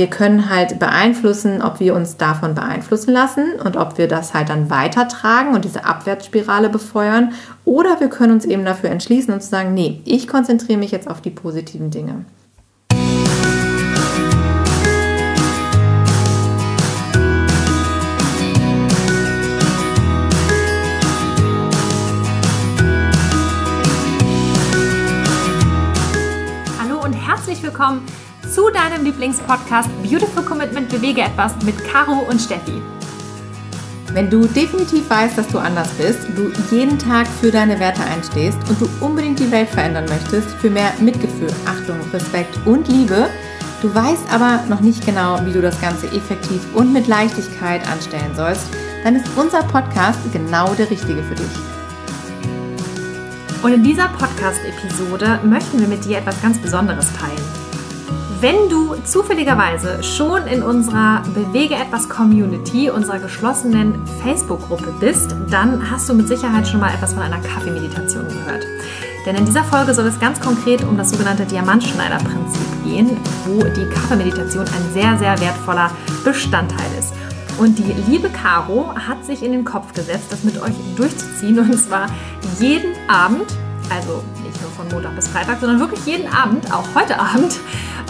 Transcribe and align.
Wir 0.00 0.06
können 0.06 0.48
halt 0.48 0.78
beeinflussen, 0.78 1.60
ob 1.60 1.78
wir 1.78 1.94
uns 1.94 2.16
davon 2.16 2.54
beeinflussen 2.54 3.12
lassen 3.12 3.60
und 3.62 3.76
ob 3.76 3.98
wir 3.98 4.08
das 4.08 4.32
halt 4.32 4.48
dann 4.48 4.70
weitertragen 4.70 5.54
und 5.54 5.66
diese 5.66 5.84
Abwärtsspirale 5.84 6.70
befeuern. 6.70 7.34
Oder 7.66 8.00
wir 8.00 8.08
können 8.08 8.32
uns 8.32 8.46
eben 8.46 8.64
dafür 8.64 8.88
entschließen 8.88 9.34
und 9.34 9.42
zu 9.42 9.50
sagen, 9.50 9.74
nee, 9.74 10.00
ich 10.06 10.26
konzentriere 10.26 10.78
mich 10.78 10.90
jetzt 10.90 11.06
auf 11.06 11.20
die 11.20 11.28
positiven 11.28 11.90
Dinge. 11.90 12.24
willkommen 27.62 28.06
zu 28.52 28.68
deinem 28.70 29.04
Lieblingspodcast 29.04 29.88
Beautiful 30.02 30.42
Commitment 30.42 30.88
Bewege 30.88 31.20
etwas 31.20 31.54
mit 31.64 31.76
Caro 31.84 32.26
und 32.28 32.40
Steffi. 32.40 32.82
Wenn 34.12 34.28
du 34.28 34.44
definitiv 34.46 35.08
weißt, 35.08 35.38
dass 35.38 35.46
du 35.48 35.58
anders 35.58 35.88
bist, 35.90 36.18
du 36.34 36.50
jeden 36.74 36.98
Tag 36.98 37.28
für 37.28 37.52
deine 37.52 37.78
Werte 37.78 38.02
einstehst 38.02 38.58
und 38.68 38.80
du 38.80 38.88
unbedingt 39.00 39.38
die 39.38 39.52
Welt 39.52 39.68
verändern 39.68 40.06
möchtest, 40.08 40.48
für 40.56 40.68
mehr 40.68 40.92
Mitgefühl, 40.98 41.52
Achtung, 41.64 42.00
Respekt 42.12 42.58
und 42.66 42.88
Liebe, 42.88 43.28
du 43.82 43.94
weißt 43.94 44.32
aber 44.32 44.64
noch 44.68 44.80
nicht 44.80 45.06
genau, 45.06 45.38
wie 45.44 45.52
du 45.52 45.62
das 45.62 45.80
Ganze 45.80 46.08
effektiv 46.08 46.60
und 46.74 46.92
mit 46.92 47.06
Leichtigkeit 47.06 47.88
anstellen 47.88 48.34
sollst, 48.34 48.66
dann 49.04 49.14
ist 49.14 49.26
unser 49.36 49.62
Podcast 49.62 50.18
genau 50.32 50.74
der 50.74 50.90
richtige 50.90 51.22
für 51.22 51.36
dich. 51.36 51.46
Und 53.62 53.74
in 53.74 53.84
dieser 53.84 54.08
Podcast-Episode 54.08 55.38
möchten 55.44 55.78
wir 55.78 55.86
mit 55.86 56.04
dir 56.04 56.18
etwas 56.18 56.42
ganz 56.42 56.58
Besonderes 56.58 57.06
teilen. 57.12 57.59
Wenn 58.40 58.70
du 58.70 58.94
zufälligerweise 59.04 60.02
schon 60.02 60.46
in 60.46 60.62
unserer 60.62 61.22
Bewege 61.34 61.74
etwas 61.74 62.08
Community, 62.08 62.88
unserer 62.88 63.18
geschlossenen 63.18 64.06
Facebook-Gruppe 64.22 64.94
bist, 64.98 65.36
dann 65.50 65.90
hast 65.90 66.08
du 66.08 66.14
mit 66.14 66.26
Sicherheit 66.26 66.66
schon 66.66 66.80
mal 66.80 66.94
etwas 66.94 67.12
von 67.12 67.22
einer 67.22 67.38
Kaffeemeditation 67.40 68.26
gehört. 68.26 68.64
Denn 69.26 69.36
in 69.36 69.44
dieser 69.44 69.62
Folge 69.62 69.92
soll 69.92 70.06
es 70.06 70.18
ganz 70.18 70.40
konkret 70.40 70.82
um 70.84 70.96
das 70.96 71.10
sogenannte 71.10 71.44
Diamantschneider-Prinzip 71.44 72.84
gehen, 72.86 73.18
wo 73.44 73.62
die 73.62 73.86
Kaffeemeditation 73.90 74.64
ein 74.64 74.94
sehr, 74.94 75.18
sehr 75.18 75.38
wertvoller 75.38 75.90
Bestandteil 76.24 76.90
ist. 76.98 77.12
Und 77.58 77.78
die 77.78 77.92
liebe 78.10 78.30
Caro 78.30 78.94
hat 78.94 79.22
sich 79.22 79.42
in 79.42 79.52
den 79.52 79.66
Kopf 79.66 79.92
gesetzt, 79.92 80.28
das 80.32 80.44
mit 80.44 80.62
euch 80.62 80.72
durchzuziehen 80.96 81.58
und 81.58 81.76
zwar 81.76 82.06
jeden 82.58 82.94
Abend, 83.06 83.52
also 83.90 84.22
nicht 84.42 84.60
nur 84.62 84.70
von 84.70 84.88
Montag 84.88 85.14
bis 85.16 85.28
Freitag, 85.28 85.60
sondern 85.60 85.80
wirklich 85.80 86.04
jeden 86.06 86.32
Abend, 86.32 86.72
auch 86.72 86.86
heute 86.94 87.18
Abend, 87.18 87.58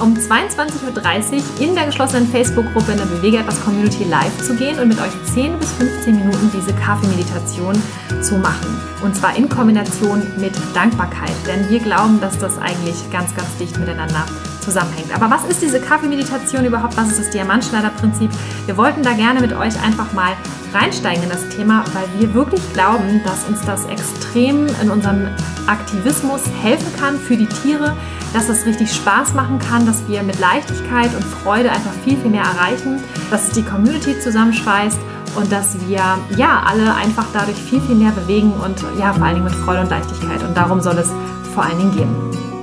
um 0.00 0.14
22.30 0.14 1.34
Uhr 1.34 1.42
in 1.60 1.74
der 1.74 1.86
geschlossenen 1.86 2.26
Facebook-Gruppe 2.28 2.92
in 2.92 2.98
der 2.98 3.06
Bewege 3.06 3.38
etwas 3.38 3.60
Community 3.62 4.04
live 4.04 4.36
zu 4.42 4.54
gehen 4.54 4.78
und 4.78 4.88
mit 4.88 5.00
euch 5.00 5.12
10 5.34 5.58
bis 5.58 5.72
15 5.72 6.16
Minuten 6.16 6.50
diese 6.54 6.72
Kaffeemeditation 6.74 7.74
zu 8.22 8.36
machen. 8.36 8.80
Und 9.02 9.16
zwar 9.16 9.36
in 9.36 9.48
Kombination 9.48 10.22
mit 10.38 10.52
Dankbarkeit, 10.74 11.32
denn 11.46 11.68
wir 11.70 11.80
glauben, 11.80 12.20
dass 12.20 12.38
das 12.38 12.58
eigentlich 12.58 13.10
ganz, 13.10 13.34
ganz 13.34 13.56
dicht 13.58 13.78
miteinander 13.78 14.24
zusammenhängt. 14.60 15.14
Aber 15.14 15.30
was 15.30 15.44
ist 15.44 15.62
diese 15.62 15.80
Kaffeemeditation 15.80 16.64
überhaupt? 16.64 16.96
Was 16.96 17.08
ist 17.08 17.18
das 17.20 17.30
Diamantschneider-Prinzip? 17.30 18.30
Wir 18.66 18.76
wollten 18.76 19.02
da 19.02 19.12
gerne 19.12 19.40
mit 19.40 19.52
euch 19.52 19.80
einfach 19.82 20.12
mal 20.12 20.32
reinsteigen 20.72 21.24
in 21.24 21.30
das 21.30 21.48
Thema, 21.48 21.84
weil 21.92 22.04
wir 22.18 22.34
wirklich 22.34 22.60
glauben, 22.72 23.20
dass 23.24 23.48
uns 23.48 23.60
das 23.62 23.84
extrem 23.86 24.66
in 24.80 24.90
unserem 24.90 25.28
Aktivismus 25.66 26.42
helfen 26.62 26.92
kann 26.98 27.18
für 27.18 27.36
die 27.36 27.46
Tiere, 27.46 27.96
dass 28.32 28.48
es 28.48 28.64
richtig 28.66 28.92
Spaß 28.92 29.34
machen 29.34 29.58
kann, 29.58 29.86
dass 29.86 30.06
wir 30.06 30.22
mit 30.22 30.38
Leichtigkeit 30.38 31.14
und 31.14 31.24
Freude 31.24 31.70
einfach 31.70 31.92
viel, 32.04 32.16
viel 32.16 32.30
mehr 32.30 32.44
erreichen, 32.44 33.02
dass 33.30 33.48
es 33.48 33.50
die 33.52 33.62
Community 33.62 34.18
zusammenschweißt 34.20 34.98
und 35.36 35.50
dass 35.50 35.76
wir 35.86 36.18
ja 36.36 36.62
alle 36.66 36.94
einfach 36.94 37.26
dadurch 37.32 37.56
viel, 37.56 37.80
viel 37.80 37.96
mehr 37.96 38.12
bewegen 38.12 38.52
und 38.52 38.84
ja 38.98 39.12
vor 39.12 39.24
allen 39.24 39.36
Dingen 39.36 39.46
mit 39.46 39.54
Freude 39.54 39.80
und 39.80 39.90
Leichtigkeit. 39.90 40.42
Und 40.42 40.56
darum 40.56 40.80
soll 40.80 40.98
es 40.98 41.10
vor 41.54 41.64
allen 41.64 41.78
Dingen 41.78 41.92
gehen. 41.92 42.59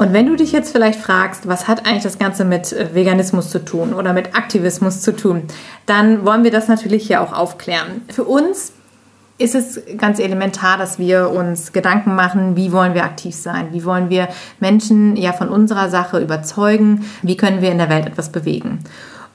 Und 0.00 0.14
wenn 0.14 0.24
du 0.24 0.34
dich 0.34 0.50
jetzt 0.52 0.72
vielleicht 0.72 0.98
fragst, 0.98 1.46
was 1.46 1.68
hat 1.68 1.84
eigentlich 1.84 2.04
das 2.04 2.18
Ganze 2.18 2.46
mit 2.46 2.74
Veganismus 2.94 3.50
zu 3.50 3.62
tun 3.62 3.92
oder 3.92 4.14
mit 4.14 4.34
Aktivismus 4.34 5.02
zu 5.02 5.14
tun, 5.14 5.42
dann 5.84 6.24
wollen 6.24 6.42
wir 6.42 6.50
das 6.50 6.68
natürlich 6.68 7.06
hier 7.06 7.20
auch 7.20 7.34
aufklären. 7.34 8.00
Für 8.10 8.24
uns 8.24 8.72
ist 9.36 9.54
es 9.54 9.78
ganz 9.98 10.18
elementar, 10.18 10.78
dass 10.78 10.98
wir 10.98 11.28
uns 11.28 11.74
Gedanken 11.74 12.14
machen, 12.14 12.56
wie 12.56 12.72
wollen 12.72 12.94
wir 12.94 13.04
aktiv 13.04 13.34
sein, 13.34 13.68
wie 13.72 13.84
wollen 13.84 14.08
wir 14.08 14.28
Menschen 14.58 15.16
ja 15.16 15.34
von 15.34 15.50
unserer 15.50 15.90
Sache 15.90 16.18
überzeugen, 16.18 17.04
wie 17.20 17.36
können 17.36 17.60
wir 17.60 17.70
in 17.70 17.76
der 17.76 17.90
Welt 17.90 18.06
etwas 18.06 18.32
bewegen. 18.32 18.78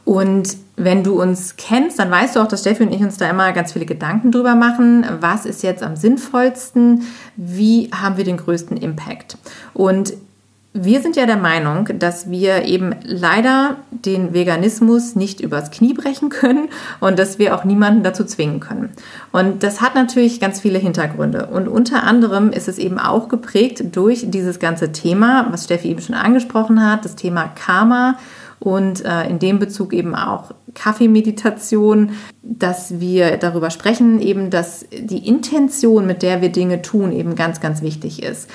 Und 0.04 0.58
wenn 0.78 1.04
du 1.04 1.22
uns 1.22 1.58
kennst, 1.58 2.00
dann 2.00 2.10
weißt 2.10 2.36
du 2.36 2.40
auch, 2.40 2.48
dass 2.48 2.62
Steffi 2.62 2.82
und 2.82 2.92
ich 2.92 3.02
uns 3.02 3.18
da 3.18 3.30
immer 3.30 3.52
ganz 3.54 3.74
viele 3.74 3.86
Gedanken 3.86 4.32
drüber 4.32 4.56
machen. 4.56 5.06
Was 5.20 5.46
ist 5.46 5.62
jetzt 5.62 5.84
am 5.84 5.96
sinnvollsten? 5.96 7.04
Wie 7.36 7.92
haben 7.94 8.18
wir 8.18 8.24
den 8.24 8.38
größten 8.38 8.78
Impact? 8.78 9.38
Und 9.76 10.14
wir 10.78 11.02
sind 11.02 11.16
ja 11.16 11.26
der 11.26 11.38
Meinung, 11.38 11.88
dass 12.00 12.30
wir 12.30 12.66
eben 12.66 12.96
leider 13.04 13.78
den 13.92 14.34
Veganismus 14.34 15.16
nicht 15.16 15.40
übers 15.40 15.72
Knie 15.72 15.94
brechen 15.94 16.28
können 16.28 16.68
und 17.00 17.18
dass 17.18 17.40
wir 17.40 17.56
auch 17.56 17.64
niemanden 17.64 18.04
dazu 18.04 18.26
zwingen 18.26 18.60
können. 18.60 18.90
Und 19.32 19.64
das 19.64 19.80
hat 19.80 19.96
natürlich 19.96 20.42
ganz 20.42 20.60
viele 20.60 20.78
Hintergründe. 20.78 21.46
Und 21.46 21.70
unter 21.70 22.04
anderem 22.04 22.52
ist 22.52 22.68
es 22.68 22.78
eben 22.78 23.00
auch 23.00 23.30
geprägt 23.30 23.96
durch 23.96 24.30
dieses 24.30 24.60
ganze 24.60 24.92
Thema, 24.92 25.48
was 25.50 25.64
Steffi 25.64 25.88
eben 25.88 26.02
schon 26.02 26.16
angesprochen 26.16 26.86
hat, 26.86 27.06
das 27.06 27.16
Thema 27.16 27.48
Karma 27.56 28.18
und 28.60 29.06
äh, 29.06 29.30
in 29.30 29.40
dem 29.40 29.60
Bezug 29.60 29.94
eben 29.94 30.14
auch 30.14 30.52
Kaffeemeditation, 30.74 32.12
dass 32.42 33.00
wir 33.00 33.38
darüber 33.38 33.70
sprechen, 33.70 34.20
eben, 34.20 34.50
dass 34.50 34.86
die 34.92 35.26
Intention, 35.26 36.06
mit 36.06 36.22
der 36.22 36.42
wir 36.42 36.50
Dinge 36.50 36.82
tun, 36.82 37.14
eben 37.14 37.36
ganz, 37.36 37.62
ganz 37.62 37.82
wichtig 37.82 38.22
ist. 38.22 38.50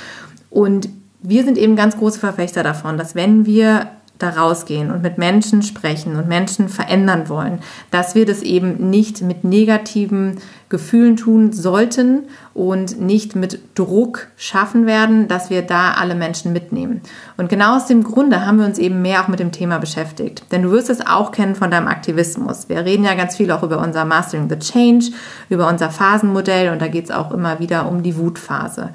Und 0.51 0.91
wir 1.23 1.45
sind 1.45 1.59
eben 1.59 1.77
ganz 1.77 1.97
große 1.97 2.19
Verfechter 2.19 2.63
davon, 2.63 2.97
dass 2.97 3.15
wenn 3.15 3.47
wir 3.47 3.89
da 4.21 4.31
rausgehen 4.31 4.91
und 4.91 5.03
mit 5.03 5.19
Menschen 5.19 5.63
sprechen 5.63 6.17
und 6.17 6.29
Menschen 6.29 6.69
verändern 6.69 7.29
wollen, 7.29 7.61
dass 7.91 8.15
wir 8.15 8.27
das 8.27 8.43
eben 8.43 8.91
nicht 8.91 9.23
mit 9.23 9.45
negativen 9.45 10.39
Gefühlen 10.69 11.17
tun 11.17 11.53
sollten 11.53 12.25
und 12.55 13.01
nicht 13.01 13.35
mit 13.35 13.59
Druck 13.75 14.29
schaffen 14.37 14.87
werden, 14.87 15.27
dass 15.27 15.51
wir 15.51 15.63
da 15.63 15.93
alle 15.93 16.15
Menschen 16.15 16.53
mitnehmen. 16.53 17.01
Und 17.37 17.49
genau 17.49 17.77
aus 17.77 17.87
dem 17.87 18.05
Grunde 18.05 18.47
haben 18.47 18.59
wir 18.59 18.67
uns 18.67 18.79
eben 18.79 19.03
mehr 19.03 19.23
auch 19.23 19.29
mit 19.29 19.41
dem 19.41 19.53
Thema 19.53 19.79
beschäftigt. 19.79 20.45
Denn 20.53 20.63
du 20.63 20.71
wirst 20.71 20.91
es 20.91 21.05
auch 21.05 21.33
kennen 21.33 21.57
von 21.57 21.71
deinem 21.71 21.89
Aktivismus. 21.89 22.69
Wir 22.69 22.85
reden 22.85 23.05
ja 23.05 23.15
ganz 23.15 23.37
viel 23.37 23.51
auch 23.51 23.63
über 23.63 23.79
unser 23.79 24.05
Mastering 24.05 24.49
the 24.49 24.59
Change, 24.59 25.07
über 25.49 25.69
unser 25.69 25.91
Phasenmodell 25.91 26.71
und 26.71 26.81
da 26.81 26.89
geht 26.89 27.05
es 27.05 27.11
auch 27.11 27.33
immer 27.33 27.59
wieder 27.59 27.89
um 27.89 28.03
die 28.03 28.17
Wutphase. 28.17 28.91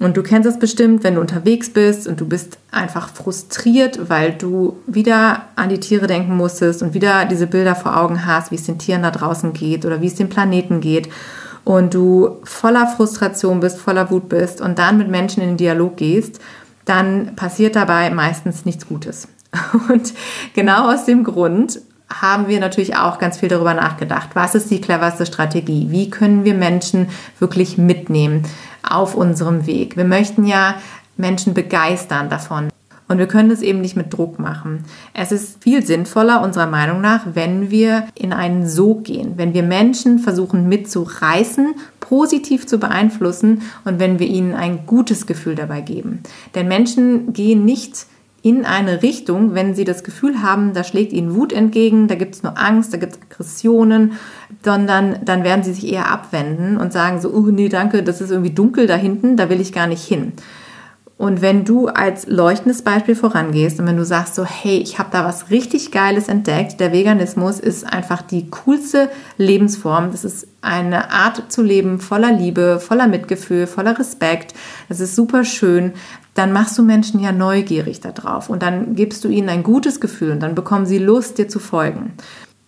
Und 0.00 0.16
du 0.16 0.22
kennst 0.22 0.48
es 0.48 0.58
bestimmt, 0.58 1.04
wenn 1.04 1.16
du 1.16 1.20
unterwegs 1.20 1.70
bist 1.70 2.08
und 2.08 2.20
du 2.20 2.26
bist 2.26 2.56
einfach 2.70 3.10
frustriert, 3.10 4.08
weil 4.08 4.32
du 4.32 4.78
wieder 4.86 5.42
an 5.56 5.68
die 5.68 5.78
Tiere 5.78 6.06
denken 6.06 6.34
musstest 6.34 6.82
und 6.82 6.94
wieder 6.94 7.26
diese 7.26 7.46
Bilder 7.46 7.74
vor 7.74 7.98
Augen 7.98 8.24
hast, 8.24 8.50
wie 8.50 8.54
es 8.54 8.64
den 8.64 8.78
Tieren 8.78 9.02
da 9.02 9.10
draußen 9.10 9.52
geht 9.52 9.84
oder 9.84 10.00
wie 10.00 10.06
es 10.06 10.14
dem 10.14 10.30
Planeten 10.30 10.80
geht. 10.80 11.10
Und 11.64 11.92
du 11.92 12.38
voller 12.44 12.86
Frustration 12.86 13.60
bist, 13.60 13.78
voller 13.78 14.10
Wut 14.10 14.30
bist 14.30 14.62
und 14.62 14.78
dann 14.78 14.96
mit 14.96 15.10
Menschen 15.10 15.42
in 15.42 15.50
den 15.50 15.56
Dialog 15.58 15.98
gehst, 15.98 16.40
dann 16.86 17.36
passiert 17.36 17.76
dabei 17.76 18.08
meistens 18.08 18.64
nichts 18.64 18.88
Gutes. 18.88 19.28
Und 19.90 20.14
genau 20.54 20.92
aus 20.92 21.04
dem 21.04 21.24
Grund 21.24 21.80
haben 22.08 22.48
wir 22.48 22.58
natürlich 22.58 22.96
auch 22.96 23.18
ganz 23.18 23.38
viel 23.38 23.48
darüber 23.48 23.74
nachgedacht. 23.74 24.30
Was 24.34 24.54
ist 24.54 24.70
die 24.70 24.80
cleverste 24.80 25.26
Strategie? 25.26 25.88
Wie 25.90 26.10
können 26.10 26.44
wir 26.44 26.54
Menschen 26.54 27.08
wirklich 27.38 27.78
mitnehmen? 27.78 28.44
Auf 28.90 29.14
unserem 29.14 29.66
Weg. 29.66 29.96
Wir 29.96 30.04
möchten 30.04 30.44
ja 30.46 30.76
Menschen 31.16 31.54
begeistern 31.54 32.28
davon. 32.28 32.68
Und 33.10 33.18
wir 33.18 33.26
können 33.26 33.48
das 33.48 33.60
eben 33.60 33.80
nicht 33.80 33.96
mit 33.96 34.12
Druck 34.12 34.38
machen. 34.38 34.84
Es 35.14 35.32
ist 35.32 35.64
viel 35.64 35.84
sinnvoller, 35.84 36.42
unserer 36.42 36.68
Meinung 36.68 37.00
nach, 37.00 37.26
wenn 37.34 37.68
wir 37.68 38.04
in 38.14 38.32
einen 38.32 38.68
Sog 38.68 39.02
gehen, 39.02 39.32
wenn 39.36 39.52
wir 39.52 39.64
Menschen 39.64 40.20
versuchen 40.20 40.68
mitzureißen, 40.68 41.74
positiv 41.98 42.68
zu 42.68 42.78
beeinflussen 42.78 43.62
und 43.84 43.98
wenn 43.98 44.20
wir 44.20 44.28
ihnen 44.28 44.54
ein 44.54 44.86
gutes 44.86 45.26
Gefühl 45.26 45.56
dabei 45.56 45.80
geben. 45.80 46.22
Denn 46.54 46.68
Menschen 46.68 47.32
gehen 47.32 47.64
nicht 47.64 48.06
in 48.42 48.64
eine 48.64 49.02
Richtung, 49.02 49.54
wenn 49.54 49.74
sie 49.74 49.84
das 49.84 50.02
Gefühl 50.02 50.42
haben, 50.42 50.72
da 50.72 50.82
schlägt 50.82 51.12
ihnen 51.12 51.34
Wut 51.34 51.52
entgegen, 51.52 52.08
da 52.08 52.14
gibt 52.14 52.34
es 52.34 52.42
nur 52.42 52.58
Angst, 52.58 52.92
da 52.92 52.96
gibt 52.96 53.12
es 53.12 53.20
Aggressionen, 53.20 54.12
sondern 54.64 55.18
dann 55.24 55.44
werden 55.44 55.62
sie 55.62 55.74
sich 55.74 55.92
eher 55.92 56.10
abwenden 56.10 56.78
und 56.78 56.92
sagen 56.92 57.20
so, 57.20 57.30
oh 57.30 57.48
nee, 57.50 57.68
danke, 57.68 58.02
das 58.02 58.20
ist 58.20 58.30
irgendwie 58.30 58.54
dunkel 58.54 58.86
da 58.86 58.96
hinten, 58.96 59.36
da 59.36 59.50
will 59.50 59.60
ich 59.60 59.72
gar 59.72 59.86
nicht 59.86 60.04
hin. 60.04 60.32
Und 61.20 61.42
wenn 61.42 61.66
du 61.66 61.88
als 61.88 62.28
leuchtendes 62.28 62.80
Beispiel 62.80 63.14
vorangehst 63.14 63.78
und 63.78 63.86
wenn 63.86 63.98
du 63.98 64.06
sagst 64.06 64.34
so, 64.34 64.46
hey, 64.46 64.78
ich 64.78 64.98
habe 64.98 65.10
da 65.12 65.22
was 65.22 65.50
richtig 65.50 65.90
Geiles 65.90 66.28
entdeckt, 66.28 66.80
der 66.80 66.94
Veganismus 66.94 67.60
ist 67.60 67.84
einfach 67.84 68.22
die 68.22 68.48
coolste 68.48 69.10
Lebensform. 69.36 70.12
Das 70.12 70.24
ist 70.24 70.48
eine 70.62 71.12
Art 71.12 71.52
zu 71.52 71.62
leben 71.62 72.00
voller 72.00 72.32
Liebe, 72.32 72.80
voller 72.80 73.06
Mitgefühl, 73.06 73.66
voller 73.66 73.98
Respekt. 73.98 74.54
Das 74.88 74.98
ist 74.98 75.14
super 75.14 75.44
schön. 75.44 75.92
Dann 76.32 76.54
machst 76.54 76.78
du 76.78 76.82
Menschen 76.82 77.20
ja 77.20 77.32
neugierig 77.32 78.00
darauf 78.00 78.48
und 78.48 78.62
dann 78.62 78.94
gibst 78.94 79.22
du 79.22 79.28
ihnen 79.28 79.50
ein 79.50 79.62
gutes 79.62 80.00
Gefühl 80.00 80.30
und 80.30 80.40
dann 80.40 80.54
bekommen 80.54 80.86
sie 80.86 80.96
Lust, 80.96 81.36
dir 81.36 81.48
zu 81.48 81.58
folgen. 81.58 82.14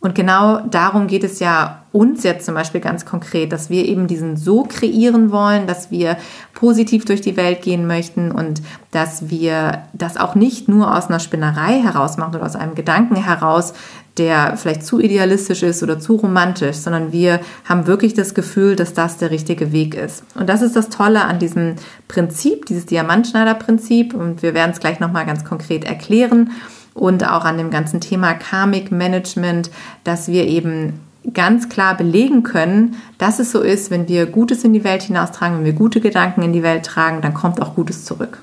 Und 0.03 0.17
genau 0.17 0.59
darum 0.69 1.07
geht 1.07 1.23
es 1.23 1.39
ja 1.39 1.85
uns 1.93 2.25
jetzt 2.25 2.45
zum 2.45 2.57
Beispiel 2.57 2.81
ganz 2.81 3.07
konkret, 3.07 3.53
dass 3.53 3.71
wir 3.71 3.87
eben 3.87 4.09
diesen 4.09 4.37
so 4.37 4.65
kreieren 4.65 5.31
wollen, 5.31 5.69
dass 5.69 5.93
wir 5.93 6.17
positiv 6.55 7.05
durch 7.05 7.21
die 7.21 7.37
Welt 7.37 7.63
gehen 7.63 7.87
möchten 7.87 8.33
und 8.33 8.63
dass 8.91 9.31
wir 9.31 9.85
das 9.93 10.17
auch 10.17 10.35
nicht 10.35 10.67
nur 10.67 10.97
aus 10.97 11.07
einer 11.07 11.21
Spinnerei 11.21 11.81
heraus 11.81 12.17
machen 12.17 12.35
oder 12.35 12.45
aus 12.45 12.57
einem 12.57 12.75
Gedanken 12.75 13.15
heraus, 13.15 13.75
der 14.19 14.57
vielleicht 14.57 14.85
zu 14.85 14.99
idealistisch 14.99 15.63
ist 15.63 15.85
oder 15.85 16.01
zu 16.01 16.17
romantisch, 16.17 16.79
sondern 16.79 17.13
wir 17.13 17.39
haben 17.65 17.87
wirklich 17.87 18.13
das 18.13 18.35
Gefühl, 18.35 18.75
dass 18.75 18.95
das 18.95 19.19
der 19.19 19.31
richtige 19.31 19.71
Weg 19.71 19.95
ist. 19.95 20.25
Und 20.35 20.49
das 20.49 20.63
ist 20.63 20.75
das 20.75 20.89
Tolle 20.89 21.27
an 21.27 21.39
diesem 21.39 21.77
Prinzip, 22.09 22.67
dieses 22.67 22.87
Diamantschneider-Prinzip. 22.87 24.15
Und 24.15 24.43
wir 24.43 24.53
werden 24.53 24.73
es 24.73 24.81
gleich 24.81 24.99
nochmal 24.99 25.27
ganz 25.27 25.45
konkret 25.45 25.85
erklären 25.85 26.51
und 26.95 27.29
auch 27.29 27.45
an 27.45 27.59
dem 27.59 27.71
ganzen 27.71 28.01
Thema 28.01 28.35
Karmic 28.35 28.93
Management, 28.93 29.71
dass 30.05 30.29
wir 30.29 30.47
eben 30.47 31.01
ganz 31.33 31.69
klar 31.69 31.97
belegen 31.97 32.43
können, 32.43 32.97
dass 33.19 33.39
es 33.39 33.53
so 33.53 33.61
ist, 33.61 33.91
wenn 33.91 34.09
wir 34.09 34.27
Gutes 34.27 34.65
in 34.65 34.73
die 34.73 34.85
Welt 34.85 35.03
hinaustragen, 35.03 35.59
wenn 35.59 35.65
wir 35.65 35.73
gute 35.73 36.01
Gedanken 36.01 36.43
in 36.43 36.53
die 36.53 36.63
Welt 36.63 36.85
tragen, 36.85 37.21
dann 37.23 37.35
kommt 37.35 37.63
auch 37.63 37.75
Gutes 37.75 38.05
zurück. 38.05 38.43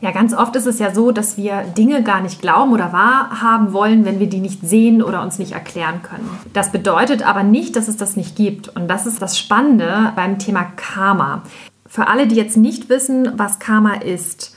Ja, 0.00 0.12
ganz 0.12 0.32
oft 0.32 0.54
ist 0.54 0.66
es 0.66 0.78
ja 0.78 0.94
so, 0.94 1.10
dass 1.10 1.36
wir 1.36 1.62
Dinge 1.76 2.04
gar 2.04 2.20
nicht 2.20 2.40
glauben 2.40 2.72
oder 2.72 2.92
wahrhaben 2.92 3.72
wollen, 3.72 4.04
wenn 4.04 4.20
wir 4.20 4.28
die 4.28 4.38
nicht 4.38 4.60
sehen 4.62 5.02
oder 5.02 5.22
uns 5.22 5.40
nicht 5.40 5.52
erklären 5.52 6.02
können. 6.02 6.28
Das 6.52 6.70
bedeutet 6.70 7.26
aber 7.26 7.42
nicht, 7.42 7.74
dass 7.74 7.88
es 7.88 7.96
das 7.96 8.14
nicht 8.14 8.36
gibt. 8.36 8.68
Und 8.68 8.86
das 8.86 9.06
ist 9.06 9.20
das 9.20 9.36
Spannende 9.36 10.12
beim 10.14 10.38
Thema 10.38 10.66
Karma. 10.76 11.42
Für 11.84 12.06
alle, 12.06 12.28
die 12.28 12.36
jetzt 12.36 12.56
nicht 12.56 12.88
wissen, 12.88 13.32
was 13.36 13.58
Karma 13.58 13.94
ist, 13.94 14.54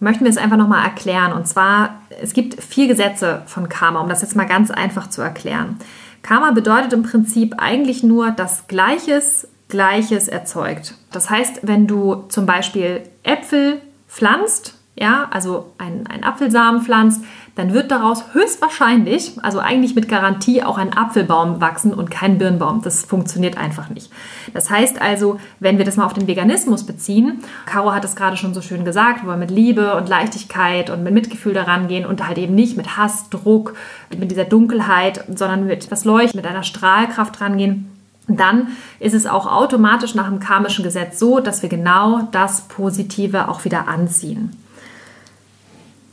möchten 0.00 0.24
wir 0.24 0.30
es 0.30 0.36
einfach 0.36 0.56
nochmal 0.56 0.84
erklären. 0.84 1.32
Und 1.32 1.46
zwar, 1.46 2.00
es 2.20 2.32
gibt 2.32 2.62
vier 2.62 2.88
Gesetze 2.88 3.42
von 3.46 3.68
Karma, 3.68 4.00
um 4.00 4.08
das 4.08 4.22
jetzt 4.22 4.36
mal 4.36 4.46
ganz 4.46 4.70
einfach 4.70 5.08
zu 5.08 5.22
erklären. 5.22 5.76
Karma 6.22 6.50
bedeutet 6.50 6.92
im 6.92 7.02
Prinzip 7.02 7.54
eigentlich 7.58 8.02
nur, 8.02 8.30
dass 8.30 8.66
Gleiches 8.66 9.46
Gleiches 9.70 10.28
erzeugt. 10.28 10.94
Das 11.12 11.30
heißt, 11.30 11.60
wenn 11.62 11.86
du 11.86 12.24
zum 12.28 12.44
Beispiel 12.44 13.02
Äpfel 13.22 13.80
pflanzt, 14.08 14.74
ja, 14.96 15.28
also 15.30 15.72
ein, 15.78 16.06
ein 16.08 16.24
Apfelsamen 16.24 16.82
pflanzt, 16.82 17.24
dann 17.60 17.74
wird 17.74 17.90
daraus 17.90 18.24
höchstwahrscheinlich, 18.32 19.32
also 19.42 19.58
eigentlich 19.58 19.94
mit 19.94 20.08
Garantie, 20.08 20.62
auch 20.62 20.78
ein 20.78 20.96
Apfelbaum 20.96 21.60
wachsen 21.60 21.92
und 21.92 22.10
kein 22.10 22.38
Birnbaum. 22.38 22.80
Das 22.80 23.04
funktioniert 23.04 23.58
einfach 23.58 23.90
nicht. 23.90 24.10
Das 24.54 24.70
heißt 24.70 25.02
also, 25.02 25.38
wenn 25.58 25.76
wir 25.76 25.84
das 25.84 25.98
mal 25.98 26.06
auf 26.06 26.14
den 26.14 26.26
Veganismus 26.26 26.84
beziehen, 26.84 27.44
Caro 27.66 27.92
hat 27.92 28.02
es 28.02 28.16
gerade 28.16 28.38
schon 28.38 28.54
so 28.54 28.62
schön 28.62 28.86
gesagt, 28.86 29.26
wir 29.26 29.36
mit 29.36 29.50
Liebe 29.50 29.94
und 29.96 30.08
Leichtigkeit 30.08 30.88
und 30.88 31.02
mit 31.02 31.12
Mitgefühl 31.12 31.52
daran 31.52 31.86
gehen 31.86 32.06
und 32.06 32.26
halt 32.26 32.38
eben 32.38 32.54
nicht 32.54 32.78
mit 32.78 32.96
Hass, 32.96 33.28
Druck, 33.28 33.74
mit 34.16 34.30
dieser 34.30 34.46
Dunkelheit, 34.46 35.22
sondern 35.28 35.66
mit 35.66 35.84
etwas 35.84 36.06
Leuchten, 36.06 36.40
mit 36.40 36.48
einer 36.48 36.62
Strahlkraft 36.62 37.42
rangehen, 37.42 37.90
dann 38.26 38.68
ist 39.00 39.14
es 39.14 39.26
auch 39.26 39.46
automatisch 39.46 40.14
nach 40.14 40.30
dem 40.30 40.40
karmischen 40.40 40.82
Gesetz 40.82 41.18
so, 41.18 41.40
dass 41.40 41.60
wir 41.60 41.68
genau 41.68 42.22
das 42.32 42.62
Positive 42.62 43.48
auch 43.48 43.66
wieder 43.66 43.86
anziehen. 43.86 44.56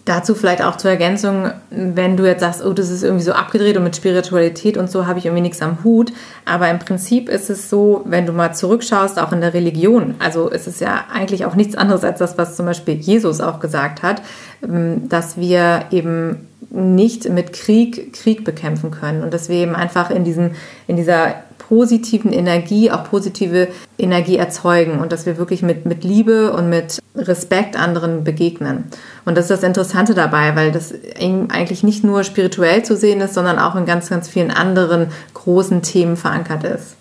Dazu 0.07 0.35
vielleicht 0.35 0.63
auch 0.63 0.77
zur 0.77 0.89
Ergänzung, 0.89 1.51
wenn 1.69 2.15
du 2.15 2.25
jetzt 2.25 2.39
sagst, 2.39 2.63
oh, 2.63 2.71
das 2.71 2.89
ist 2.89 3.03
irgendwie 3.03 3.25
so 3.25 3.33
abgedreht 3.33 3.75
und 3.75 3.83
mit 3.83 3.93
Spiritualität 3.93 4.77
und 4.77 4.89
so 4.89 5.05
habe 5.05 5.19
ich 5.19 5.25
irgendwie 5.25 5.41
nichts 5.41 5.61
am 5.61 5.83
Hut. 5.83 6.13
Aber 6.45 6.69
im 6.69 6.79
Prinzip 6.79 7.27
ist 7.27 7.49
es 7.49 7.69
so, 7.69 8.03
wenn 8.05 8.25
du 8.25 8.31
mal 8.31 8.53
zurückschaust, 8.53 9.19
auch 9.19 9.33
in 9.33 9.41
der 9.41 9.53
Religion, 9.53 10.15
also 10.19 10.47
ist 10.47 10.65
es 10.65 10.79
ja 10.79 11.03
eigentlich 11.13 11.43
auch 11.43 11.55
nichts 11.55 11.75
anderes 11.75 12.05
als 12.05 12.19
das, 12.19 12.37
was 12.37 12.55
zum 12.55 12.65
Beispiel 12.65 12.93
Jesus 12.93 13.41
auch 13.41 13.59
gesagt 13.59 14.01
hat, 14.01 14.21
ähm, 14.63 15.09
dass 15.09 15.35
wir 15.35 15.83
eben 15.91 16.47
nicht 16.69 17.27
mit 17.27 17.51
Krieg 17.51 18.13
Krieg 18.13 18.45
bekämpfen 18.45 18.91
können 18.91 19.23
und 19.23 19.33
dass 19.33 19.49
wir 19.49 19.57
eben 19.57 19.75
einfach 19.75 20.09
in 20.09 20.23
diesem, 20.23 20.51
in 20.87 20.95
dieser 20.95 21.35
positiven 21.67 22.31
Energie 22.31 22.91
auch 22.91 23.03
positive 23.03 23.67
Energie 23.97 24.37
erzeugen 24.37 24.99
und 24.99 25.11
dass 25.11 25.25
wir 25.25 25.37
wirklich 25.37 25.61
mit, 25.61 25.85
mit 25.85 26.03
Liebe 26.03 26.53
und 26.53 26.69
mit 26.69 26.99
Respekt 27.15 27.77
anderen 27.77 28.23
begegnen. 28.23 28.85
Und 29.25 29.37
das 29.37 29.45
ist 29.45 29.61
das 29.61 29.63
Interessante 29.63 30.13
dabei, 30.13 30.55
weil 30.55 30.71
das 30.71 30.93
eigentlich 31.19 31.83
nicht 31.83 32.03
nur 32.03 32.23
spirituell 32.23 32.83
zu 32.83 32.95
sehen 32.95 33.21
ist, 33.21 33.33
sondern 33.33 33.59
auch 33.59 33.75
in 33.75 33.85
ganz, 33.85 34.09
ganz 34.09 34.29
vielen 34.29 34.51
anderen 34.51 35.07
großen 35.33 35.81
Themen 35.81 36.15
verankert 36.15 36.63
ist. 36.63 36.95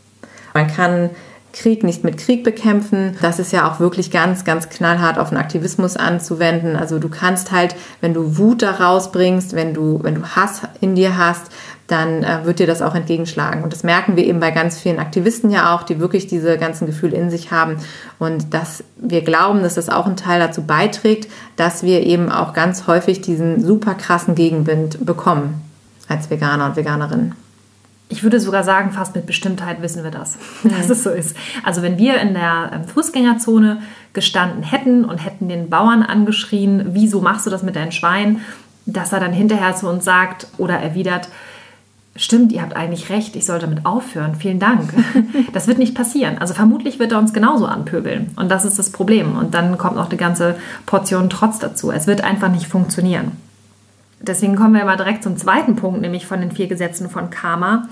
Man 0.53 0.67
kann 0.67 1.11
Krieg 1.57 1.85
nicht 1.85 2.05
mit 2.05 2.19
Krieg 2.19 2.45
bekämpfen. 2.45 3.17
Das 3.23 3.39
ist 3.39 3.53
ja 3.53 3.71
auch 3.71 3.81
wirklich 3.81 4.11
ganz, 4.11 4.45
ganz 4.45 4.69
knallhart 4.69 5.19
auf 5.19 5.31
den 5.31 5.39
Aktivismus 5.39 5.97
anzuwenden. 5.97 6.77
Also 6.77 6.99
du 6.99 7.09
kannst 7.09 7.51
halt, 7.51 7.75
wenn 8.01 8.13
du 8.13 8.37
Wut 8.37 8.63
da 8.63 8.73
rausbringst, 8.73 9.55
wenn 9.55 9.73
du, 9.73 10.01
wenn 10.03 10.17
du 10.17 10.23
Hass 10.23 10.63
in 10.81 10.95
dir 10.95 11.17
hast, 11.17 11.47
dann 11.87 12.23
äh, 12.23 12.45
wird 12.45 12.59
dir 12.59 12.67
das 12.67 12.83
auch 12.83 12.95
entgegenschlagen. 12.95 13.63
Und 13.63 13.73
das 13.73 13.85
merken 13.85 14.17
wir 14.17 14.25
eben 14.25 14.41
bei 14.41 14.51
ganz 14.51 14.79
vielen 14.79 14.99
Aktivisten 14.99 15.51
ja 15.51 15.75
auch, 15.75 15.83
die 15.83 16.01
wirklich 16.01 16.27
diese 16.27 16.59
ganzen 16.59 16.87
Gefühle 16.87 17.17
in 17.17 17.31
sich 17.31 17.53
haben. 17.53 17.77
Und 18.19 18.53
dass 18.55 18.83
wir 18.97 19.23
glauben, 19.23 19.63
dass 19.63 19.75
das 19.75 19.89
auch 19.89 20.07
ein 20.07 20.17
Teil 20.17 20.41
dazu 20.41 20.63
beiträgt, 20.63 21.31
dass 21.57 21.83
wir 21.83 22.05
eben 22.05 22.31
auch 22.31 22.55
ganz 22.55 22.87
häufig 22.87 23.21
diesen 23.21 23.63
super 23.63 23.95
krassen 23.95 24.35
Gegenwind 24.35 25.05
bekommen 25.05 25.63
als 26.09 26.31
Veganer 26.31 26.67
und 26.67 26.77
Veganerinnen. 26.77 27.35
Ich 28.09 28.23
würde 28.23 28.39
sogar 28.39 28.63
sagen, 28.63 28.93
fast 28.93 29.17
mit 29.17 29.27
Bestimmtheit 29.27 29.83
wissen 29.83 30.05
wir 30.05 30.13
das, 30.13 30.39
dass 30.65 30.91
es 30.91 31.03
so 31.03 31.11
ist. 31.11 31.37
Also 31.65 31.83
wenn 31.83 31.99
wir 31.99 32.21
in 32.21 32.35
der 32.35 32.71
ähm, 32.73 32.85
Fußgängerzone 32.85 33.83
gestanden 34.13 34.63
hätten 34.63 35.05
und 35.05 35.19
hätten 35.19 35.49
den 35.49 35.69
Bauern 35.69 36.03
angeschrien, 36.03 36.87
wieso 36.91 37.21
machst 37.21 37.47
du 37.47 37.51
das 37.51 37.63
mit 37.63 37.77
deinen 37.77 37.93
Schweinen, 37.93 38.41
dass 38.87 39.13
er 39.13 39.19
dann 39.19 39.33
hinterher 39.33 39.75
zu 39.75 39.89
uns 39.89 40.05
sagt 40.05 40.47
oder 40.59 40.79
erwidert, 40.79 41.29
stimmt, 42.17 42.53
ihr 42.53 42.63
habt 42.63 42.77
eigentlich 42.77 43.11
recht, 43.11 43.37
ich 43.37 43.47
sollte 43.47 43.67
damit 43.67 43.87
aufhören, 43.87 44.35
vielen 44.35 44.59
Dank. 44.59 44.93
Das 45.53 45.67
wird 45.69 45.79
nicht 45.79 45.95
passieren. 45.95 46.39
Also 46.39 46.55
vermutlich 46.55 46.99
wird 46.99 47.13
er 47.13 47.19
uns 47.19 47.33
genauso 47.33 47.67
anpöbeln. 47.67 48.31
Und 48.37 48.51
das 48.51 48.65
ist 48.65 48.79
das 48.79 48.91
Problem. 48.91 49.37
Und 49.37 49.55
dann 49.55 49.79
kommt 49.79 49.97
noch 49.97 50.09
eine 50.09 50.19
ganze 50.19 50.57
Portion 50.85 51.31
Trotz 51.31 51.59
dazu. 51.59 51.91
Es 51.91 52.07
wird 52.07 52.23
einfach 52.23 52.51
nicht 52.51 52.67
funktionieren. 52.67 53.33
Deswegen 54.21 54.57
kommen 54.57 54.75
wir 54.75 54.85
mal 54.85 54.97
direkt 54.97 55.23
zum 55.23 55.37
zweiten 55.37 55.77
Punkt, 55.77 56.01
nämlich 56.01 56.27
von 56.27 56.41
den 56.41 56.53
vier 56.53 56.67
Gesetzen 56.67 57.09
von 57.09 57.31
Karma. 57.31 57.89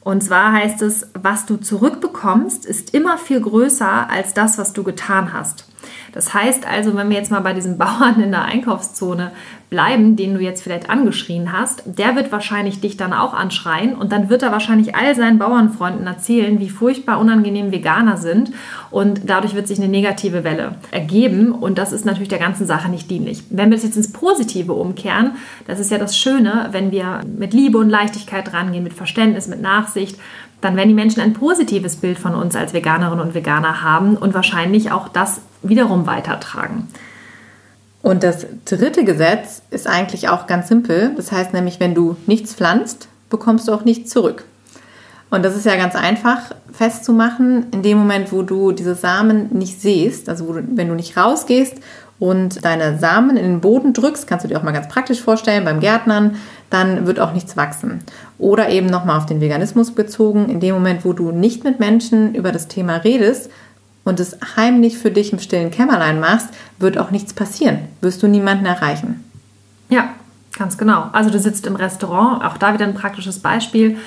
Und 0.00 0.22
zwar 0.22 0.52
heißt 0.52 0.82
es, 0.82 1.10
was 1.14 1.44
du 1.46 1.56
zurückbekommst, 1.56 2.64
ist 2.64 2.94
immer 2.94 3.18
viel 3.18 3.40
größer 3.40 4.08
als 4.10 4.32
das, 4.32 4.58
was 4.58 4.72
du 4.72 4.82
getan 4.82 5.32
hast. 5.32 5.68
Das 6.12 6.32
heißt 6.32 6.66
also, 6.66 6.96
wenn 6.96 7.10
wir 7.10 7.16
jetzt 7.16 7.30
mal 7.30 7.40
bei 7.40 7.52
diesem 7.52 7.78
Bauern 7.78 8.20
in 8.20 8.30
der 8.30 8.44
Einkaufszone 8.44 9.32
bleiben, 9.70 10.16
den 10.16 10.34
du 10.34 10.40
jetzt 10.40 10.62
vielleicht 10.62 10.88
angeschrien 10.88 11.52
hast, 11.52 11.82
der 11.84 12.16
wird 12.16 12.32
wahrscheinlich 12.32 12.80
dich 12.80 12.96
dann 12.96 13.12
auch 13.12 13.34
anschreien 13.34 13.94
und 13.94 14.12
dann 14.12 14.30
wird 14.30 14.42
er 14.42 14.52
wahrscheinlich 14.52 14.94
all 14.94 15.14
seinen 15.14 15.38
Bauernfreunden 15.38 16.06
erzählen, 16.06 16.58
wie 16.58 16.70
furchtbar 16.70 17.18
unangenehm 17.18 17.70
Veganer 17.70 18.16
sind 18.16 18.52
und 18.90 19.22
dadurch 19.26 19.54
wird 19.54 19.68
sich 19.68 19.78
eine 19.78 19.88
negative 19.88 20.42
Welle 20.42 20.76
ergeben 20.90 21.52
und 21.52 21.76
das 21.76 21.92
ist 21.92 22.06
natürlich 22.06 22.30
der 22.30 22.38
ganzen 22.38 22.66
Sache 22.66 22.88
nicht 22.88 23.10
dienlich. 23.10 23.44
Wenn 23.50 23.68
wir 23.68 23.76
das 23.76 23.84
jetzt 23.84 23.96
ins 23.96 24.12
Positive 24.12 24.72
umkehren, 24.72 25.32
das 25.66 25.80
ist 25.80 25.90
ja 25.90 25.98
das 25.98 26.16
Schöne, 26.16 26.68
wenn 26.72 26.90
wir 26.90 27.20
mit 27.26 27.52
Liebe 27.52 27.76
und 27.76 27.90
Leichtigkeit 27.90 28.52
rangehen, 28.54 28.84
mit 28.84 28.94
Verständnis, 28.94 29.48
mit 29.48 29.60
Nachsicht, 29.60 30.18
dann 30.60 30.76
werden 30.76 30.88
die 30.88 30.94
Menschen 30.94 31.20
ein 31.20 31.34
positives 31.34 31.96
Bild 31.96 32.18
von 32.18 32.34
uns 32.34 32.56
als 32.56 32.72
Veganerinnen 32.72 33.24
und 33.24 33.34
Veganer 33.34 33.82
haben 33.82 34.16
und 34.16 34.34
wahrscheinlich 34.34 34.90
auch 34.90 35.08
das 35.08 35.40
wiederum 35.62 36.06
weitertragen. 36.06 36.88
Und 38.02 38.22
das 38.22 38.46
dritte 38.64 39.04
Gesetz 39.04 39.62
ist 39.70 39.86
eigentlich 39.86 40.28
auch 40.28 40.46
ganz 40.46 40.68
simpel. 40.68 41.12
Das 41.16 41.32
heißt 41.32 41.52
nämlich, 41.52 41.80
wenn 41.80 41.94
du 41.94 42.16
nichts 42.26 42.54
pflanzt, 42.54 43.08
bekommst 43.28 43.68
du 43.68 43.72
auch 43.72 43.84
nichts 43.84 44.10
zurück. 44.10 44.44
Und 45.30 45.44
das 45.44 45.56
ist 45.56 45.66
ja 45.66 45.76
ganz 45.76 45.94
einfach 45.94 46.52
festzumachen, 46.72 47.66
in 47.72 47.82
dem 47.82 47.98
Moment, 47.98 48.32
wo 48.32 48.42
du 48.42 48.72
diese 48.72 48.94
Samen 48.94 49.48
nicht 49.52 49.80
siehst, 49.80 50.28
also 50.28 50.52
du, 50.52 50.62
wenn 50.74 50.88
du 50.88 50.94
nicht 50.94 51.16
rausgehst 51.18 51.76
und 52.18 52.64
deine 52.64 52.98
Samen 52.98 53.36
in 53.36 53.44
den 53.44 53.60
Boden 53.60 53.92
drückst, 53.92 54.26
kannst 54.26 54.44
du 54.44 54.48
dir 54.48 54.58
auch 54.58 54.62
mal 54.62 54.72
ganz 54.72 54.88
praktisch 54.88 55.20
vorstellen 55.20 55.64
beim 55.64 55.80
Gärtnern, 55.80 56.36
dann 56.70 57.06
wird 57.06 57.20
auch 57.20 57.32
nichts 57.32 57.58
wachsen. 57.58 58.02
Oder 58.38 58.70
eben 58.70 58.86
nochmal 58.86 59.18
auf 59.18 59.26
den 59.26 59.40
Veganismus 59.40 59.90
bezogen, 59.90 60.48
in 60.48 60.60
dem 60.60 60.74
Moment, 60.74 61.04
wo 61.04 61.12
du 61.12 61.30
nicht 61.30 61.62
mit 61.62 61.78
Menschen 61.78 62.34
über 62.34 62.50
das 62.50 62.68
Thema 62.68 62.96
redest 62.96 63.50
und 64.04 64.20
es 64.20 64.38
heimlich 64.56 64.98
für 64.98 65.10
dich 65.10 65.32
im 65.32 65.38
stillen 65.38 65.70
Kämmerlein 65.70 66.20
machst, 66.20 66.48
wird 66.78 66.98
auch 66.98 67.10
nichts 67.10 67.34
passieren. 67.34 67.80
Wirst 68.00 68.22
du 68.22 68.26
niemanden 68.26 68.66
erreichen. 68.66 69.24
Ja, 69.88 70.14
ganz 70.56 70.78
genau. 70.78 71.08
Also 71.12 71.30
du 71.30 71.38
sitzt 71.38 71.66
im 71.66 71.76
Restaurant, 71.76 72.44
auch 72.44 72.56
da 72.56 72.74
wieder 72.74 72.86
ein 72.86 72.94
praktisches 72.94 73.38
Beispiel. 73.40 73.98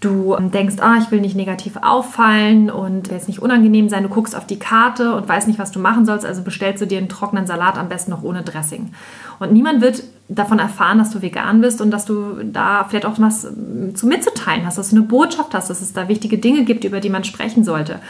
du 0.00 0.34
denkst, 0.40 0.76
ah, 0.80 0.96
ich 0.98 1.10
will 1.10 1.20
nicht 1.20 1.36
negativ 1.36 1.76
auffallen 1.82 2.70
und 2.70 3.08
jetzt 3.08 3.28
nicht 3.28 3.42
unangenehm 3.42 3.90
sein, 3.90 4.02
du 4.02 4.08
guckst 4.08 4.34
auf 4.34 4.46
die 4.46 4.58
Karte 4.58 5.14
und 5.14 5.28
weißt 5.28 5.46
nicht, 5.46 5.58
was 5.58 5.72
du 5.72 5.78
machen 5.78 6.06
sollst, 6.06 6.24
also 6.24 6.42
bestellst 6.42 6.80
du 6.80 6.86
dir 6.86 6.96
einen 6.96 7.10
trockenen 7.10 7.46
Salat 7.46 7.76
am 7.76 7.90
besten 7.90 8.10
noch 8.10 8.22
ohne 8.22 8.42
Dressing. 8.42 8.92
Und 9.40 9.52
niemand 9.52 9.82
wird 9.82 10.02
davon 10.28 10.58
erfahren, 10.58 10.98
dass 10.98 11.10
du 11.10 11.20
vegan 11.20 11.60
bist 11.60 11.82
und 11.82 11.90
dass 11.90 12.06
du 12.06 12.42
da 12.44 12.84
vielleicht 12.84 13.04
auch 13.04 13.18
was 13.18 13.46
zu 13.94 14.06
mitzuteilen 14.06 14.64
hast, 14.64 14.78
dass 14.78 14.90
du 14.90 14.96
eine 14.96 15.04
Botschaft 15.04 15.52
hast, 15.52 15.68
dass 15.68 15.82
es 15.82 15.92
da 15.92 16.08
wichtige 16.08 16.38
Dinge 16.38 16.64
gibt, 16.64 16.84
über 16.84 17.00
die 17.00 17.10
man 17.10 17.24
sprechen 17.24 17.62
sollte. 17.62 18.00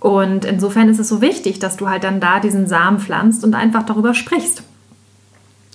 Und 0.00 0.44
insofern 0.44 0.88
ist 0.88 0.98
es 0.98 1.08
so 1.08 1.20
wichtig, 1.20 1.58
dass 1.58 1.76
du 1.76 1.88
halt 1.88 2.04
dann 2.04 2.20
da 2.20 2.40
diesen 2.40 2.66
Samen 2.66 2.98
pflanzt 2.98 3.44
und 3.44 3.54
einfach 3.54 3.84
darüber 3.84 4.14
sprichst. 4.14 4.62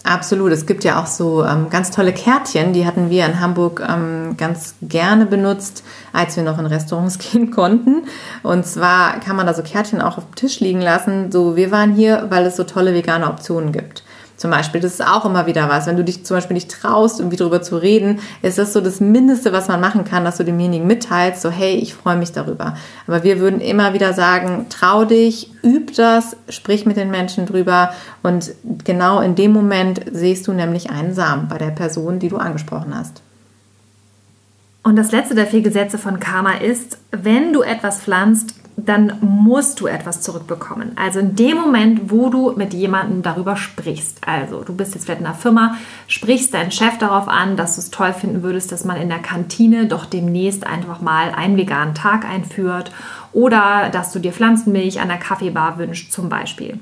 Absolut. 0.04 0.52
Es 0.52 0.66
gibt 0.66 0.84
ja 0.84 1.00
auch 1.00 1.06
so 1.06 1.46
ähm, 1.46 1.70
ganz 1.70 1.92
tolle 1.92 2.12
Kärtchen, 2.12 2.74
die 2.74 2.88
hatten 2.88 3.12
wir 3.12 3.26
in 3.26 3.40
Hamburg 3.40 3.86
ähm, 3.88 4.36
ganz 4.36 4.76
gerne 4.82 5.28
benutzt, 5.28 5.84
als 6.12 6.36
wir 6.36 6.44
noch 6.44 6.58
in 6.58 6.66
Restaurants 6.66 7.20
gehen 7.32 7.52
konnten. 7.52 8.04
Und 8.42 8.66
zwar 8.66 9.20
kann 9.20 9.36
man 9.36 9.46
da 9.46 9.54
so 9.54 9.62
Kärtchen 9.62 10.02
auch 10.02 10.18
auf 10.18 10.26
dem 10.26 10.36
Tisch 10.36 10.60
liegen 10.60 10.82
lassen, 10.82 11.32
so 11.32 11.56
wir 11.56 11.72
waren 11.72 11.94
hier, 11.94 12.26
weil 12.30 12.46
es 12.46 12.56
so 12.56 12.64
tolle 12.64 12.94
vegane 12.94 13.28
Optionen 13.28 13.72
gibt. 13.72 14.04
Zum 14.42 14.50
Beispiel, 14.50 14.82
das 14.82 14.94
ist 14.94 15.08
auch 15.08 15.24
immer 15.24 15.46
wieder 15.46 15.70
was. 15.70 15.86
Wenn 15.86 15.98
du 15.98 16.04
dich 16.04 16.26
zum 16.26 16.36
Beispiel 16.36 16.56
nicht 16.56 16.72
traust, 16.72 17.20
irgendwie 17.20 17.38
darüber 17.38 17.62
zu 17.62 17.78
reden, 17.78 18.22
ist 18.42 18.58
das 18.58 18.74
so 18.74 18.82
das 18.82 19.00
Mindeste, 19.00 19.54
was 19.54 19.68
man 19.68 19.80
machen 19.80 20.04
kann, 20.04 20.26
dass 20.26 20.38
du 20.38 20.44
demjenigen 20.44 20.88
mitteilst, 20.88 21.44
so 21.44 21.52
hey, 21.52 21.76
ich 21.76 21.94
freue 21.94 22.16
mich 22.16 22.32
darüber. 22.32 22.76
Aber 23.06 23.24
wir 23.24 23.40
würden 23.40 23.62
immer 23.62 23.94
wieder 23.94 24.14
sagen, 24.14 24.66
trau 24.70 25.06
dich, 25.06 25.52
üb 25.64 25.94
das, 25.96 26.36
sprich 26.50 26.88
mit 26.88 26.98
den 26.98 27.12
Menschen 27.12 27.46
drüber 27.46 27.94
und 28.24 28.50
genau 28.84 29.20
in 29.20 29.36
dem 29.36 29.54
Moment 29.54 30.02
siehst 30.12 30.48
du 30.48 30.54
nämlich 30.54 30.90
einen 30.90 31.14
Samen 31.14 31.48
bei 31.48 31.60
der 31.60 31.70
Person, 31.70 32.18
die 32.18 32.30
du 32.30 32.38
angesprochen 32.38 32.96
hast. 32.98 33.22
Und 34.82 34.96
das 34.96 35.12
letzte 35.12 35.36
der 35.36 35.46
vier 35.46 35.62
Gesetze 35.62 36.00
von 36.00 36.20
Karma 36.20 36.54
ist, 36.54 36.98
wenn 37.12 37.54
du 37.54 37.62
etwas 37.62 38.02
pflanzt, 38.02 38.56
dann 38.78 39.18
musst 39.22 39.80
du 39.80 39.88
etwas 39.88 40.22
zurückbekommen. 40.22 40.92
Also 40.96 41.20
in 41.20 41.36
dem 41.36 41.58
Moment, 41.58 42.12
wo 42.12 42.30
du 42.30 42.54
mit 42.54 42.74
jemandem 42.74 43.22
darüber 43.22 43.56
sprichst. 43.56 44.20
Also 44.26 44.64
du 44.64 44.76
bist 44.76 44.96
jetzt 44.96 45.06
vielleicht 45.06 45.22
in 45.22 45.28
einer 45.28 45.36
Firma, 45.36 45.76
sprichst 46.08 46.54
deinen 46.54 46.72
Chef 46.72 46.98
darauf 46.98 47.28
an, 47.28 47.58
dass 47.58 47.76
du 47.76 47.82
es 47.82 47.92
toll 47.92 48.14
finden 48.14 48.44
würdest, 48.44 48.72
dass 48.72 48.86
man 48.86 48.98
in 48.98 49.10
der 49.10 49.20
Kantine 49.20 49.86
doch 49.88 50.06
demnächst 50.06 50.66
einfach 50.66 51.02
mal 51.02 51.32
einen 51.32 51.58
veganen 51.58 51.96
Tag 51.96 52.26
einführt 52.26 52.92
oder 53.34 53.90
dass 53.92 54.12
du 54.12 54.20
dir 54.20 54.34
Pflanzenmilch 54.34 55.00
an 55.00 55.10
der 55.10 55.18
Kaffeebar 55.18 55.78
wünschst 55.78 56.12
zum 56.12 56.30
Beispiel. 56.30 56.80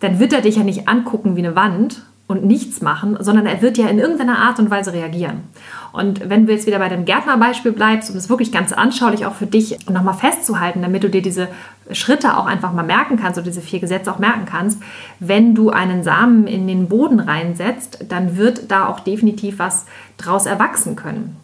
Dann 0.00 0.18
wird 0.18 0.32
er 0.32 0.42
dich 0.42 0.56
ja 0.56 0.62
nicht 0.62 0.88
angucken 0.88 1.36
wie 1.36 1.44
eine 1.44 1.56
Wand 1.56 2.02
und 2.26 2.44
nichts 2.44 2.80
machen, 2.80 3.16
sondern 3.20 3.46
er 3.46 3.60
wird 3.62 3.78
ja 3.78 3.88
in 3.88 3.98
irgendeiner 3.98 4.38
Art 4.38 4.58
und 4.58 4.70
Weise 4.70 4.92
reagieren. 4.92 5.44
Und 5.94 6.28
wenn 6.28 6.44
du 6.44 6.52
jetzt 6.52 6.66
wieder 6.66 6.80
bei 6.80 6.88
dem 6.88 7.04
Gärtnerbeispiel 7.04 7.70
bleibst, 7.70 8.10
um 8.10 8.16
es 8.16 8.28
wirklich 8.28 8.50
ganz 8.50 8.72
anschaulich 8.72 9.26
auch 9.26 9.34
für 9.34 9.46
dich 9.46 9.86
nochmal 9.88 10.14
festzuhalten, 10.14 10.82
damit 10.82 11.04
du 11.04 11.08
dir 11.08 11.22
diese 11.22 11.46
Schritte 11.92 12.36
auch 12.36 12.46
einfach 12.46 12.72
mal 12.72 12.82
merken 12.82 13.16
kannst 13.16 13.38
oder 13.38 13.46
diese 13.46 13.60
vier 13.60 13.78
Gesetze 13.78 14.10
auch 14.10 14.18
merken 14.18 14.44
kannst, 14.44 14.82
wenn 15.20 15.54
du 15.54 15.70
einen 15.70 16.02
Samen 16.02 16.48
in 16.48 16.66
den 16.66 16.88
Boden 16.88 17.20
reinsetzt, 17.20 18.06
dann 18.08 18.36
wird 18.36 18.72
da 18.72 18.88
auch 18.88 18.98
definitiv 18.98 19.60
was 19.60 19.86
draus 20.16 20.46
erwachsen 20.46 20.96
können. 20.96 21.36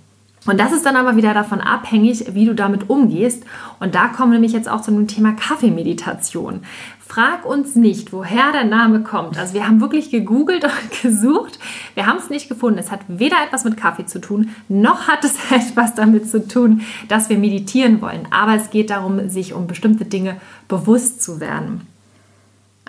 Und 0.46 0.58
das 0.58 0.72
ist 0.72 0.86
dann 0.86 0.96
aber 0.96 1.16
wieder 1.16 1.34
davon 1.34 1.60
abhängig, 1.60 2.34
wie 2.34 2.46
du 2.46 2.54
damit 2.54 2.88
umgehst. 2.88 3.44
Und 3.78 3.94
da 3.94 4.08
kommen 4.08 4.32
wir 4.32 4.38
nämlich 4.38 4.52
jetzt 4.52 4.70
auch 4.70 4.80
zu 4.80 4.90
dem 4.90 5.06
Thema 5.06 5.32
Kaffeemeditation. 5.32 6.62
Frag 7.06 7.44
uns 7.44 7.74
nicht, 7.74 8.12
woher 8.12 8.52
der 8.52 8.64
Name 8.64 9.00
kommt. 9.02 9.36
Also 9.36 9.52
wir 9.52 9.66
haben 9.66 9.80
wirklich 9.80 10.10
gegoogelt 10.10 10.64
und 10.64 11.02
gesucht. 11.02 11.58
Wir 11.94 12.06
haben 12.06 12.18
es 12.18 12.30
nicht 12.30 12.48
gefunden. 12.48 12.78
Es 12.78 12.90
hat 12.90 13.00
weder 13.08 13.36
etwas 13.44 13.64
mit 13.64 13.76
Kaffee 13.76 14.06
zu 14.06 14.20
tun, 14.20 14.50
noch 14.68 15.08
hat 15.08 15.24
es 15.24 15.34
etwas 15.50 15.94
damit 15.94 16.30
zu 16.30 16.46
tun, 16.46 16.82
dass 17.08 17.28
wir 17.28 17.36
meditieren 17.36 18.00
wollen. 18.00 18.28
Aber 18.30 18.54
es 18.54 18.70
geht 18.70 18.90
darum, 18.90 19.28
sich 19.28 19.52
um 19.54 19.66
bestimmte 19.66 20.04
Dinge 20.04 20.36
bewusst 20.68 21.22
zu 21.22 21.40
werden. 21.40 21.89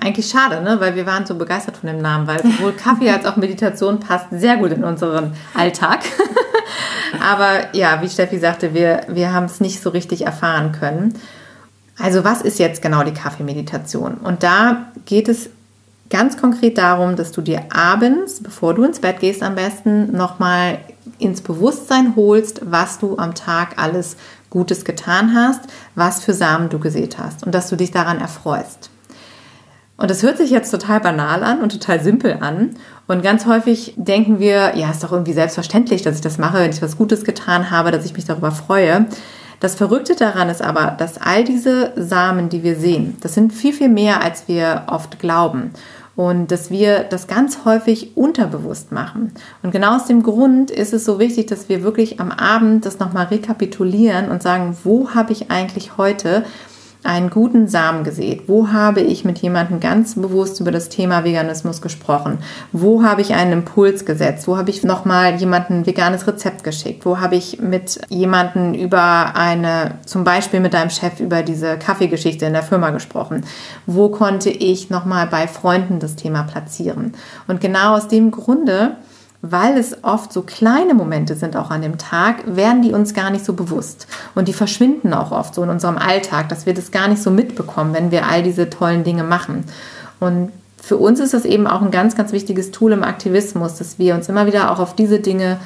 Eigentlich 0.04 0.30
schade, 0.30 0.62
ne? 0.64 0.80
weil 0.80 0.96
wir 0.96 1.06
waren 1.06 1.28
so 1.28 1.36
begeistert 1.36 1.78
von 1.78 1.88
dem 1.88 2.02
Namen, 2.02 2.26
weil 2.26 2.42
sowohl 2.42 2.74
Kaffee 2.74 3.12
als 3.12 3.26
auch 3.28 3.36
Meditation 3.36 4.00
passt 4.00 4.26
sehr 4.32 4.58
gut 4.58 4.72
in 4.72 4.84
unseren 4.84 5.34
Alltag. 5.54 6.00
Aber 7.22 7.74
ja, 7.74 8.02
wie 8.02 8.10
Steffi 8.10 8.40
sagte, 8.40 8.74
wir, 8.74 9.02
wir 9.10 9.32
haben 9.32 9.46
es 9.46 9.60
nicht 9.60 9.80
so 9.80 9.92
richtig 9.92 10.26
erfahren 10.26 10.72
können. 10.72 11.14
Also 12.00 12.24
was 12.24 12.42
ist 12.42 12.58
jetzt 12.58 12.82
genau 12.82 13.04
die 13.04 13.14
Kaffeemeditation? 13.14 14.16
Und 14.16 14.42
da 14.42 14.88
geht 15.06 15.30
es 15.30 15.52
ganz 16.10 16.36
konkret 16.36 16.80
darum, 16.80 17.16
dass 17.16 17.32
du 17.32 17.42
dir 17.42 17.66
abends, 17.72 18.42
bevor 18.42 18.74
du 18.74 18.84
ins 18.84 19.02
Bett 19.02 19.20
gehst 19.20 19.44
am 19.44 19.54
besten, 19.54 20.12
nochmal 20.12 20.80
ins 21.20 21.42
Bewusstsein 21.42 22.16
holst, 22.16 22.62
was 22.66 22.98
du 22.98 23.18
am 23.20 23.36
Tag 23.36 23.78
alles 23.78 24.18
Gutes 24.50 24.84
getan 24.84 25.34
hast, 25.36 25.62
was 25.94 26.24
für 26.24 26.34
Samen 26.34 26.70
du 26.70 26.80
gesät 26.80 27.20
hast 27.20 27.46
und 27.46 27.54
dass 27.54 27.70
du 27.70 27.76
dich 27.76 27.92
daran 27.92 28.20
erfreust. 28.20 28.91
Und 30.02 30.10
das 30.10 30.24
hört 30.24 30.38
sich 30.38 30.50
jetzt 30.50 30.72
total 30.72 31.00
banal 31.00 31.44
an 31.44 31.62
und 31.62 31.72
total 31.72 32.02
simpel 32.02 32.38
an. 32.42 32.72
Und 33.08 33.22
ganz 33.22 33.46
häufig 33.46 33.94
denken 33.98 34.40
wir, 34.40 34.76
ja, 34.76 34.90
ist 34.90 35.04
doch 35.04 35.12
irgendwie 35.12 35.34
selbstverständlich, 35.34 36.02
dass 36.02 36.16
ich 36.16 36.22
das 36.22 36.40
mache, 36.40 36.58
wenn 36.58 36.72
ich 36.72 36.82
was 36.82 36.98
Gutes 36.98 37.24
getan 37.24 37.70
habe, 37.70 37.92
dass 37.92 38.04
ich 38.04 38.16
mich 38.16 38.26
darüber 38.26 38.50
freue. 38.50 39.06
Das 39.60 39.76
Verrückte 39.76 40.16
daran 40.16 40.50
ist 40.50 40.64
aber, 40.64 40.96
dass 40.98 41.20
all 41.20 41.44
diese 41.44 41.94
Samen, 41.96 42.50
die 42.50 42.64
wir 42.64 42.78
sehen, 42.78 43.18
das 43.22 43.36
sind 43.36 43.54
viel, 43.54 43.74
viel 43.74 43.90
mehr, 43.90 44.24
als 44.24 44.48
wir 44.48 44.86
oft 44.88 45.20
glauben. 45.20 45.70
Und 46.16 46.50
dass 46.50 46.72
wir 46.72 47.04
das 47.04 47.28
ganz 47.28 47.60
häufig 47.64 48.18
unterbewusst 48.18 48.92
machen. 48.92 49.32
Und 49.62 49.70
genau 49.70 49.98
aus 49.98 50.08
dem 50.08 50.24
Grund 50.24 50.72
ist 50.72 50.94
es 50.94 51.06
so 51.06 51.20
wichtig, 51.20 51.46
dass 51.46 51.70
wir 51.70 51.84
wirklich 51.84 52.20
am 52.20 52.32
Abend 52.32 52.88
das 52.88 52.98
nochmal 52.98 53.28
rekapitulieren 53.28 54.32
und 54.32 54.42
sagen, 54.42 54.76
wo 54.84 55.12
habe 55.12 55.32
ich 55.32 55.52
eigentlich 55.52 55.98
heute 55.98 56.44
einen 57.04 57.32
guten 57.32 57.68
Samen 57.68 58.04
gesät? 58.04 58.44
Wo 58.48 58.72
habe 58.72 59.02
ich 59.02 59.26
mit 59.26 59.40
jemandem 59.40 59.80
ganz 59.80 60.16
bewusst 60.16 60.60
über 60.60 60.72
das 60.72 60.90
Thema 60.90 61.24
Veganismus 61.24 61.82
gesprochen? 61.82 62.38
Wo 62.72 63.04
habe 63.04 63.22
ich 63.22 63.34
einen 63.34 63.54
Impuls 63.54 64.06
gesetzt? 64.06 64.48
Wo 64.48 64.58
habe 64.58 64.70
ich 64.70 64.84
nochmal 64.84 65.36
jemandem 65.36 65.80
ein 65.80 65.86
veganes 65.86 66.28
Rezept 66.28 66.64
geschickt? 66.64 67.06
Wo 67.06 67.20
habe 67.20 67.36
ich 67.36 67.60
mit 67.60 68.00
jemandem 68.10 68.76
über 68.76 69.36
eine, 69.36 69.96
zum 70.06 70.24
Beispiel 70.24 70.60
mit 70.60 70.74
deinem 70.74 70.92
Chef 70.92 71.20
über 71.20 71.42
diese 71.42 71.78
Kaffeegeschichte 71.78 72.46
in 72.46 72.54
der 72.54 72.64
Firma 72.64 72.92
gesprochen? 72.92 73.46
Wo 73.88 74.10
konnte 74.10 74.52
ich 74.52 74.90
nochmal 74.92 75.26
bei 75.26 75.48
Freunden 75.48 76.00
das 76.00 76.16
Thema 76.16 76.44
platzieren? 76.44 77.14
Und 77.48 77.62
genau 77.62 77.96
aus 77.96 78.08
dem 78.08 78.30
Grunde 78.30 78.98
weil 79.42 79.78
es 79.78 80.04
oft 80.04 80.32
so 80.32 80.44
kleine 80.44 80.94
Momente 80.94 81.36
sind 81.36 81.56
auch 81.56 81.72
an 81.72 81.82
dem 81.82 81.98
Tag, 81.98 82.56
werden 82.56 82.82
die 82.82 82.94
uns 82.94 83.14
gar 83.14 83.32
nicht 83.32 83.44
so 83.44 83.54
bewusst. 83.54 84.08
Und 84.36 84.48
die 84.48 84.54
verschwinden 84.54 85.14
auch 85.14 85.32
oft 85.32 85.56
so 85.56 85.64
in 85.64 85.70
unserem 85.70 85.98
Alltag, 85.98 86.50
dass 86.50 86.66
wir 86.66 86.74
das 86.74 86.92
gar 86.92 87.08
nicht 87.08 87.24
so 87.24 87.32
mitbekommen, 87.32 87.94
wenn 87.94 88.12
wir 88.12 88.28
all 88.28 88.44
diese 88.44 88.70
tollen 88.70 89.04
Dinge 89.04 89.24
machen. 89.24 89.66
Und 90.20 90.52
für 90.82 90.98
uns 90.98 91.20
ist 91.20 91.34
das 91.34 91.46
eben 91.46 91.68
auch 91.68 91.82
ein 91.82 91.92
ganz, 91.92 92.16
ganz 92.16 92.32
wichtiges 92.32 92.72
Tool 92.72 92.92
im 92.92 93.04
Aktivismus, 93.04 93.76
dass 93.76 94.00
wir 94.00 94.16
uns 94.16 94.30
immer 94.30 94.46
wieder 94.46 94.72
auch 94.72 94.80
auf 94.80 94.96
diese 94.96 95.20
Dinge 95.20 95.58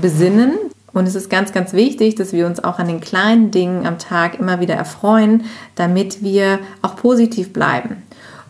besinnen. 0.00 0.52
Und 0.92 1.08
es 1.08 1.16
ist 1.16 1.28
ganz, 1.28 1.52
ganz 1.52 1.72
wichtig, 1.72 2.14
dass 2.14 2.32
wir 2.32 2.46
uns 2.46 2.62
auch 2.62 2.78
an 2.78 2.86
den 2.86 3.00
kleinen 3.00 3.50
Dingen 3.50 3.86
am 3.86 3.98
Tag 3.98 4.38
immer 4.38 4.60
wieder 4.60 4.74
erfreuen, 4.74 5.44
damit 5.74 6.22
wir 6.22 6.60
auch 6.82 6.96
positiv 6.96 7.52
bleiben. 7.52 8.03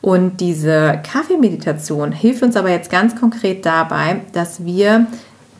Und 0.04 0.42
diese 0.42 1.00
Kaffeemeditation 1.02 2.12
hilft 2.12 2.42
uns 2.42 2.56
aber 2.56 2.68
jetzt 2.68 2.90
ganz 2.90 3.18
konkret 3.18 3.64
dabei, 3.64 4.20
dass 4.34 4.62
wir 4.62 5.06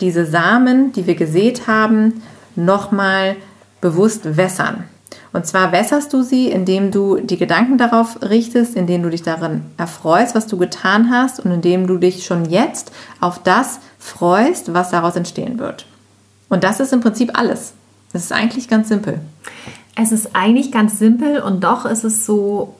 diese 0.02 0.26
Samen, 0.26 0.92
die 0.92 1.06
wir 1.06 1.14
gesät 1.14 1.66
haben, 1.66 2.22
nochmal 2.54 3.36
bewusst 3.80 4.36
wässern. 4.36 4.84
Und 5.32 5.46
zwar 5.46 5.72
wässerst 5.72 6.12
du 6.12 6.20
sie, 6.20 6.50
indem 6.50 6.90
du 6.90 7.20
die 7.20 7.38
Gedanken 7.38 7.78
darauf 7.78 8.20
richtest, 8.20 8.76
indem 8.76 9.02
du 9.02 9.08
dich 9.08 9.22
darin 9.22 9.62
erfreust, 9.78 10.34
was 10.34 10.46
du 10.46 10.58
getan 10.58 11.10
hast 11.10 11.40
und 11.40 11.50
indem 11.50 11.86
du 11.86 11.96
dich 11.96 12.26
schon 12.26 12.44
jetzt 12.44 12.92
auf 13.20 13.42
das 13.42 13.80
freust, 13.98 14.74
was 14.74 14.90
daraus 14.90 15.16
entstehen 15.16 15.58
wird. 15.58 15.86
Und 16.50 16.64
das 16.64 16.80
ist 16.80 16.92
im 16.92 17.00
Prinzip 17.00 17.30
alles. 17.32 17.72
Das 18.12 18.24
ist 18.24 18.32
eigentlich 18.32 18.68
ganz 18.68 18.88
simpel. 18.88 19.20
Es 19.96 20.12
ist 20.12 20.36
eigentlich 20.36 20.70
ganz 20.70 20.98
simpel 20.98 21.40
und 21.40 21.64
doch 21.64 21.86
ist 21.86 22.04
es 22.04 22.26
so 22.26 22.74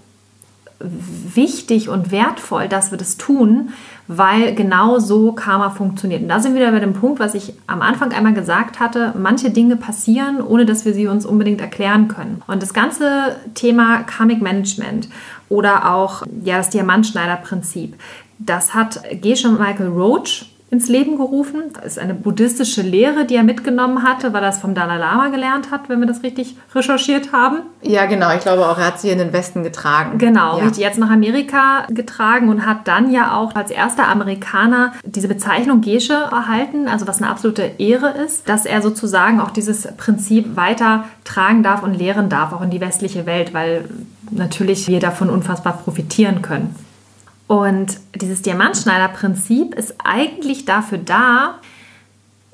wichtig 0.81 1.88
und 1.88 2.11
wertvoll, 2.11 2.69
dass 2.69 2.90
wir 2.90 2.99
das 2.99 3.16
tun, 3.16 3.71
weil 4.07 4.54
genau 4.54 4.99
so 4.99 5.33
Karma 5.33 5.71
funktioniert. 5.71 6.23
Und 6.23 6.28
da 6.28 6.40
sind 6.40 6.54
wir 6.54 6.61
wieder 6.61 6.73
bei 6.73 6.81
dem 6.81 6.93
Punkt, 6.93 7.21
was 7.21 7.35
ich 7.35 7.54
am 7.66 7.81
Anfang 7.81 8.12
einmal 8.12 8.35
gesagt 8.35 8.81
hatte, 8.81 9.14
manche 9.16 9.50
Dinge 9.50 9.76
passieren, 9.76 10.43
ohne 10.43 10.66
dass 10.66 10.85
wir 10.85 10.93
sie 10.93 11.07
uns 11.07 11.25
unbedingt 11.25 11.61
erklären 11.61 12.09
können. 12.09 12.43
Und 12.47 12.62
das 12.62 12.75
ganze 12.75 13.37
Thema 13.54 14.02
Karmic 14.02 14.43
Management 14.43 15.09
oder 15.49 15.95
auch 15.95 16.23
ja, 16.43 16.59
das 16.59 16.71
Diamantschneider-Prinzip, 16.71 17.95
das 18.38 18.75
hat 18.75 19.00
Geshe 19.23 19.49
Michael 19.49 19.88
Roach 19.88 20.47
ins 20.75 20.88
Leben 20.88 21.16
gerufen. 21.16 21.62
Das 21.73 21.85
ist 21.85 21.99
eine 21.99 22.14
buddhistische 22.14 22.83
Lehre, 22.83 23.25
die 23.25 23.37
er 23.37 23.45
mitgenommen 23.45 24.02
hatte, 24.02 24.33
weil 24.33 24.43
er 24.43 24.49
es 24.49 24.59
vom 24.59 24.75
Dalai 24.75 24.99
Lama 24.99 25.28
gelernt 25.28 25.71
hat, 25.71 25.88
wenn 25.88 26.00
wir 26.00 26.07
das 26.07 26.23
richtig 26.25 26.57
recherchiert 26.75 27.33
haben. 27.33 27.59
Ja, 27.83 28.07
genau. 28.07 28.35
Ich 28.35 28.40
glaube 28.40 28.66
auch, 28.66 28.76
er 28.76 28.87
hat 28.87 29.00
sie 29.00 29.11
in 29.11 29.19
den 29.19 29.33
Westen 29.33 29.62
getragen. 29.62 30.19
Genau, 30.19 30.59
ja. 30.59 30.64
richtig. 30.64 30.83
Jetzt 30.83 30.99
nach 30.99 31.11
Amerika 31.11 31.87
getragen 31.90 32.49
und 32.49 32.66
hat 32.66 32.88
dann 32.88 33.12
ja 33.12 33.37
auch 33.37 33.54
als 33.54 33.71
erster 33.71 34.09
Amerikaner 34.09 34.93
diese 35.04 35.28
Bezeichnung 35.28 35.81
Gesche 35.81 36.14
erhalten, 36.14 36.88
also 36.88 37.07
was 37.07 37.23
eine 37.23 37.31
absolute 37.31 37.62
Ehre 37.78 38.11
ist, 38.25 38.49
dass 38.49 38.66
er 38.66 38.83
sozusagen 38.83 39.40
auch 39.40 39.50
dieses 39.50 39.87
Prinzip 39.97 40.57
weiter 40.57 41.04
tragen 41.25 41.62
darf 41.62 41.85
und 41.85 41.95
lehren 41.95 42.28
darf, 42.28 42.52
auch 42.52 42.62
in 42.62 42.71
die 42.71 42.81
westliche 42.81 43.26
Welt, 43.26 43.54
weil 43.54 43.85
natürlich 44.31 44.88
wir 44.88 44.99
davon 44.99 45.31
unfassbar 45.31 45.75
profitieren 45.85 46.43
können. 46.43 46.75
Und 47.47 47.99
dieses 48.15 48.43
Diamantschneider-Prinzip 48.43 49.75
ist 49.75 49.95
eigentlich 50.03 50.65
dafür 50.65 50.99
da, 50.99 51.57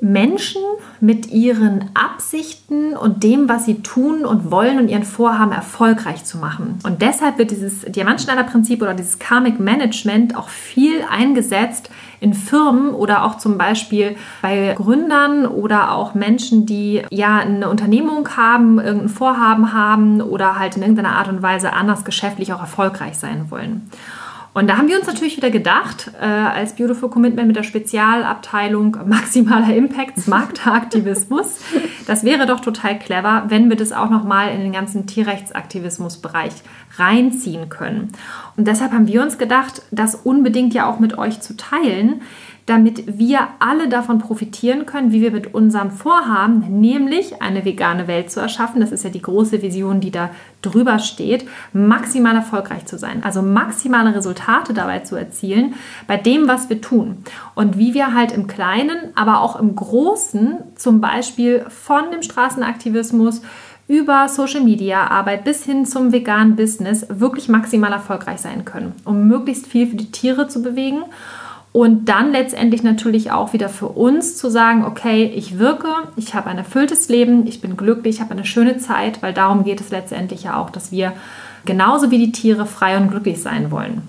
Menschen 0.01 0.63
mit 1.01 1.31
ihren 1.31 1.91
Absichten 1.95 2.97
und 2.97 3.23
dem, 3.23 3.49
was 3.49 3.67
sie 3.67 3.83
tun 3.83 4.25
und 4.25 4.51
wollen 4.51 4.79
und 4.79 4.89
ihren 4.89 5.05
Vorhaben 5.05 5.53
erfolgreich 5.53 6.25
zu 6.25 6.39
machen. 6.39 6.79
Und 6.85 7.03
deshalb 7.03 7.37
wird 7.37 7.51
dieses 7.51 7.83
Diamantschneider-Prinzip 7.83 8.81
oder 8.81 8.95
dieses 8.95 9.19
Karmic 9.19 9.61
Management 9.61 10.37
auch 10.37 10.49
viel 10.49 11.05
eingesetzt 11.11 11.91
in 12.21 12.33
Firmen 12.33 12.95
oder 12.95 13.25
auch 13.25 13.37
zum 13.37 13.59
Beispiel 13.59 14.17
bei 14.41 14.75
Gründern 14.77 15.47
oder 15.47 15.93
auch 15.93 16.15
Menschen, 16.15 16.65
die 16.65 17.03
ja 17.11 17.39
eine 17.39 17.69
Unternehmung 17.69 18.27
haben, 18.37 18.79
irgendein 18.79 19.09
Vorhaben 19.11 19.73
haben 19.75 20.23
oder 20.23 20.59
halt 20.59 20.77
in 20.77 20.83
irgendeiner 20.83 21.17
Art 21.17 21.29
und 21.29 21.43
Weise 21.43 21.75
anders 21.75 22.05
geschäftlich 22.05 22.55
auch 22.55 22.61
erfolgreich 22.61 23.19
sein 23.19 23.51
wollen. 23.51 23.91
Und 24.52 24.69
da 24.69 24.76
haben 24.76 24.88
wir 24.88 24.99
uns 24.99 25.07
natürlich 25.07 25.37
wieder 25.37 25.50
gedacht, 25.50 26.11
äh, 26.21 26.25
als 26.25 26.75
Beautiful 26.75 27.09
Commitment 27.09 27.47
mit 27.47 27.57
der 27.57 27.62
Spezialabteilung 27.62 28.97
maximaler 29.07 29.75
Impact, 29.75 30.19
smarter 30.19 30.73
Aktivismus, 30.75 31.61
das 32.07 32.25
wäre 32.25 32.47
doch 32.47 32.59
total 32.59 32.99
clever, 32.99 33.45
wenn 33.49 33.69
wir 33.69 33.76
das 33.76 33.92
auch 33.92 34.11
nochmal 34.11 34.52
in 34.52 34.61
den 34.61 34.73
ganzen 34.73 35.07
Tierrechtsaktivismusbereich 35.07 36.52
reinziehen 36.99 37.69
können. 37.69 38.12
Und 38.57 38.66
deshalb 38.66 38.92
haben 38.92 39.07
wir 39.07 39.23
uns 39.23 39.38
gedacht, 39.38 39.83
das 39.92 40.16
unbedingt 40.16 40.75
ja 40.75 40.90
auch 40.90 40.99
mit 40.99 41.16
euch 41.16 41.40
zu 41.40 41.57
teilen, 41.57 42.23
damit 42.67 43.19
wir 43.19 43.49
alle 43.59 43.88
davon 43.88 44.19
profitieren 44.19 44.87
können, 44.87 45.12
wie 45.12 45.21
wir 45.21 45.31
mit 45.31 45.55
unserem 45.55 45.90
Vorhaben, 45.90 46.81
nämlich 46.81 47.43
eine 47.43 47.64
vegane 47.64 48.07
Welt 48.07 48.31
zu 48.31 48.40
erschaffen, 48.40 48.81
das 48.81 48.93
ist 48.93 49.05
ja 49.05 49.11
die 49.11 49.23
große 49.23 49.62
Vision, 49.62 50.00
die 50.00 50.11
da 50.11 50.31
drüber 50.62 50.99
steht, 50.99 51.49
maximal 51.73 52.37
erfolgreich 52.37 52.87
zu 52.87 52.99
sein, 52.99 53.25
also 53.25 53.43
maximale 53.43 54.14
Resultate 54.14 54.75
dabei 54.75 55.00
zu 55.00 55.17
erzielen 55.17 55.75
bei 56.07 56.17
dem, 56.17 56.49
was 56.49 56.69
wir 56.69 56.81
tun. 56.81 57.25
Und 57.55 57.79
wie 57.79 57.95
wir 57.95 58.14
halt 58.14 58.33
im 58.33 58.47
Kleinen, 58.47 58.97
aber 59.14 59.40
auch 59.40 59.59
im 59.59 59.75
Großen, 59.75 60.59
zum 60.76 61.00
Beispiel 61.00 61.64
von 61.69 62.11
dem 62.12 62.23
Straßenaktivismus 62.23 63.43
über 63.88 64.29
Social 64.29 64.61
Media 64.61 65.09
Arbeit 65.09 65.43
bis 65.43 65.64
hin 65.64 65.85
zum 65.85 66.12
veganen 66.12 66.55
Business 66.55 67.07
wirklich 67.09 67.49
maximal 67.49 67.93
erfolgreich 67.93 68.40
sein 68.40 68.64
können, 68.64 68.93
um 69.05 69.26
möglichst 69.26 69.67
viel 69.67 69.88
für 69.88 69.97
die 69.97 70.12
Tiere 70.12 70.47
zu 70.47 70.62
bewegen 70.62 71.02
und 71.73 72.07
dann 72.07 72.33
letztendlich 72.33 72.83
natürlich 72.83 73.31
auch 73.31 73.53
wieder 73.53 73.69
für 73.69 73.89
uns 73.89 74.37
zu 74.37 74.50
sagen, 74.50 74.85
okay, 74.85 75.25
ich 75.25 75.59
wirke, 75.59 75.89
ich 76.17 76.35
habe 76.35 76.50
ein 76.50 76.59
erfülltes 76.59 77.09
Leben, 77.09 77.47
ich 77.47 77.61
bin 77.61 77.77
glücklich, 77.77 78.17
ich 78.17 78.21
habe 78.21 78.33
eine 78.33 78.45
schöne 78.45 78.79
Zeit, 78.79 79.23
weil 79.23 79.33
darum 79.33 79.62
geht 79.62 79.81
es 79.81 79.91
letztendlich 79.91 80.43
ja 80.45 80.57
auch, 80.57 80.71
dass 80.71 80.91
wir 80.91 81.12
genauso 81.65 82.11
wie 82.11 82.19
die 82.19 82.33
Tiere 82.33 82.67
frei 82.67 82.97
und 82.97 83.11
glücklich 83.11 83.41
sein 83.41 83.71
wollen. 83.71 84.03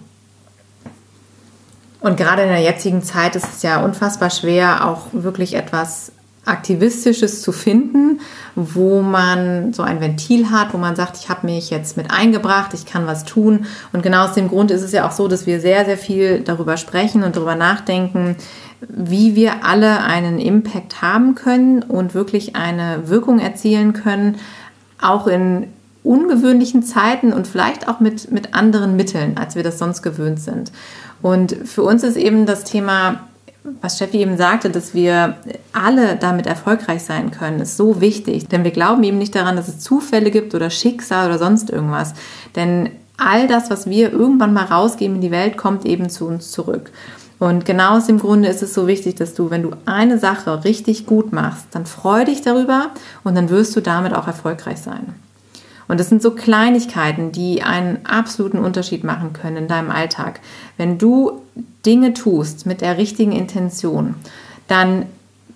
Und 1.99 2.17
gerade 2.17 2.41
in 2.41 2.49
der 2.49 2.61
jetzigen 2.61 3.03
Zeit 3.03 3.35
ist 3.35 3.47
es 3.53 3.61
ja 3.61 3.83
unfassbar 3.83 4.31
schwer, 4.31 4.87
auch 4.87 5.07
wirklich 5.11 5.53
etwas 5.53 6.11
Aktivistisches 6.51 7.41
zu 7.41 7.51
finden, 7.51 8.19
wo 8.55 9.01
man 9.01 9.73
so 9.73 9.83
ein 9.83 10.01
Ventil 10.01 10.51
hat, 10.51 10.73
wo 10.73 10.77
man 10.77 10.95
sagt, 10.95 11.17
ich 11.17 11.29
habe 11.29 11.47
mich 11.47 11.69
jetzt 11.69 11.97
mit 11.97 12.11
eingebracht, 12.11 12.73
ich 12.73 12.85
kann 12.85 13.07
was 13.07 13.23
tun. 13.25 13.65
Und 13.93 14.03
genau 14.03 14.25
aus 14.25 14.33
dem 14.33 14.49
Grund 14.49 14.69
ist 14.69 14.81
es 14.81 14.91
ja 14.91 15.07
auch 15.07 15.11
so, 15.11 15.27
dass 15.27 15.47
wir 15.47 15.59
sehr, 15.59 15.85
sehr 15.85 15.97
viel 15.97 16.41
darüber 16.41 16.77
sprechen 16.77 17.23
und 17.23 17.35
darüber 17.35 17.55
nachdenken, 17.55 18.35
wie 18.87 19.35
wir 19.35 19.63
alle 19.63 20.03
einen 20.03 20.39
Impact 20.39 21.01
haben 21.01 21.35
können 21.35 21.83
und 21.83 22.13
wirklich 22.13 22.55
eine 22.55 23.07
Wirkung 23.07 23.39
erzielen 23.39 23.93
können, 23.93 24.37
auch 25.01 25.27
in 25.27 25.67
ungewöhnlichen 26.03 26.83
Zeiten 26.83 27.31
und 27.31 27.47
vielleicht 27.47 27.87
auch 27.87 27.99
mit, 27.99 28.31
mit 28.31 28.55
anderen 28.55 28.95
Mitteln, 28.95 29.37
als 29.37 29.55
wir 29.55 29.63
das 29.63 29.77
sonst 29.77 30.01
gewöhnt 30.01 30.39
sind. 30.39 30.71
Und 31.21 31.55
für 31.65 31.83
uns 31.83 32.03
ist 32.03 32.17
eben 32.17 32.45
das 32.45 32.63
Thema 32.63 33.27
was 33.63 33.97
Steffi 33.97 34.17
eben 34.17 34.37
sagte, 34.37 34.69
dass 34.69 34.93
wir 34.93 35.37
alle 35.71 36.15
damit 36.15 36.47
erfolgreich 36.47 37.03
sein 37.03 37.31
können, 37.31 37.59
ist 37.59 37.77
so 37.77 38.01
wichtig. 38.01 38.47
Denn 38.47 38.63
wir 38.63 38.71
glauben 38.71 39.03
eben 39.03 39.17
nicht 39.17 39.35
daran, 39.35 39.55
dass 39.55 39.67
es 39.67 39.79
Zufälle 39.79 40.31
gibt 40.31 40.55
oder 40.55 40.69
Schicksal 40.69 41.27
oder 41.27 41.37
sonst 41.37 41.69
irgendwas. 41.69 42.13
Denn 42.55 42.89
all 43.17 43.47
das, 43.47 43.69
was 43.69 43.87
wir 43.87 44.11
irgendwann 44.11 44.53
mal 44.53 44.65
rausgeben 44.65 45.15
in 45.17 45.21
die 45.21 45.31
Welt, 45.31 45.57
kommt 45.57 45.85
eben 45.85 46.09
zu 46.09 46.25
uns 46.25 46.51
zurück. 46.51 46.91
Und 47.37 47.65
genau 47.65 47.97
aus 47.97 48.05
dem 48.05 48.19
Grunde 48.19 48.49
ist 48.49 48.61
es 48.61 48.73
so 48.73 48.87
wichtig, 48.87 49.15
dass 49.15 49.33
du, 49.33 49.49
wenn 49.49 49.63
du 49.63 49.71
eine 49.85 50.19
Sache 50.19 50.63
richtig 50.63 51.05
gut 51.05 51.31
machst, 51.31 51.65
dann 51.71 51.85
freu 51.85 52.23
dich 52.25 52.41
darüber 52.41 52.91
und 53.23 53.35
dann 53.35 53.49
wirst 53.49 53.75
du 53.75 53.81
damit 53.81 54.13
auch 54.13 54.27
erfolgreich 54.27 54.79
sein. 54.79 55.15
Und 55.91 55.99
das 55.99 56.07
sind 56.07 56.21
so 56.21 56.31
Kleinigkeiten, 56.31 57.33
die 57.33 57.63
einen 57.63 58.05
absoluten 58.05 58.59
Unterschied 58.59 59.03
machen 59.03 59.33
können 59.33 59.57
in 59.57 59.67
deinem 59.67 59.91
Alltag. 59.91 60.39
Wenn 60.77 60.97
du 60.97 61.41
Dinge 61.85 62.13
tust 62.13 62.65
mit 62.65 62.79
der 62.79 62.97
richtigen 62.97 63.33
Intention, 63.33 64.15
dann 64.69 65.05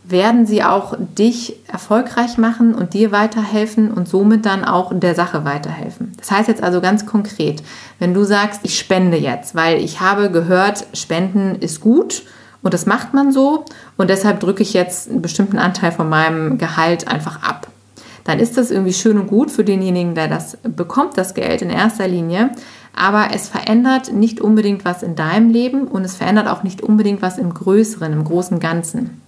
werden 0.04 0.46
sie 0.46 0.62
auch 0.62 0.98
dich 1.00 1.56
erfolgreich 1.72 2.38
machen 2.38 2.76
und 2.76 2.94
dir 2.94 3.14
weiterhelfen 3.14 3.90
und 3.90 4.10
somit 4.10 4.46
dann 4.46 4.66
auch 4.66 4.92
der 4.94 5.16
Sache 5.16 5.46
weiterhelfen. 5.46 6.12
Das 6.18 6.32
heißt 6.32 6.50
jetzt 6.50 6.62
also 6.62 6.82
ganz 6.82 7.06
konkret, 7.06 7.64
wenn 8.00 8.14
du 8.14 8.26
sagst, 8.26 8.60
ich 8.64 8.78
spende 8.78 9.16
jetzt, 9.16 9.56
weil 9.56 9.78
ich 9.78 10.02
habe 10.02 10.30
gehört, 10.30 10.86
Spenden 10.92 11.56
ist 11.62 11.80
gut 11.80 12.24
und 12.62 12.74
das 12.74 12.86
macht 12.86 13.14
man 13.14 13.32
so 13.32 13.64
und 13.96 14.10
deshalb 14.10 14.42
drücke 14.42 14.64
ich 14.64 14.74
jetzt 14.74 15.10
einen 15.10 15.22
bestimmten 15.22 15.60
Anteil 15.60 15.94
von 15.94 16.10
meinem 16.10 16.58
Gehalt 16.58 17.08
einfach 17.08 17.42
ab 17.42 17.68
dann 18.26 18.40
ist 18.40 18.58
das 18.58 18.72
irgendwie 18.72 18.94
schön 18.94 19.18
und 19.18 19.28
gut 19.28 19.50
für 19.50 19.64
denjenigen, 19.64 20.16
der 20.16 20.28
das 20.28 20.58
bekommt, 20.64 21.18
das 21.18 21.34
Geld 21.34 21.62
in 21.62 21.70
erster 21.70 22.08
Linie. 22.08 22.50
Aber 22.94 23.30
es 23.34 23.48
verändert 23.48 24.12
nicht 24.12 24.42
unbedingt 24.42 24.84
was 24.84 25.04
in 25.04 25.16
deinem 25.16 25.50
Leben 25.50 25.88
und 25.88 26.04
es 26.04 26.16
verändert 26.16 26.48
auch 26.48 26.64
nicht 26.64 26.82
unbedingt 26.82 27.22
was 27.22 27.38
im 27.38 27.54
Größeren, 27.54 28.12
im 28.12 28.24
großen 28.24 28.60
Ganzen. 28.60 29.22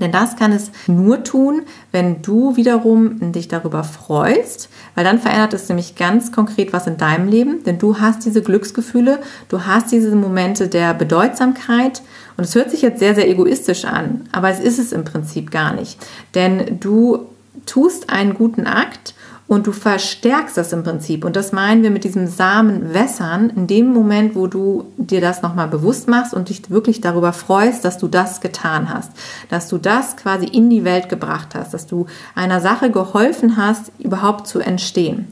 Denn 0.00 0.12
das 0.12 0.36
kann 0.36 0.52
es 0.52 0.70
nur 0.86 1.24
tun, 1.24 1.62
wenn 1.90 2.22
du 2.22 2.56
wiederum 2.56 3.32
dich 3.32 3.48
darüber 3.48 3.82
freust, 3.82 4.68
weil 4.94 5.04
dann 5.04 5.18
verändert 5.18 5.54
es 5.54 5.68
nämlich 5.68 5.96
ganz 5.96 6.30
konkret 6.30 6.72
was 6.72 6.86
in 6.86 6.98
deinem 6.98 7.28
Leben, 7.28 7.64
denn 7.64 7.78
du 7.78 7.98
hast 7.98 8.24
diese 8.24 8.42
Glücksgefühle, 8.42 9.18
du 9.48 9.66
hast 9.66 9.90
diese 9.90 10.14
Momente 10.14 10.68
der 10.68 10.94
Bedeutsamkeit 10.94 12.02
und 12.36 12.44
es 12.44 12.54
hört 12.54 12.70
sich 12.70 12.82
jetzt 12.82 13.00
sehr, 13.00 13.16
sehr 13.16 13.28
egoistisch 13.28 13.84
an, 13.86 14.28
aber 14.30 14.50
es 14.50 14.60
ist 14.60 14.78
es 14.78 14.92
im 14.92 15.04
Prinzip 15.04 15.50
gar 15.50 15.74
nicht, 15.74 15.98
denn 16.34 16.78
du 16.78 17.26
tust 17.66 18.10
einen 18.10 18.34
guten 18.34 18.66
Akt 18.66 19.14
und 19.48 19.66
du 19.66 19.72
verstärkst 19.72 20.58
das 20.58 20.74
im 20.74 20.84
Prinzip. 20.84 21.24
Und 21.24 21.34
das 21.34 21.52
meinen 21.52 21.82
wir 21.82 21.90
mit 21.90 22.04
diesem 22.04 22.26
Samen 22.26 22.92
wässern, 22.92 23.50
in 23.50 23.66
dem 23.66 23.92
Moment, 23.92 24.34
wo 24.34 24.46
du 24.46 24.84
dir 24.98 25.22
das 25.22 25.40
nochmal 25.40 25.68
bewusst 25.68 26.06
machst 26.06 26.34
und 26.34 26.50
dich 26.50 26.70
wirklich 26.70 27.00
darüber 27.00 27.32
freust, 27.32 27.84
dass 27.84 27.96
du 27.96 28.08
das 28.08 28.42
getan 28.42 28.92
hast, 28.92 29.10
dass 29.48 29.68
du 29.68 29.78
das 29.78 30.18
quasi 30.18 30.46
in 30.46 30.68
die 30.68 30.84
Welt 30.84 31.08
gebracht 31.08 31.54
hast, 31.54 31.72
dass 31.72 31.86
du 31.86 32.06
einer 32.34 32.60
Sache 32.60 32.90
geholfen 32.90 33.56
hast, 33.56 33.90
überhaupt 33.98 34.46
zu 34.46 34.60
entstehen. 34.60 35.28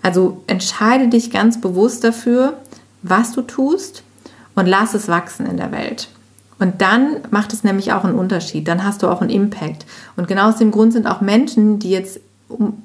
Also 0.00 0.42
entscheide 0.46 1.08
dich 1.08 1.32
ganz 1.32 1.60
bewusst 1.60 2.04
dafür, 2.04 2.54
was 3.02 3.32
du 3.32 3.42
tust 3.42 4.04
und 4.54 4.66
lass 4.66 4.94
es 4.94 5.08
wachsen 5.08 5.46
in 5.46 5.56
der 5.56 5.72
Welt. 5.72 6.08
Und 6.60 6.80
dann 6.80 7.16
macht 7.30 7.52
es 7.52 7.64
nämlich 7.64 7.92
auch 7.92 8.04
einen 8.04 8.14
Unterschied. 8.14 8.68
Dann 8.68 8.84
hast 8.84 9.02
du 9.02 9.08
auch 9.08 9.20
einen 9.20 9.30
Impact. 9.30 9.86
Und 10.16 10.28
genau 10.28 10.48
aus 10.50 10.58
dem 10.58 10.70
Grund 10.70 10.92
sind 10.92 11.08
auch 11.08 11.20
Menschen, 11.20 11.80
die 11.80 11.90
jetzt 11.90 12.20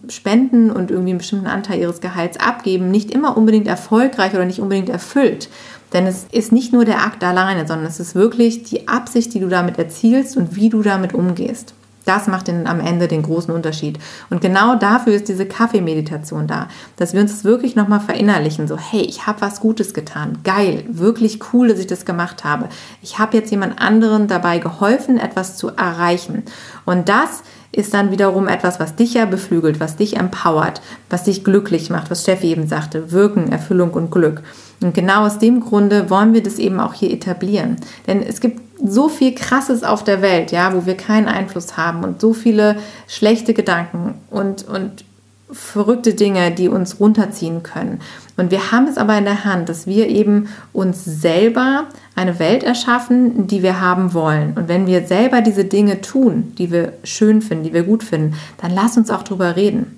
spenden 0.10 0.72
und 0.72 0.92
irgendwie 0.92 1.12
einen 1.12 1.20
bestimmten 1.20 1.48
Anteil 1.48 1.80
ihres 1.80 2.02
Gehalts 2.02 2.38
abgeben, 2.38 2.90
nicht 2.90 3.12
immer 3.12 3.38
unbedingt 3.38 3.68
erfolgreich 3.68 4.34
oder 4.34 4.46
nicht 4.46 4.60
unbedingt 4.60 4.90
erfüllt. 4.90 5.50
Denn 5.94 6.08
es 6.08 6.26
ist 6.32 6.52
nicht 6.52 6.74
nur 6.74 6.86
der 6.86 7.04
Akt 7.04 7.24
alleine, 7.24 7.68
sondern 7.68 7.88
es 7.88 8.00
ist 8.00 8.16
wirklich 8.16 8.64
die 8.64 8.88
Absicht, 8.88 9.34
die 9.34 9.40
du 9.40 9.48
damit 9.48 9.78
erzielst 9.78 10.36
und 10.38 10.56
wie 10.56 10.70
du 10.70 10.82
damit 10.82 11.14
umgehst. 11.14 11.74
Das 12.06 12.28
macht 12.28 12.48
den, 12.48 12.68
am 12.68 12.80
Ende 12.80 13.08
den 13.08 13.24
großen 13.24 13.54
Unterschied. 13.54 14.00
Und 14.30 14.42
genau 14.42 14.76
dafür 14.76 15.14
ist 15.14 15.28
diese 15.28 15.46
Kaffeemeditation 15.46 16.48
da, 16.48 16.68
dass 16.98 17.14
wir 17.14 17.22
uns 17.22 17.32
das 17.32 17.44
wirklich 17.44 17.76
nochmal 17.76 18.00
verinnerlichen. 18.00 18.68
So, 18.68 18.78
hey, 18.78 19.02
ich 19.02 19.28
habe 19.28 19.42
was 19.42 19.60
Gutes 19.60 19.94
getan. 19.94 20.38
Geil, 20.44 20.84
wirklich 20.88 21.40
cool, 21.52 21.68
dass 21.68 21.80
ich 21.80 21.88
das 21.88 22.06
gemacht 22.06 22.44
habe. 22.44 22.70
Ich 23.02 23.20
habe 23.20 23.36
jetzt 23.36 23.52
jemand 23.52 23.82
anderen 23.82 24.28
dabei 24.28 24.60
geholfen, 24.60 25.18
etwas 25.18 25.58
zu 25.58 25.70
erreichen. 25.70 26.44
Und 26.86 27.10
das 27.10 27.44
ist 27.72 27.94
dann 27.94 28.12
wiederum 28.12 28.48
etwas, 28.48 28.80
was 28.80 28.96
dich 28.96 29.16
ja 29.16 29.26
beflügelt, 29.26 29.80
was 29.80 29.98
dich 29.98 30.16
empowert, 30.16 30.82
was 31.10 31.24
dich 31.24 31.44
glücklich 31.44 31.90
macht, 31.90 32.10
was 32.10 32.22
Steffi 32.22 32.48
eben 32.48 32.68
sagte, 32.68 33.12
Wirken, 33.12 33.52
Erfüllung 33.52 33.92
und 33.92 34.12
Glück. 34.12 34.44
Und 34.82 34.94
genau 34.94 35.26
aus 35.26 35.40
dem 35.40 35.62
Grunde 35.62 36.10
wollen 36.10 36.34
wir 36.34 36.44
das 36.44 36.60
eben 36.60 36.80
auch 36.80 36.94
hier 36.94 37.12
etablieren. 37.12 37.78
Denn 38.08 38.22
es 38.22 38.42
gibt 38.42 38.62
so 38.84 39.10
viel 39.10 39.34
Krasses 39.34 39.84
auf 39.84 40.04
der 40.04 40.22
Welt, 40.22 40.52
ja, 40.52 40.74
wo 40.74 40.86
wir 40.86 40.98
keinen 40.98 41.28
Einfluss 41.28 41.78
haben 41.78 42.04
und 42.04 42.20
so 42.20 42.34
viele 42.34 42.78
schlechte 43.08 43.54
Gedanken 43.54 44.16
und, 44.30 44.68
und 44.68 45.06
verrückte 45.52 46.14
Dinge, 46.14 46.52
die 46.52 46.70
uns 46.70 47.00
runterziehen 47.00 47.64
können. 47.64 48.02
Und 48.36 48.52
wir 48.52 48.72
haben 48.72 48.88
es 48.88 48.98
aber 48.98 49.18
in 49.18 49.26
der 49.26 49.46
Hand, 49.46 49.70
dass 49.70 49.88
wir 49.88 50.08
eben 50.10 50.50
uns 50.74 51.06
selber 51.06 51.86
eine 52.16 52.40
Welt 52.40 52.64
erschaffen, 52.64 53.48
die 53.48 53.64
wir 53.64 53.80
haben 53.80 54.14
wollen. 54.14 54.54
Und 54.56 54.68
wenn 54.68 54.88
wir 54.88 55.06
selber 55.06 55.42
diese 55.42 55.66
Dinge 55.66 56.02
tun, 56.02 56.54
die 56.58 56.72
wir 56.72 56.94
schön 57.04 57.42
finden, 57.42 57.64
die 57.64 57.74
wir 57.74 57.84
gut 57.84 58.04
finden, 58.04 58.36
dann 58.62 58.72
lass 58.72 58.98
uns 58.98 59.10
auch 59.10 59.24
drüber 59.24 59.56
reden. 59.56 59.95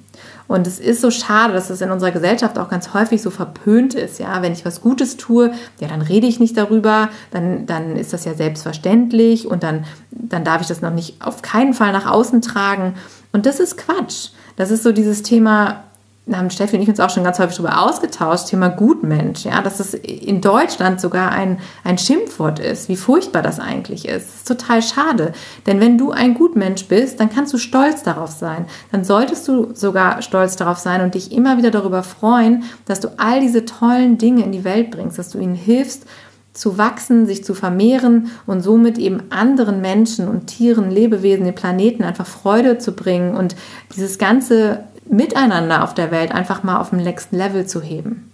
Und 0.48 0.66
es 0.66 0.80
ist 0.80 1.02
so 1.02 1.12
schade, 1.12 1.54
dass 1.54 1.70
es 1.70 1.82
in 1.82 1.92
unserer 1.92 2.12
Gesellschaft 2.12 2.58
auch 2.58 2.70
ganz 2.70 2.94
häufig 2.94 3.22
so 3.22 3.30
verpönt 3.30 3.94
ist. 3.96 4.20
Ja, 4.20 4.42
wenn 4.42 4.54
ich 4.54 4.66
was 4.66 4.82
Gutes 4.82 5.18
tue, 5.18 5.52
ja, 5.80 5.88
dann 5.88 6.02
rede 6.02 6.28
ich 6.28 6.40
nicht 6.40 6.58
darüber, 6.58 7.10
dann, 7.32 7.66
dann 7.66 7.96
ist 7.96 8.14
das 8.14 8.26
ja 8.26 8.34
selbstverständlich 8.34 9.48
und 9.48 9.64
dann, 9.64 9.86
dann 10.12 10.44
darf 10.44 10.62
ich 10.62 10.68
das 10.68 10.82
noch 10.82 10.94
nicht 10.94 11.22
auf 11.22 11.42
keinen 11.42 11.74
Fall 11.74 11.92
nach 11.92 12.10
außen 12.10 12.42
tragen. 12.42 12.94
Und 13.34 13.46
das 13.46 13.60
ist 13.60 13.78
Quatsch. 13.78 14.30
Das 14.56 14.72
ist 14.72 14.84
so 14.84 14.92
dieses 14.92 15.22
Thema, 15.22 15.84
da 16.28 16.38
haben 16.38 16.50
Steffi 16.50 16.76
und 16.76 16.82
ich 16.82 16.90
uns 16.90 17.00
auch 17.00 17.10
schon 17.10 17.24
ganz 17.24 17.40
häufig 17.40 17.56
darüber 17.56 17.82
ausgetauscht, 17.82 18.48
Thema 18.48 18.68
Gutmensch, 18.68 19.46
ja, 19.46 19.62
dass 19.62 19.80
es 19.80 19.94
in 19.94 20.42
Deutschland 20.42 21.00
sogar 21.00 21.32
ein, 21.32 21.60
ein 21.86 21.98
Schimpfwort 21.98 22.60
ist, 22.60 22.90
wie 22.90 22.98
furchtbar 22.98 23.42
das 23.42 23.60
eigentlich 23.60 24.08
ist. 24.08 24.28
Das 24.28 24.36
ist 24.36 24.48
total 24.48 24.82
schade. 24.82 25.32
Denn 25.66 25.80
wenn 25.80 25.98
du 25.98 26.12
ein 26.12 26.34
Gutmensch 26.34 26.86
bist, 26.88 27.20
dann 27.20 27.30
kannst 27.30 27.54
du 27.54 27.58
stolz 27.58 28.04
darauf 28.04 28.32
sein. 28.32 28.66
Dann 28.92 29.06
solltest 29.06 29.48
du 29.48 29.74
sogar 29.74 30.22
stolz 30.22 30.58
darauf 30.58 30.78
sein 30.78 31.02
und 31.02 31.16
dich 31.16 31.32
immer 31.32 31.58
wieder 31.58 31.72
darüber 31.72 32.04
freuen, 32.04 32.64
dass 32.86 33.00
du 33.00 33.10
all 33.18 33.40
diese 33.40 33.64
tollen 33.64 34.18
Dinge 34.18 34.44
in 34.44 34.52
die 34.52 34.66
Welt 34.66 34.92
bringst, 34.92 35.18
dass 35.18 35.30
du 35.30 35.40
ihnen 35.40 35.56
hilfst, 35.56 36.06
zu 36.52 36.78
wachsen, 36.78 37.28
sich 37.28 37.44
zu 37.44 37.54
vermehren 37.54 38.32
und 38.48 38.62
somit 38.62 38.98
eben 38.98 39.24
anderen 39.30 39.80
Menschen 39.80 40.28
und 40.28 40.48
Tieren, 40.48 40.90
Lebewesen, 40.90 41.46
den 41.46 41.56
Planeten 41.56 42.04
einfach 42.04 42.26
Freude 42.26 42.80
zu 42.80 42.94
bringen 42.94 43.36
und 43.36 43.56
dieses 43.96 44.18
ganze 44.18 44.80
Miteinander 45.10 45.84
auf 45.84 45.94
der 45.94 46.12
Welt 46.12 46.32
einfach 46.32 46.64
mal 46.64 46.78
auf 46.78 46.90
den 46.92 47.00
nächsten 47.00 47.38
Level 47.38 47.66
zu 47.66 47.82
heben. 47.82 48.32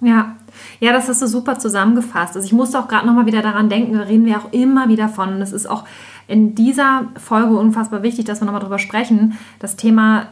Ja, 0.00 0.36
ja, 0.80 0.92
das 0.92 1.08
hast 1.08 1.22
du 1.22 1.26
super 1.26 1.58
zusammengefasst. 1.58 2.36
Also 2.36 2.46
ich 2.46 2.52
musste 2.52 2.78
auch 2.78 2.88
gerade 2.88 3.06
noch 3.06 3.14
mal 3.14 3.26
wieder 3.26 3.42
daran 3.42 3.68
denken, 3.68 3.94
da 3.94 4.02
reden 4.02 4.26
wir 4.26 4.38
auch 4.38 4.52
immer 4.52 4.88
wieder 4.88 5.08
von. 5.08 5.34
Und 5.34 5.42
es 5.42 5.52
ist 5.52 5.66
auch 5.66 5.84
in 6.26 6.54
dieser 6.54 7.06
Folge 7.16 7.56
unfassbar 7.56 8.02
wichtig, 8.02 8.24
dass 8.24 8.40
wir 8.40 8.46
noch 8.46 8.52
mal 8.52 8.60
drüber 8.60 8.78
sprechen. 8.78 9.38
Das 9.58 9.76
Thema 9.76 10.26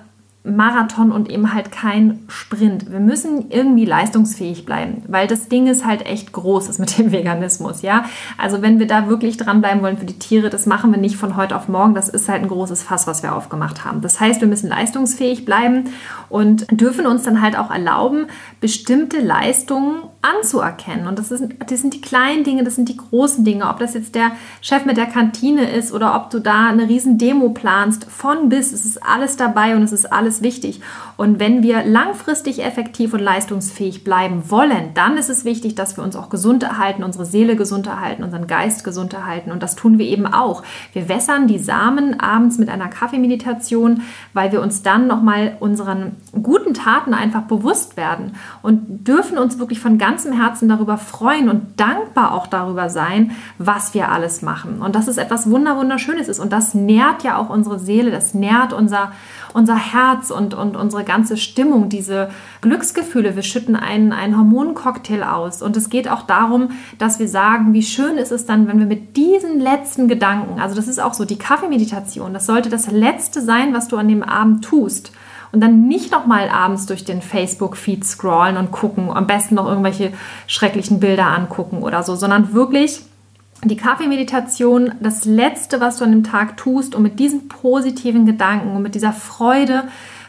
Marathon 0.44 1.12
und 1.12 1.30
eben 1.30 1.54
halt 1.54 1.70
kein 1.70 2.24
Sprint. 2.26 2.90
Wir 2.90 2.98
müssen 2.98 3.50
irgendwie 3.50 3.84
leistungsfähig 3.84 4.66
bleiben, 4.66 5.04
weil 5.06 5.28
das 5.28 5.48
Ding 5.48 5.68
ist 5.68 5.84
halt 5.84 6.04
echt 6.04 6.32
groß 6.32 6.68
ist 6.68 6.80
mit 6.80 6.98
dem 6.98 7.12
Veganismus, 7.12 7.82
ja. 7.82 8.06
Also 8.38 8.60
wenn 8.60 8.80
wir 8.80 8.88
da 8.88 9.08
wirklich 9.08 9.36
dranbleiben 9.36 9.82
wollen 9.82 9.98
für 9.98 10.04
die 10.04 10.18
Tiere, 10.18 10.50
das 10.50 10.66
machen 10.66 10.90
wir 10.90 10.98
nicht 10.98 11.14
von 11.14 11.36
heute 11.36 11.54
auf 11.54 11.68
morgen. 11.68 11.94
Das 11.94 12.08
ist 12.08 12.28
halt 12.28 12.42
ein 12.42 12.48
großes 12.48 12.82
Fass, 12.82 13.06
was 13.06 13.22
wir 13.22 13.36
aufgemacht 13.36 13.84
haben. 13.84 14.00
Das 14.00 14.18
heißt, 14.18 14.40
wir 14.40 14.48
müssen 14.48 14.68
leistungsfähig 14.68 15.44
bleiben 15.44 15.90
und 16.28 16.66
dürfen 16.72 17.06
uns 17.06 17.22
dann 17.22 17.40
halt 17.40 17.56
auch 17.56 17.70
erlauben, 17.70 18.26
bestimmte 18.60 19.20
Leistungen 19.20 20.02
anzuerkennen. 20.22 21.06
Und 21.06 21.18
das, 21.18 21.30
ist, 21.30 21.44
das 21.66 21.80
sind 21.80 21.94
die 21.94 22.00
kleinen 22.00 22.42
Dinge, 22.44 22.64
das 22.64 22.76
sind 22.76 22.88
die 22.88 22.96
großen 22.96 23.44
Dinge. 23.44 23.68
Ob 23.68 23.78
das 23.78 23.94
jetzt 23.94 24.14
der 24.14 24.32
Chef 24.60 24.84
mit 24.86 24.96
der 24.96 25.06
Kantine 25.06 25.70
ist 25.70 25.92
oder 25.92 26.16
ob 26.16 26.30
du 26.30 26.38
da 26.38 26.68
eine 26.68 26.88
riesen 26.88 27.18
Demo 27.18 27.50
planst, 27.50 28.06
von 28.10 28.48
bis, 28.48 28.72
es 28.72 28.84
ist 28.84 29.02
alles 29.02 29.36
dabei 29.36 29.76
und 29.76 29.82
es 29.82 29.92
ist 29.92 30.12
alles 30.12 30.31
wichtig. 30.40 30.80
Und 31.18 31.38
wenn 31.40 31.62
wir 31.62 31.84
langfristig 31.84 32.64
effektiv 32.64 33.12
und 33.12 33.20
leistungsfähig 33.20 34.04
bleiben 34.04 34.44
wollen, 34.48 34.94
dann 34.94 35.18
ist 35.18 35.28
es 35.28 35.44
wichtig, 35.44 35.74
dass 35.74 35.98
wir 35.98 36.04
uns 36.04 36.16
auch 36.16 36.30
gesund 36.30 36.62
erhalten, 36.62 37.04
unsere 37.04 37.26
Seele 37.26 37.56
gesund 37.56 37.86
erhalten, 37.86 38.24
unseren 38.24 38.46
Geist 38.46 38.84
gesund 38.84 39.12
erhalten. 39.12 39.52
Und 39.52 39.62
das 39.62 39.76
tun 39.76 39.98
wir 39.98 40.06
eben 40.06 40.26
auch. 40.26 40.62
Wir 40.94 41.10
wässern 41.10 41.48
die 41.48 41.58
Samen 41.58 42.18
abends 42.20 42.56
mit 42.56 42.70
einer 42.70 42.88
Kaffeemeditation, 42.88 44.02
weil 44.32 44.52
wir 44.52 44.62
uns 44.62 44.82
dann 44.82 45.06
nochmal 45.06 45.56
unseren 45.60 46.16
guten 46.40 46.72
Taten 46.72 47.12
einfach 47.12 47.42
bewusst 47.42 47.96
werden 47.96 48.36
und 48.62 49.06
dürfen 49.06 49.36
uns 49.36 49.58
wirklich 49.58 49.80
von 49.80 49.98
ganzem 49.98 50.32
Herzen 50.32 50.68
darüber 50.68 50.96
freuen 50.96 51.48
und 51.48 51.78
dankbar 51.78 52.32
auch 52.32 52.46
darüber 52.46 52.88
sein, 52.88 53.32
was 53.58 53.94
wir 53.94 54.10
alles 54.10 54.42
machen. 54.42 54.80
Und 54.80 54.94
das 54.94 55.08
ist 55.08 55.18
etwas 55.18 55.50
wunderschönes 55.50 56.28
ist 56.28 56.40
und 56.40 56.52
das 56.52 56.74
nährt 56.74 57.22
ja 57.22 57.36
auch 57.36 57.50
unsere 57.50 57.78
Seele, 57.78 58.10
das 58.10 58.34
nährt 58.34 58.72
unser 58.72 59.12
unser 59.54 59.76
Herz 59.76 60.30
und, 60.30 60.54
und 60.54 60.76
unsere 60.76 61.04
ganze 61.04 61.36
Stimmung, 61.36 61.88
diese 61.88 62.30
Glücksgefühle. 62.60 63.36
Wir 63.36 63.42
schütten 63.42 63.76
einen, 63.76 64.12
einen 64.12 64.36
Hormoncocktail 64.36 65.22
aus. 65.22 65.62
Und 65.62 65.76
es 65.76 65.90
geht 65.90 66.08
auch 66.08 66.22
darum, 66.22 66.70
dass 66.98 67.18
wir 67.18 67.28
sagen, 67.28 67.72
wie 67.72 67.82
schön 67.82 68.16
ist 68.16 68.32
es 68.32 68.46
dann, 68.46 68.68
wenn 68.68 68.78
wir 68.78 68.86
mit 68.86 69.16
diesen 69.16 69.60
letzten 69.60 70.08
Gedanken, 70.08 70.60
also 70.60 70.74
das 70.74 70.88
ist 70.88 71.00
auch 71.00 71.14
so 71.14 71.24
die 71.24 71.38
Kaffeemeditation, 71.38 72.34
das 72.34 72.46
sollte 72.46 72.68
das 72.68 72.90
Letzte 72.90 73.40
sein, 73.40 73.74
was 73.74 73.88
du 73.88 73.96
an 73.96 74.08
dem 74.08 74.22
Abend 74.22 74.64
tust 74.64 75.12
und 75.52 75.60
dann 75.60 75.86
nicht 75.86 76.10
nochmal 76.10 76.48
abends 76.48 76.86
durch 76.86 77.04
den 77.04 77.22
Facebook-Feed 77.22 78.04
scrollen 78.04 78.56
und 78.56 78.72
gucken, 78.72 79.10
am 79.10 79.26
besten 79.26 79.54
noch 79.54 79.68
irgendwelche 79.68 80.12
schrecklichen 80.46 80.98
Bilder 80.98 81.26
angucken 81.26 81.82
oder 81.82 82.02
so, 82.02 82.16
sondern 82.16 82.54
wirklich 82.54 83.02
die 83.64 83.76
Kaffeemeditation 83.76 84.92
das 85.00 85.24
Letzte, 85.24 85.80
was 85.80 85.98
du 85.98 86.04
an 86.04 86.10
dem 86.10 86.24
Tag 86.24 86.56
tust, 86.56 86.94
um 86.94 87.02
mit 87.02 87.20
diesen 87.20 87.48
positiven 87.48 88.26
Gedanken 88.26 88.76
und 88.76 88.82
mit 88.82 88.94
dieser 88.94 89.12
Freude 89.12 89.84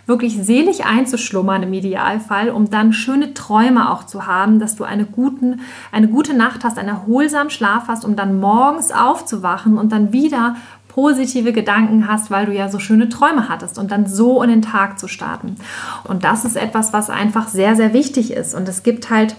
wirklich 0.06 0.38
selig 0.44 0.86
einzuschlummern 0.86 1.64
im 1.64 1.74
Idealfall, 1.74 2.50
um 2.50 2.70
dann 2.70 2.94
schöne 2.94 3.34
Träume 3.34 3.90
auch 3.90 4.04
zu 4.04 4.28
haben, 4.28 4.60
dass 4.60 4.76
du 4.76 4.84
eine, 4.84 5.06
guten, 5.06 5.62
eine 5.92 6.10
gute 6.10 6.34
Nacht 6.34 6.64
hast, 6.64 6.78
einen 6.78 6.90
erholsamen 6.90 7.50
Schlaf 7.50 7.88
hast, 7.88 8.04
um 8.04 8.16
dann 8.16 8.40
morgens 8.40 8.92
aufzuwachen 8.92 9.78
und 9.78 9.92
dann 9.92 10.12
wieder 10.12 10.58
positive 10.90 11.54
Gedanken 11.54 12.08
hast, 12.08 12.30
weil 12.30 12.46
du 12.46 12.54
ja 12.54 12.70
so 12.70 12.80
schöne 12.80 13.10
Träume 13.10 13.50
hattest 13.50 13.80
und 13.80 13.92
dann 13.92 14.06
so 14.06 14.44
in 14.44 14.50
den 14.50 14.62
Tag 14.62 15.00
zu 15.00 15.08
starten. 15.08 15.56
Und 16.04 16.24
das 16.24 16.46
ist 16.46 16.56
etwas, 16.56 16.94
was 16.94 17.10
einfach 17.10 17.48
sehr, 17.48 17.76
sehr 17.76 17.94
wichtig 17.94 18.32
ist. 18.32 18.54
Und 18.54 18.70
es 18.70 18.84
gibt 18.84 19.10
halt 19.10 19.36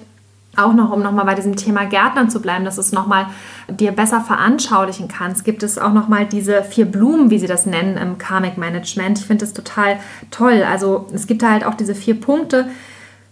auch 0.57 0.73
noch, 0.73 0.90
um 0.90 1.03
nochmal 1.03 1.25
bei 1.25 1.35
diesem 1.35 1.57
Thema 1.57 1.85
Gärtnern 1.85 2.31
zu 2.31 2.40
bleiben, 2.40 2.64
dass 2.64 2.79
es 2.79 2.93
nochmal 2.93 3.27
dir 3.69 3.93
besser 3.93 4.21
veranschaulichen 4.21 5.09
kannst, 5.09 5.45
gibt 5.45 5.62
es 5.62 5.79
auch 5.79 5.93
nochmal 5.93 6.27
diese 6.27 6.62
vier 6.62 6.87
Blumen, 6.87 7.31
wie 7.31 7.38
sie 7.38 7.47
das 7.47 7.67
nennen 7.67 7.97
im 7.97 8.19
Karmic 8.19 8.59
Management. 8.59 9.19
Ich 9.19 9.27
finde 9.27 9.45
das 9.45 9.53
total 9.53 9.99
toll. 10.31 10.62
Also 10.62 11.07
es 11.12 11.27
gibt 11.27 11.43
halt 11.43 11.64
auch 11.64 11.75
diese 11.75 11.95
vier 11.95 12.21
Punkte. 12.21 12.69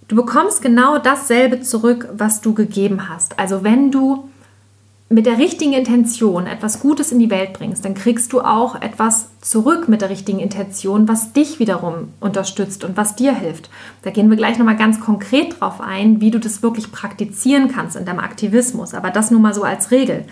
Du 0.08 0.16
bekommst 0.16 0.62
genau 0.62 0.98
dasselbe 0.98 1.60
zurück, 1.60 2.08
was 2.12 2.40
du 2.40 2.54
gegeben 2.54 3.08
hast. 3.08 3.38
Also 3.38 3.64
wenn 3.64 3.90
du 3.90 4.28
mit 5.12 5.26
der 5.26 5.38
richtigen 5.38 5.74
Intention 5.74 6.46
etwas 6.46 6.80
Gutes 6.80 7.12
in 7.12 7.18
die 7.18 7.30
Welt 7.30 7.52
bringst, 7.52 7.84
dann 7.84 7.94
kriegst 7.94 8.32
du 8.32 8.40
auch 8.40 8.80
etwas 8.80 9.28
zurück 9.40 9.88
mit 9.88 10.00
der 10.00 10.08
richtigen 10.08 10.38
Intention, 10.38 11.06
was 11.06 11.32
dich 11.32 11.58
wiederum 11.58 12.08
unterstützt 12.20 12.82
und 12.82 12.96
was 12.96 13.14
dir 13.14 13.34
hilft. 13.34 13.68
Da 14.02 14.10
gehen 14.10 14.30
wir 14.30 14.36
gleich 14.36 14.58
nochmal 14.58 14.76
ganz 14.76 15.00
konkret 15.00 15.60
drauf 15.60 15.80
ein, 15.80 16.20
wie 16.20 16.30
du 16.30 16.40
das 16.40 16.62
wirklich 16.62 16.92
praktizieren 16.92 17.68
kannst 17.68 17.96
in 17.96 18.06
deinem 18.06 18.20
Aktivismus. 18.20 18.94
Aber 18.94 19.10
das 19.10 19.30
nur 19.30 19.40
mal 19.40 19.54
so 19.54 19.64
als 19.64 19.90
Regel. 19.90 20.24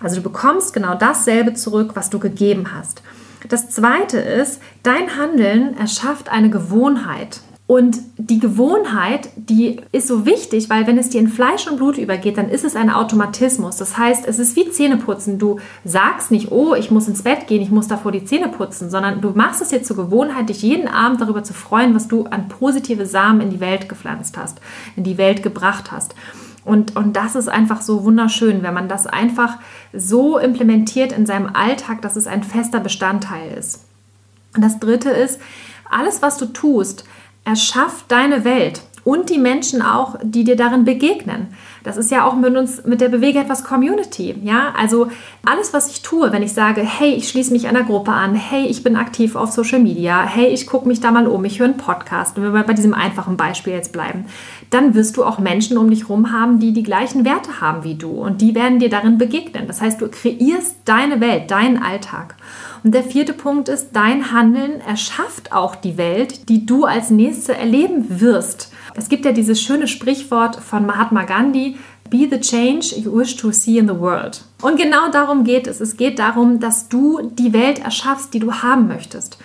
Also 0.00 0.16
du 0.16 0.22
bekommst 0.22 0.74
genau 0.74 0.94
dasselbe 0.94 1.54
zurück, 1.54 1.92
was 1.94 2.10
du 2.10 2.18
gegeben 2.18 2.74
hast. 2.76 3.02
Das 3.48 3.70
zweite 3.70 4.18
ist, 4.18 4.60
dein 4.82 5.16
Handeln 5.16 5.76
erschafft 5.78 6.28
eine 6.28 6.50
Gewohnheit. 6.50 7.40
Und 7.68 7.98
die 8.16 8.38
Gewohnheit, 8.38 9.28
die 9.34 9.80
ist 9.90 10.06
so 10.06 10.24
wichtig, 10.24 10.70
weil 10.70 10.86
wenn 10.86 10.98
es 10.98 11.08
dir 11.08 11.20
in 11.20 11.26
Fleisch 11.26 11.66
und 11.66 11.78
Blut 11.78 11.98
übergeht, 11.98 12.38
dann 12.38 12.48
ist 12.48 12.64
es 12.64 12.76
ein 12.76 12.90
Automatismus. 12.90 13.76
Das 13.76 13.98
heißt, 13.98 14.24
es 14.28 14.38
ist 14.38 14.54
wie 14.54 14.70
Zähneputzen. 14.70 15.40
Du 15.40 15.58
sagst 15.84 16.30
nicht, 16.30 16.52
oh, 16.52 16.74
ich 16.74 16.92
muss 16.92 17.08
ins 17.08 17.22
Bett 17.22 17.48
gehen, 17.48 17.60
ich 17.60 17.72
muss 17.72 17.88
davor 17.88 18.12
die 18.12 18.24
Zähne 18.24 18.48
putzen, 18.48 18.88
sondern 18.88 19.20
du 19.20 19.30
machst 19.30 19.62
es 19.62 19.70
dir 19.70 19.82
zur 19.82 19.96
Gewohnheit, 19.96 20.48
dich 20.48 20.62
jeden 20.62 20.86
Abend 20.86 21.20
darüber 21.20 21.42
zu 21.42 21.54
freuen, 21.54 21.92
was 21.92 22.06
du 22.06 22.26
an 22.26 22.46
positive 22.46 23.04
Samen 23.04 23.40
in 23.40 23.50
die 23.50 23.60
Welt 23.60 23.88
gepflanzt 23.88 24.36
hast, 24.36 24.60
in 24.94 25.02
die 25.02 25.18
Welt 25.18 25.42
gebracht 25.42 25.90
hast. 25.90 26.14
Und, 26.64 26.94
und 26.94 27.16
das 27.16 27.34
ist 27.34 27.48
einfach 27.48 27.82
so 27.82 28.04
wunderschön, 28.04 28.62
wenn 28.62 28.74
man 28.74 28.88
das 28.88 29.08
einfach 29.08 29.58
so 29.92 30.38
implementiert 30.38 31.10
in 31.10 31.26
seinem 31.26 31.50
Alltag, 31.52 32.00
dass 32.02 32.14
es 32.14 32.28
ein 32.28 32.44
fester 32.44 32.78
Bestandteil 32.78 33.52
ist. 33.58 33.84
Und 34.54 34.62
das 34.62 34.78
Dritte 34.78 35.10
ist, 35.10 35.40
alles, 35.90 36.22
was 36.22 36.38
du 36.38 36.46
tust, 36.46 37.04
erschafft 37.46 38.10
deine 38.10 38.44
Welt 38.44 38.82
und 39.06 39.30
die 39.30 39.38
Menschen 39.38 39.82
auch, 39.82 40.16
die 40.20 40.42
dir 40.42 40.56
darin 40.56 40.84
begegnen. 40.84 41.46
Das 41.84 41.96
ist 41.96 42.10
ja 42.10 42.26
auch 42.26 42.34
mit 42.34 42.56
uns, 42.56 42.84
mit 42.84 43.00
der 43.00 43.08
Bewege 43.08 43.38
etwas 43.38 43.62
Community. 43.62 44.34
Ja, 44.42 44.74
also 44.76 45.06
alles, 45.44 45.72
was 45.72 45.88
ich 45.88 46.02
tue, 46.02 46.32
wenn 46.32 46.42
ich 46.42 46.52
sage, 46.52 46.80
hey, 46.80 47.14
ich 47.14 47.28
schließe 47.28 47.52
mich 47.52 47.68
einer 47.68 47.84
Gruppe 47.84 48.10
an, 48.10 48.34
hey, 48.34 48.66
ich 48.66 48.82
bin 48.82 48.96
aktiv 48.96 49.36
auf 49.36 49.52
Social 49.52 49.78
Media, 49.78 50.24
hey, 50.24 50.48
ich 50.48 50.66
gucke 50.66 50.88
mich 50.88 50.98
da 50.98 51.12
mal 51.12 51.28
um, 51.28 51.44
ich 51.44 51.60
höre 51.60 51.66
einen 51.66 51.76
Podcast, 51.76 52.36
wenn 52.36 52.52
wir 52.52 52.62
bei 52.64 52.72
diesem 52.72 52.94
einfachen 52.94 53.36
Beispiel 53.36 53.74
jetzt 53.74 53.92
bleiben, 53.92 54.24
dann 54.70 54.96
wirst 54.96 55.16
du 55.16 55.22
auch 55.22 55.38
Menschen 55.38 55.78
um 55.78 55.88
dich 55.88 56.08
herum 56.08 56.32
haben, 56.32 56.58
die 56.58 56.72
die 56.72 56.82
gleichen 56.82 57.24
Werte 57.24 57.60
haben 57.60 57.84
wie 57.84 57.94
du 57.94 58.10
und 58.10 58.40
die 58.40 58.56
werden 58.56 58.80
dir 58.80 58.90
darin 58.90 59.18
begegnen. 59.18 59.68
Das 59.68 59.80
heißt, 59.80 60.00
du 60.00 60.08
kreierst 60.08 60.78
deine 60.84 61.20
Welt, 61.20 61.52
deinen 61.52 61.80
Alltag. 61.80 62.34
Und 62.86 62.92
der 62.92 63.02
vierte 63.02 63.32
Punkt 63.32 63.68
ist, 63.68 63.88
dein 63.94 64.30
Handeln 64.30 64.80
erschafft 64.80 65.50
auch 65.50 65.74
die 65.74 65.98
Welt, 65.98 66.48
die 66.48 66.66
du 66.66 66.84
als 66.84 67.10
nächste 67.10 67.52
erleben 67.52 68.20
wirst. 68.20 68.70
Es 68.94 69.08
gibt 69.08 69.24
ja 69.24 69.32
dieses 69.32 69.60
schöne 69.60 69.88
Sprichwort 69.88 70.54
von 70.54 70.86
Mahatma 70.86 71.24
Gandhi, 71.24 71.78
Be 72.10 72.28
the 72.30 72.38
change 72.38 72.94
you 72.96 73.12
wish 73.12 73.34
to 73.34 73.50
see 73.50 73.78
in 73.78 73.88
the 73.88 73.98
world. 73.98 74.44
Und 74.62 74.76
genau 74.76 75.10
darum 75.10 75.42
geht 75.42 75.66
es. 75.66 75.80
Es 75.80 75.96
geht 75.96 76.20
darum, 76.20 76.60
dass 76.60 76.88
du 76.88 77.28
die 77.28 77.52
Welt 77.52 77.80
erschaffst, 77.80 78.32
die 78.32 78.38
du 78.38 78.52
haben 78.52 78.86
möchtest. 78.86 79.36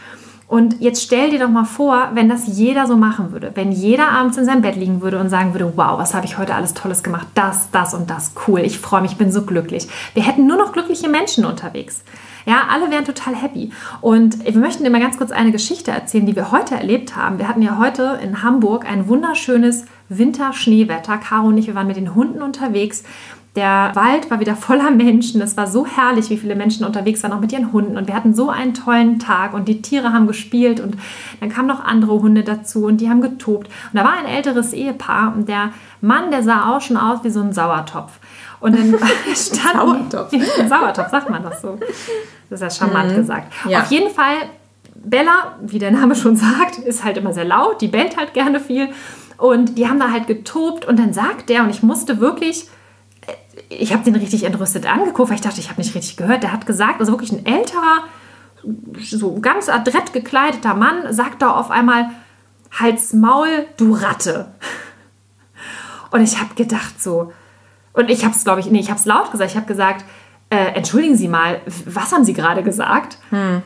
Und 0.48 0.80
jetzt 0.80 1.02
stell 1.02 1.32
dir 1.32 1.40
doch 1.40 1.50
mal 1.50 1.66
vor, 1.66 2.12
wenn 2.14 2.30
das 2.30 2.44
jeder 2.46 2.86
so 2.86 2.96
machen 2.96 3.32
würde, 3.32 3.54
wenn 3.56 3.72
jeder 3.72 4.10
abends 4.10 4.38
in 4.38 4.46
seinem 4.46 4.62
Bett 4.62 4.76
liegen 4.76 5.02
würde 5.02 5.20
und 5.20 5.30
sagen 5.30 5.56
würde, 5.56 5.74
wow, 5.76 5.98
was 5.98 6.14
habe 6.14 6.28
ich 6.28 6.38
heute 6.38 6.54
alles 6.54 6.76
Tolles 6.76 7.02
gemacht, 7.02 7.26
das, 7.34 7.72
das 7.72 7.96
und 7.96 8.08
das, 8.12 8.34
cool, 8.48 8.60
ich 8.60 8.78
freue 8.78 9.02
mich, 9.02 9.14
ich 9.14 9.18
bin 9.18 9.32
so 9.32 9.42
glücklich. 9.42 9.88
Wir 10.14 10.22
hätten 10.22 10.46
nur 10.46 10.58
noch 10.58 10.74
glückliche 10.74 11.10
Menschen 11.10 11.44
unterwegs. 11.44 12.04
Ja, 12.46 12.64
alle 12.70 12.90
wären 12.90 13.06
total 13.06 13.36
happy. 13.36 13.72
Und 14.02 14.46
wir 14.46 14.60
möchten 14.60 14.84
dir 14.84 14.90
mal 14.90 15.02
ganz 15.02 15.18
kurz 15.18 15.32
eine 15.32 15.52
Geschichte 15.52 15.92
erzählen, 15.92 16.26
die 16.26 16.36
wir 16.36 16.52
heute 16.52 16.76
erlebt 16.76 17.16
haben. 17.16 17.38
Wir 17.38 17.48
hatten 17.48 17.62
ja 17.62 17.78
heute 17.78 18.20
in 18.24 18.44
Hamburg 18.44 18.90
ein 18.90 19.08
wunderschönes 19.08 19.86
Winterschneewetter. 20.10 21.18
Caro 21.18 21.48
und 21.48 21.58
ich, 21.58 21.68
wir 21.68 21.76
waren 21.76 21.88
mit 21.88 21.98
den 21.98 22.16
Hunden 22.16 22.42
unterwegs. 22.42 23.04
Der 23.56 23.92
Wald 23.96 24.32
war 24.32 24.40
wieder 24.40 24.56
voller 24.56 24.92
Menschen. 24.92 25.42
Es 25.42 25.58
war 25.58 25.68
so 25.68 25.86
herrlich, 25.86 26.30
wie 26.30 26.38
viele 26.38 26.56
Menschen 26.56 26.86
unterwegs 26.86 27.22
waren, 27.24 27.34
auch 27.34 27.42
mit 27.42 27.52
ihren 27.52 27.74
Hunden. 27.74 27.98
Und 27.98 28.08
wir 28.08 28.16
hatten 28.16 28.34
so 28.34 28.50
einen 28.50 28.74
tollen 28.74 29.20
Tag 29.20 29.54
und 29.54 29.68
die 29.68 29.82
Tiere 29.82 30.14
haben 30.14 30.28
gespielt 30.28 30.80
und 30.80 30.96
dann 31.40 31.50
kamen 31.50 31.68
noch 31.68 31.84
andere 31.84 32.22
Hunde 32.22 32.44
dazu 32.44 32.86
und 32.86 33.02
die 33.02 33.10
haben 33.10 33.22
getobt. 33.22 33.68
Und 33.68 34.00
da 34.00 34.04
war 34.04 34.14
ein 34.14 34.26
älteres 34.26 34.74
Ehepaar 34.74 35.34
und 35.36 35.50
der 35.50 35.72
Mann, 36.00 36.32
der 36.32 36.44
sah 36.44 36.70
auch 36.70 36.82
schon 36.82 36.98
aus 36.98 37.24
wie 37.24 37.30
so 37.30 37.42
ein 37.42 37.54
Sauertopf. 37.54 38.20
Und 38.62 38.78
dann 38.78 38.96
stand 39.36 39.74
Sauertopf. 39.76 40.32
Sauertopf, 40.70 41.10
sagt 41.10 41.30
man 41.30 41.44
das 41.44 41.62
so. 41.62 41.78
Das 42.50 42.62
ist 42.62 42.80
ja 42.80 42.86
charmant 42.88 43.12
mhm. 43.12 43.16
gesagt. 43.16 43.54
Ja. 43.68 43.82
Auf 43.82 43.92
jeden 43.92 44.14
Fall, 44.14 44.36
Bella, 44.96 45.58
wie 45.62 45.80
der 45.80 45.92
Name 45.92 46.16
schon 46.16 46.36
sagt, 46.36 46.78
ist 46.78 47.04
halt 47.04 47.18
immer 47.18 47.34
sehr 47.34 47.46
laut, 47.46 47.82
die 47.82 47.88
bellt 47.88 48.18
halt 48.18 48.34
gerne 48.34 48.60
viel. 48.60 48.90
Und 49.38 49.78
die 49.80 49.88
haben 49.88 50.00
da 50.00 50.12
halt 50.12 50.28
getobt 50.28 50.86
und 50.86 51.00
dann 51.00 51.14
sagt 51.14 51.50
der, 51.50 51.64
und 51.64 51.72
ich 51.72 51.82
musste 51.82 52.20
wirklich, 52.20 52.68
äh, 53.26 53.34
ich 53.70 53.92
habe 53.92 54.04
den 54.04 54.16
richtig 54.16 54.44
entrüstet 54.44 54.86
angeguckt, 54.86 55.30
weil 55.30 55.36
ich 55.36 55.42
dachte, 55.42 55.60
ich 55.60 55.70
habe 55.70 55.82
nicht 55.82 55.96
richtig 55.96 56.16
gehört. 56.16 56.44
Der 56.44 56.54
hat 56.54 56.68
gesagt, 56.68 57.00
also 57.00 57.14
wirklich 57.14 57.32
ein 57.32 57.46
älterer, 57.46 58.04
so 59.02 59.40
ganz 59.40 59.68
adrett 59.68 60.14
gekleideter 60.14 60.76
Mann, 60.76 61.12
sagt 61.12 61.42
da 61.42 61.52
auf 61.52 61.72
einmal, 61.72 62.12
Hals 62.80 63.14
Maul, 63.14 63.66
du 63.78 63.96
Ratte. 63.96 64.54
Und 66.12 66.22
ich 66.22 66.40
habe 66.40 66.54
gedacht 66.54 67.02
so, 67.02 67.34
und 67.94 68.10
ich 68.10 68.24
habe 68.24 68.36
es, 68.36 68.44
glaube 68.44 68.60
ich, 68.60 68.70
nee, 68.70 68.80
ich 68.80 68.90
habe 68.90 69.00
es 69.00 69.06
laut 69.06 69.32
gesagt. 69.32 69.52
Ich 69.52 69.58
habe 69.58 69.68
gesagt, 69.68 70.06
äh, 70.50 70.76
entschuldigen 70.76 71.16
Sie 71.16 71.28
mal, 71.28 71.62
was 71.86 72.12
haben 72.12 72.26
Sie 72.26 72.34
gerade 72.34 72.64
gesagt? 72.64 73.18
Hm. 73.30 73.64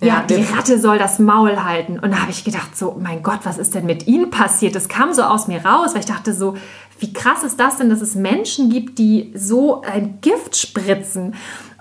Ja, 0.00 0.06
ja, 0.06 0.22
die 0.22 0.44
Ratte 0.54 0.78
soll 0.78 0.96
das 0.98 1.18
Maul 1.18 1.64
halten. 1.64 1.98
Und 1.98 2.12
da 2.12 2.20
habe 2.20 2.30
ich 2.30 2.44
gedacht, 2.44 2.76
so, 2.76 2.96
mein 3.00 3.22
Gott, 3.24 3.40
was 3.42 3.58
ist 3.58 3.74
denn 3.74 3.84
mit 3.84 4.06
Ihnen 4.06 4.30
passiert? 4.30 4.76
Das 4.76 4.88
kam 4.88 5.12
so 5.12 5.22
aus 5.22 5.48
mir 5.48 5.64
raus, 5.64 5.94
weil 5.94 6.00
ich 6.00 6.06
dachte 6.06 6.32
so, 6.32 6.56
wie 7.00 7.12
krass 7.12 7.42
ist 7.42 7.58
das 7.58 7.78
denn, 7.78 7.90
dass 7.90 8.00
es 8.00 8.14
Menschen 8.14 8.70
gibt, 8.70 8.98
die 8.98 9.32
so 9.34 9.82
ein 9.82 10.20
Gift 10.20 10.56
spritzen? 10.56 11.34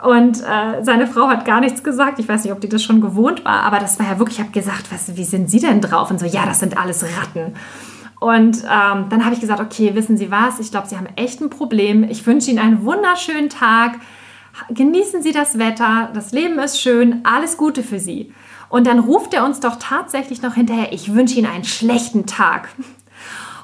Und 0.03 0.41
äh, 0.41 0.83
seine 0.83 1.07
Frau 1.07 1.27
hat 1.27 1.45
gar 1.45 1.59
nichts 1.59 1.83
gesagt. 1.83 2.17
Ich 2.19 2.27
weiß 2.27 2.43
nicht, 2.43 2.53
ob 2.53 2.61
die 2.61 2.69
das 2.69 2.83
schon 2.83 3.01
gewohnt 3.01 3.45
war, 3.45 3.61
aber 3.63 3.79
das 3.79 3.99
war 3.99 4.07
ja 4.07 4.19
wirklich, 4.19 4.39
ich 4.39 4.43
habe 4.43 4.53
gesagt, 4.53 4.91
was, 4.91 5.15
wie 5.15 5.23
sind 5.23 5.49
Sie 5.49 5.59
denn 5.59 5.81
drauf? 5.81 6.09
Und 6.09 6.19
so, 6.19 6.25
ja, 6.25 6.45
das 6.45 6.59
sind 6.59 6.77
alles 6.77 7.03
Ratten. 7.03 7.53
Und 8.19 8.63
ähm, 8.63 9.05
dann 9.09 9.23
habe 9.23 9.33
ich 9.33 9.41
gesagt, 9.41 9.59
okay, 9.59 9.93
wissen 9.93 10.17
Sie 10.17 10.31
was? 10.31 10.59
Ich 10.59 10.71
glaube, 10.71 10.87
Sie 10.87 10.97
haben 10.97 11.07
echt 11.15 11.39
ein 11.39 11.49
Problem. 11.49 12.03
Ich 12.03 12.25
wünsche 12.25 12.49
Ihnen 12.49 12.59
einen 12.59 12.83
wunderschönen 12.83 13.49
Tag. 13.49 13.99
Genießen 14.69 15.21
Sie 15.21 15.31
das 15.31 15.59
Wetter. 15.59 16.09
Das 16.13 16.31
Leben 16.31 16.57
ist 16.57 16.81
schön. 16.81 17.21
Alles 17.23 17.57
Gute 17.57 17.83
für 17.83 17.99
Sie. 17.99 18.33
Und 18.69 18.87
dann 18.87 18.99
ruft 18.99 19.33
er 19.33 19.45
uns 19.45 19.59
doch 19.59 19.77
tatsächlich 19.79 20.41
noch 20.41 20.55
hinterher, 20.55 20.91
ich 20.91 21.13
wünsche 21.13 21.37
Ihnen 21.37 21.49
einen 21.49 21.63
schlechten 21.63 22.25
Tag. 22.25 22.69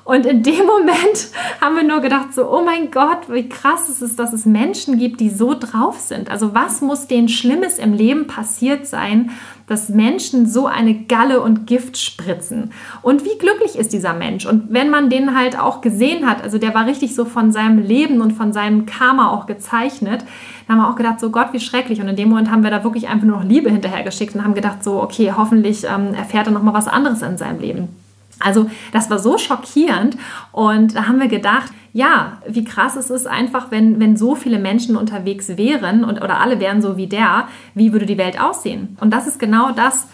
Und 0.05 0.25
in 0.25 0.43
dem 0.43 0.65
Moment 0.65 1.29
haben 1.61 1.75
wir 1.75 1.83
nur 1.83 2.01
gedacht, 2.01 2.33
so, 2.33 2.49
oh 2.49 2.61
mein 2.63 2.91
Gott, 2.91 3.29
wie 3.29 3.47
krass 3.47 3.89
ist 3.89 4.01
es, 4.01 4.15
dass 4.15 4.33
es 4.33 4.45
Menschen 4.45 4.99
gibt, 4.99 5.21
die 5.21 5.29
so 5.29 5.53
drauf 5.57 5.99
sind. 5.99 6.29
Also 6.29 6.53
was 6.53 6.81
muss 6.81 7.07
denen 7.07 7.29
Schlimmes 7.29 7.77
im 7.79 7.93
Leben 7.93 8.27
passiert 8.27 8.85
sein, 8.85 9.31
dass 9.67 9.87
Menschen 9.87 10.45
so 10.45 10.67
eine 10.67 10.93
Galle 10.93 11.41
und 11.41 11.67
Gift 11.67 11.97
spritzen? 11.97 12.71
Und 13.01 13.23
wie 13.23 13.37
glücklich 13.37 13.77
ist 13.77 13.93
dieser 13.93 14.13
Mensch? 14.13 14.45
Und 14.45 14.73
wenn 14.73 14.89
man 14.89 15.09
den 15.09 15.37
halt 15.37 15.57
auch 15.57 15.79
gesehen 15.79 16.29
hat, 16.29 16.43
also 16.43 16.57
der 16.57 16.73
war 16.73 16.85
richtig 16.85 17.15
so 17.15 17.23
von 17.23 17.53
seinem 17.53 17.79
Leben 17.79 18.19
und 18.19 18.31
von 18.31 18.51
seinem 18.51 18.85
Karma 18.85 19.31
auch 19.31 19.45
gezeichnet, 19.45 20.25
dann 20.67 20.77
haben 20.77 20.83
wir 20.83 20.89
auch 20.91 20.97
gedacht, 20.97 21.21
so 21.21 21.29
Gott, 21.29 21.53
wie 21.53 21.61
schrecklich. 21.61 22.01
Und 22.01 22.09
in 22.09 22.17
dem 22.17 22.27
Moment 22.27 22.51
haben 22.51 22.63
wir 22.63 22.71
da 22.71 22.83
wirklich 22.83 23.07
einfach 23.07 23.25
nur 23.25 23.37
noch 23.37 23.45
Liebe 23.45 23.69
hinterhergeschickt 23.69 24.35
und 24.35 24.43
haben 24.43 24.53
gedacht, 24.53 24.83
so, 24.83 25.01
okay, 25.01 25.31
hoffentlich 25.35 25.85
ähm, 25.85 26.13
erfährt 26.13 26.47
er 26.47 26.53
noch 26.53 26.63
mal 26.63 26.73
was 26.73 26.89
anderes 26.89 27.21
in 27.21 27.37
seinem 27.37 27.61
Leben. 27.61 28.02
Also 28.43 28.69
das 28.91 29.09
war 29.09 29.19
so 29.19 29.37
schockierend 29.37 30.17
und 30.51 30.95
da 30.95 31.07
haben 31.07 31.19
wir 31.19 31.27
gedacht, 31.27 31.71
ja, 31.93 32.39
wie 32.47 32.63
krass 32.63 32.95
ist 32.95 33.11
es 33.11 33.27
einfach, 33.27 33.69
wenn, 33.69 33.99
wenn 33.99 34.17
so 34.17 34.35
viele 34.35 34.59
Menschen 34.59 34.95
unterwegs 34.95 35.57
wären 35.57 36.03
und, 36.03 36.21
oder 36.21 36.41
alle 36.41 36.59
wären 36.59 36.81
so 36.81 36.97
wie 36.97 37.07
der, 37.07 37.47
wie 37.75 37.93
würde 37.93 38.07
die 38.07 38.17
Welt 38.17 38.41
aussehen? 38.41 38.97
Und 38.99 39.11
das 39.11 39.27
ist 39.27 39.39
genau 39.39 39.71
das, 39.71 40.07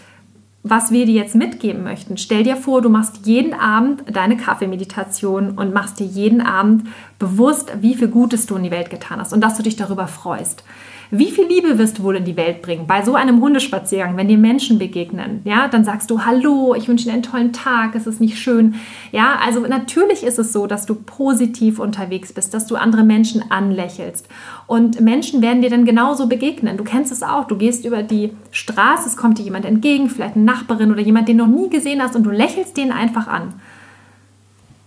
was 0.61 0.91
wir 0.91 1.05
dir 1.05 1.15
jetzt 1.15 1.35
mitgeben 1.35 1.83
möchten. 1.83 2.17
Stell 2.17 2.43
dir 2.43 2.57
vor, 2.57 2.81
du 2.81 2.89
machst 2.89 3.25
jeden 3.25 3.53
Abend 3.53 4.03
deine 4.11 4.35
Kaffeemeditation 4.35 5.51
und 5.51 5.73
machst 5.73 5.99
dir 5.99 6.05
jeden 6.05 6.41
Abend 6.41 6.87
bewusst, 7.17 7.71
wie 7.81 7.95
viel 7.95 8.09
Gutes 8.09 8.45
du 8.45 8.57
in 8.57 8.63
die 8.63 8.71
Welt 8.71 8.89
getan 8.89 9.19
hast 9.19 9.31
und 9.31 9.41
dass 9.41 9.55
du 9.55 9.63
dich 9.63 9.77
darüber 9.77 10.07
freust. 10.07 10.63
Wie 11.11 11.31
viel 11.31 11.47
Liebe 11.47 11.79
wirst 11.79 11.97
du 11.97 12.03
wohl 12.03 12.17
in 12.17 12.25
die 12.25 12.37
Welt 12.37 12.61
bringen? 12.61 12.85
Bei 12.85 13.03
so 13.03 13.15
einem 13.15 13.41
Hundespaziergang, 13.41 14.15
wenn 14.15 14.27
dir 14.27 14.37
Menschen 14.37 14.77
begegnen, 14.77 15.41
ja, 15.43 15.67
dann 15.67 15.83
sagst 15.83 16.11
du 16.11 16.23
Hallo, 16.23 16.75
ich 16.75 16.87
wünsche 16.87 17.05
dir 17.05 17.13
einen 17.13 17.23
tollen 17.23 17.51
Tag, 17.51 17.95
es 17.95 18.05
ist 18.05 18.21
nicht 18.21 18.37
schön. 18.37 18.75
Ja, 19.11 19.39
also 19.43 19.61
natürlich 19.61 20.21
ist 20.21 20.37
es 20.37 20.53
so, 20.53 20.67
dass 20.67 20.85
du 20.85 20.93
positiv 20.93 21.79
unterwegs 21.79 22.31
bist, 22.31 22.53
dass 22.53 22.67
du 22.67 22.75
andere 22.75 23.03
Menschen 23.03 23.43
anlächelst. 23.49 24.27
Und 24.67 25.01
Menschen 25.01 25.41
werden 25.41 25.63
dir 25.63 25.71
dann 25.71 25.85
genauso 25.85 26.27
begegnen. 26.27 26.77
Du 26.77 26.83
kennst 26.83 27.11
es 27.11 27.23
auch. 27.23 27.45
Du 27.45 27.57
gehst 27.57 27.85
über 27.85 28.03
die 28.03 28.31
Straße, 28.51 29.09
es 29.09 29.17
kommt 29.17 29.39
dir 29.39 29.43
jemand 29.43 29.65
entgegen, 29.65 30.11
vielleicht 30.11 30.35
eine 30.35 30.45
Nachbarin 30.45 30.91
oder 30.91 31.01
jemand, 31.01 31.27
den 31.27 31.39
du 31.39 31.47
noch 31.47 31.59
nie 31.59 31.69
gesehen 31.71 32.03
hast 32.03 32.15
und 32.15 32.21
du 32.21 32.29
lächelst 32.29 32.77
den 32.77 32.91
einfach 32.91 33.27
an 33.27 33.55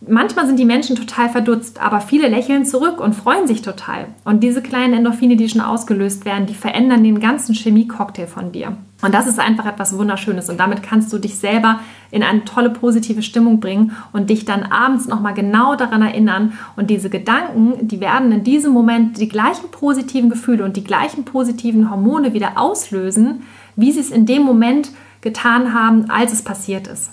manchmal 0.08 0.46
sind 0.46 0.58
die 0.58 0.64
Menschen 0.64 0.96
total 0.96 1.28
verdutzt, 1.28 1.80
aber 1.80 2.00
viele 2.00 2.28
lächeln 2.28 2.64
zurück 2.64 3.00
und 3.00 3.14
freuen 3.14 3.46
sich 3.46 3.62
total. 3.62 4.06
Und 4.24 4.42
diese 4.42 4.62
kleinen 4.62 4.94
Endorphine, 4.94 5.36
die 5.36 5.48
schon 5.48 5.60
ausgelöst 5.60 6.24
werden, 6.24 6.46
die 6.46 6.54
verändern 6.54 7.04
den 7.04 7.20
ganzen 7.20 7.54
Chemie-Cocktail 7.54 8.26
von 8.26 8.52
dir. 8.52 8.76
Und 9.02 9.14
das 9.14 9.26
ist 9.26 9.40
einfach 9.40 9.66
etwas 9.66 9.96
Wunderschönes. 9.98 10.48
Und 10.48 10.60
damit 10.60 10.82
kannst 10.82 11.12
du 11.12 11.18
dich 11.18 11.36
selber 11.36 11.80
in 12.10 12.22
eine 12.22 12.44
tolle 12.44 12.70
positive 12.70 13.22
Stimmung 13.22 13.58
bringen 13.60 13.92
und 14.12 14.30
dich 14.30 14.44
dann 14.44 14.62
abends 14.62 15.08
nochmal 15.08 15.34
genau 15.34 15.74
daran 15.74 16.02
erinnern. 16.02 16.52
Und 16.76 16.90
diese 16.90 17.10
Gedanken, 17.10 17.88
die 17.88 18.00
werden 18.00 18.30
in 18.32 18.44
diesem 18.44 18.72
Moment 18.72 19.18
die 19.18 19.28
gleichen 19.28 19.70
positiven 19.70 20.30
Gefühle 20.30 20.64
und 20.64 20.76
die 20.76 20.84
gleichen 20.84 21.24
positiven 21.24 21.90
Hormone 21.90 22.32
wieder 22.32 22.52
auslösen, 22.56 23.42
wie 23.76 23.92
sie 23.92 24.00
es 24.00 24.10
in 24.10 24.26
dem 24.26 24.42
Moment 24.42 24.90
getan 25.20 25.74
haben, 25.74 26.10
als 26.10 26.32
es 26.32 26.42
passiert 26.42 26.86
ist. 26.86 27.10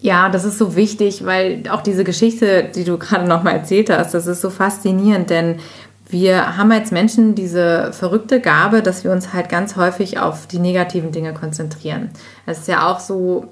Ja, 0.00 0.28
das 0.28 0.44
ist 0.44 0.58
so 0.58 0.76
wichtig, 0.76 1.24
weil 1.24 1.62
auch 1.70 1.80
diese 1.80 2.04
Geschichte, 2.04 2.70
die 2.74 2.84
du 2.84 2.98
gerade 2.98 3.26
nochmal 3.26 3.54
erzählt 3.54 3.90
hast, 3.90 4.12
das 4.12 4.26
ist 4.26 4.42
so 4.42 4.50
faszinierend, 4.50 5.30
denn 5.30 5.56
wir 6.08 6.56
haben 6.56 6.70
als 6.70 6.92
Menschen 6.92 7.34
diese 7.34 7.92
verrückte 7.92 8.40
Gabe, 8.40 8.82
dass 8.82 9.02
wir 9.02 9.10
uns 9.10 9.32
halt 9.32 9.48
ganz 9.48 9.74
häufig 9.76 10.18
auf 10.20 10.46
die 10.46 10.60
negativen 10.60 11.10
Dinge 11.10 11.34
konzentrieren. 11.34 12.10
Es 12.44 12.58
ist 12.58 12.68
ja 12.68 12.88
auch 12.88 13.00
so, 13.00 13.46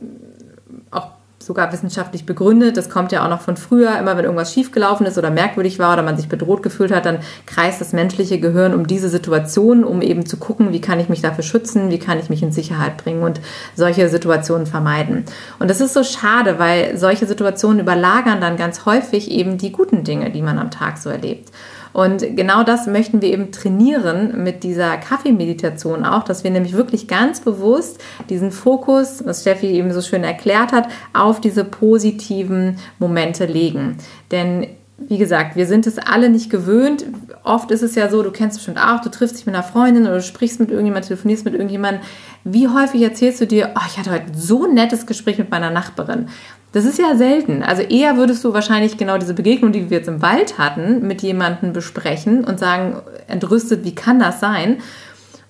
sogar 1.46 1.72
wissenschaftlich 1.72 2.26
begründet. 2.26 2.76
Das 2.76 2.90
kommt 2.90 3.12
ja 3.12 3.24
auch 3.24 3.28
noch 3.28 3.40
von 3.40 3.56
früher. 3.56 3.98
Immer 3.98 4.16
wenn 4.16 4.24
irgendwas 4.24 4.52
schiefgelaufen 4.52 5.06
ist 5.06 5.18
oder 5.18 5.30
merkwürdig 5.30 5.78
war 5.78 5.92
oder 5.92 6.02
man 6.02 6.16
sich 6.16 6.28
bedroht 6.28 6.62
gefühlt 6.62 6.92
hat, 6.92 7.06
dann 7.06 7.18
kreist 7.46 7.80
das 7.80 7.92
menschliche 7.92 8.40
Gehirn 8.40 8.74
um 8.74 8.86
diese 8.86 9.08
Situation, 9.08 9.84
um 9.84 10.02
eben 10.02 10.26
zu 10.26 10.36
gucken, 10.36 10.72
wie 10.72 10.80
kann 10.80 11.00
ich 11.00 11.08
mich 11.08 11.22
dafür 11.22 11.44
schützen, 11.44 11.90
wie 11.90 11.98
kann 11.98 12.18
ich 12.18 12.30
mich 12.30 12.42
in 12.42 12.52
Sicherheit 12.52 12.96
bringen 12.96 13.22
und 13.22 13.40
solche 13.74 14.08
Situationen 14.08 14.66
vermeiden. 14.66 15.24
Und 15.58 15.68
das 15.68 15.80
ist 15.80 15.94
so 15.94 16.02
schade, 16.04 16.58
weil 16.58 16.96
solche 16.96 17.26
Situationen 17.26 17.80
überlagern 17.80 18.40
dann 18.40 18.56
ganz 18.56 18.86
häufig 18.86 19.30
eben 19.30 19.58
die 19.58 19.72
guten 19.72 20.04
Dinge, 20.04 20.30
die 20.30 20.42
man 20.42 20.58
am 20.58 20.70
Tag 20.70 20.98
so 20.98 21.10
erlebt. 21.10 21.50
Und 21.94 22.36
genau 22.36 22.64
das 22.64 22.88
möchten 22.88 23.22
wir 23.22 23.32
eben 23.32 23.52
trainieren 23.52 24.42
mit 24.42 24.64
dieser 24.64 24.96
Kaffeemeditation 24.96 26.04
auch, 26.04 26.24
dass 26.24 26.42
wir 26.42 26.50
nämlich 26.50 26.74
wirklich 26.74 27.06
ganz 27.06 27.40
bewusst 27.40 28.02
diesen 28.28 28.50
Fokus, 28.50 29.24
was 29.24 29.42
Steffi 29.42 29.68
eben 29.68 29.92
so 29.92 30.02
schön 30.02 30.24
erklärt 30.24 30.72
hat, 30.72 30.88
auf 31.12 31.40
diese 31.40 31.64
positiven 31.64 32.78
Momente 32.98 33.46
legen. 33.46 33.96
Denn 34.32 34.66
wie 34.98 35.18
gesagt, 35.18 35.54
wir 35.54 35.66
sind 35.66 35.86
es 35.86 35.98
alle 35.98 36.30
nicht 36.30 36.50
gewöhnt. 36.50 37.04
Oft 37.42 37.70
ist 37.70 37.82
es 37.82 37.94
ja 37.94 38.08
so, 38.08 38.22
du 38.22 38.30
kennst 38.30 38.58
bestimmt 38.58 38.78
auch, 38.78 39.00
du 39.00 39.08
triffst 39.08 39.36
dich 39.36 39.46
mit 39.46 39.54
einer 39.54 39.64
Freundin 39.64 40.04
oder 40.04 40.16
du 40.16 40.22
sprichst 40.22 40.60
mit 40.60 40.70
irgendjemandem, 40.70 41.08
telefonierst 41.08 41.44
mit 41.44 41.54
irgendjemandem. 41.54 42.02
Wie 42.44 42.68
häufig 42.68 43.02
erzählst 43.02 43.40
du 43.40 43.46
dir, 43.46 43.72
oh, 43.76 43.82
ich 43.88 43.98
hatte 43.98 44.10
heute 44.10 44.36
so 44.36 44.64
ein 44.64 44.74
nettes 44.74 45.06
Gespräch 45.06 45.38
mit 45.38 45.50
meiner 45.50 45.70
Nachbarin. 45.70 46.28
Das 46.74 46.84
ist 46.84 46.98
ja 46.98 47.14
selten. 47.14 47.62
Also 47.62 47.82
eher 47.82 48.16
würdest 48.16 48.42
du 48.42 48.52
wahrscheinlich 48.52 48.96
genau 48.96 49.16
diese 49.16 49.32
Begegnung, 49.32 49.70
die 49.70 49.90
wir 49.90 49.98
jetzt 49.98 50.08
im 50.08 50.22
Wald 50.22 50.58
hatten, 50.58 51.06
mit 51.06 51.22
jemandem 51.22 51.72
besprechen 51.72 52.42
und 52.42 52.58
sagen, 52.58 52.96
entrüstet, 53.28 53.84
wie 53.84 53.94
kann 53.94 54.18
das 54.18 54.40
sein? 54.40 54.78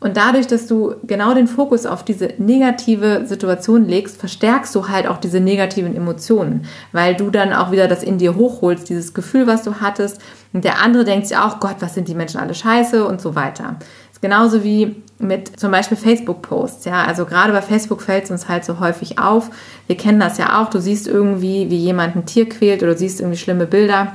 Und 0.00 0.18
dadurch, 0.18 0.46
dass 0.46 0.66
du 0.66 0.96
genau 1.04 1.32
den 1.32 1.46
Fokus 1.46 1.86
auf 1.86 2.04
diese 2.04 2.34
negative 2.36 3.22
Situation 3.24 3.88
legst, 3.88 4.18
verstärkst 4.18 4.74
du 4.74 4.88
halt 4.88 5.06
auch 5.06 5.16
diese 5.16 5.40
negativen 5.40 5.96
Emotionen, 5.96 6.66
weil 6.92 7.14
du 7.14 7.30
dann 7.30 7.54
auch 7.54 7.72
wieder 7.72 7.88
das 7.88 8.02
in 8.02 8.18
dir 8.18 8.36
hochholst, 8.36 8.90
dieses 8.90 9.14
Gefühl, 9.14 9.46
was 9.46 9.62
du 9.62 9.76
hattest. 9.80 10.20
Und 10.52 10.64
der 10.64 10.82
andere 10.82 11.04
denkt 11.04 11.28
sich 11.28 11.38
auch, 11.38 11.58
Gott, 11.58 11.76
was 11.80 11.94
sind 11.94 12.06
die 12.06 12.14
Menschen 12.14 12.38
alle 12.38 12.52
scheiße 12.52 13.02
und 13.02 13.22
so 13.22 13.34
weiter. 13.34 13.76
Das 13.78 14.16
ist 14.16 14.20
genauso 14.20 14.62
wie 14.62 15.02
mit 15.18 15.58
zum 15.58 15.70
Beispiel 15.70 15.96
Facebook-Posts. 15.96 16.84
Ja, 16.86 17.04
also 17.04 17.24
gerade 17.24 17.52
bei 17.52 17.62
Facebook 17.62 18.02
fällt 18.02 18.24
es 18.24 18.30
uns 18.30 18.48
halt 18.48 18.64
so 18.64 18.80
häufig 18.80 19.18
auf. 19.18 19.50
Wir 19.86 19.96
kennen 19.96 20.20
das 20.20 20.38
ja 20.38 20.60
auch. 20.60 20.70
Du 20.70 20.80
siehst 20.80 21.06
irgendwie, 21.06 21.70
wie 21.70 21.78
jemand 21.78 22.16
ein 22.16 22.26
Tier 22.26 22.48
quält 22.48 22.82
oder 22.82 22.96
siehst 22.96 23.20
irgendwie 23.20 23.38
schlimme 23.38 23.66
Bilder 23.66 24.12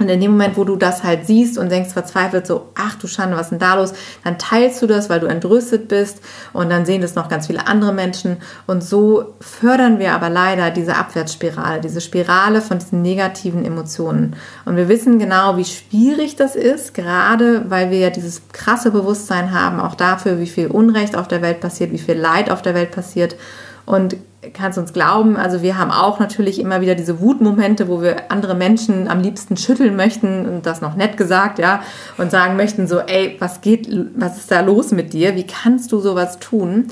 und 0.00 0.08
in 0.08 0.18
dem 0.18 0.30
Moment, 0.30 0.56
wo 0.56 0.64
du 0.64 0.76
das 0.76 1.04
halt 1.04 1.26
siehst 1.26 1.58
und 1.58 1.70
denkst 1.70 1.92
verzweifelt 1.92 2.46
so, 2.46 2.70
ach 2.74 2.94
du 2.94 3.06
Schande, 3.06 3.36
was 3.36 3.42
ist 3.42 3.50
denn 3.50 3.58
da 3.58 3.74
los? 3.74 3.92
Dann 4.24 4.38
teilst 4.38 4.80
du 4.80 4.86
das, 4.86 5.10
weil 5.10 5.20
du 5.20 5.26
entrüstet 5.26 5.88
bist 5.88 6.22
und 6.54 6.70
dann 6.70 6.86
sehen 6.86 7.02
das 7.02 7.16
noch 7.16 7.28
ganz 7.28 7.48
viele 7.48 7.66
andere 7.66 7.92
Menschen. 7.92 8.38
Und 8.66 8.82
so 8.82 9.34
fördern 9.40 9.98
wir 9.98 10.14
aber 10.14 10.30
leider 10.30 10.70
diese 10.70 10.96
Abwärtsspirale, 10.96 11.82
diese 11.82 12.00
Spirale 12.00 12.62
von 12.62 12.78
diesen 12.78 13.02
negativen 13.02 13.62
Emotionen. 13.62 14.36
Und 14.64 14.76
wir 14.76 14.88
wissen 14.88 15.18
genau, 15.18 15.58
wie 15.58 15.66
schwierig 15.66 16.34
das 16.34 16.56
ist, 16.56 16.94
gerade 16.94 17.68
weil 17.68 17.90
wir 17.90 17.98
ja 17.98 18.10
dieses 18.10 18.48
krasse 18.52 18.92
Bewusstsein 18.92 19.52
haben, 19.52 19.80
auch 19.80 19.94
dafür, 19.94 20.40
wie 20.40 20.46
viel 20.46 20.68
Unrecht 20.68 21.14
auf 21.14 21.28
der 21.28 21.42
Welt 21.42 21.60
passiert, 21.60 21.92
wie 21.92 21.98
viel 21.98 22.16
Leid 22.16 22.50
auf 22.50 22.62
der 22.62 22.74
Welt 22.74 22.90
passiert. 22.90 23.36
Und 23.84 24.16
kannst 24.54 24.78
uns 24.78 24.92
glauben, 24.92 25.36
also 25.36 25.60
wir 25.62 25.76
haben 25.76 25.90
auch 25.90 26.18
natürlich 26.18 26.60
immer 26.60 26.80
wieder 26.80 26.94
diese 26.94 27.20
Wutmomente, 27.20 27.88
wo 27.88 28.00
wir 28.00 28.30
andere 28.30 28.54
Menschen 28.54 29.06
am 29.06 29.20
liebsten 29.20 29.56
schütteln 29.56 29.96
möchten 29.96 30.46
und 30.46 30.64
das 30.64 30.80
noch 30.80 30.96
nett 30.96 31.16
gesagt, 31.16 31.58
ja, 31.58 31.82
und 32.16 32.30
sagen 32.30 32.56
möchten 32.56 32.88
so, 32.88 33.00
ey, 33.00 33.36
was 33.38 33.60
geht, 33.60 33.88
was 34.16 34.38
ist 34.38 34.50
da 34.50 34.60
los 34.60 34.92
mit 34.92 35.12
dir? 35.12 35.36
Wie 35.36 35.46
kannst 35.46 35.92
du 35.92 36.00
sowas 36.00 36.38
tun? 36.38 36.86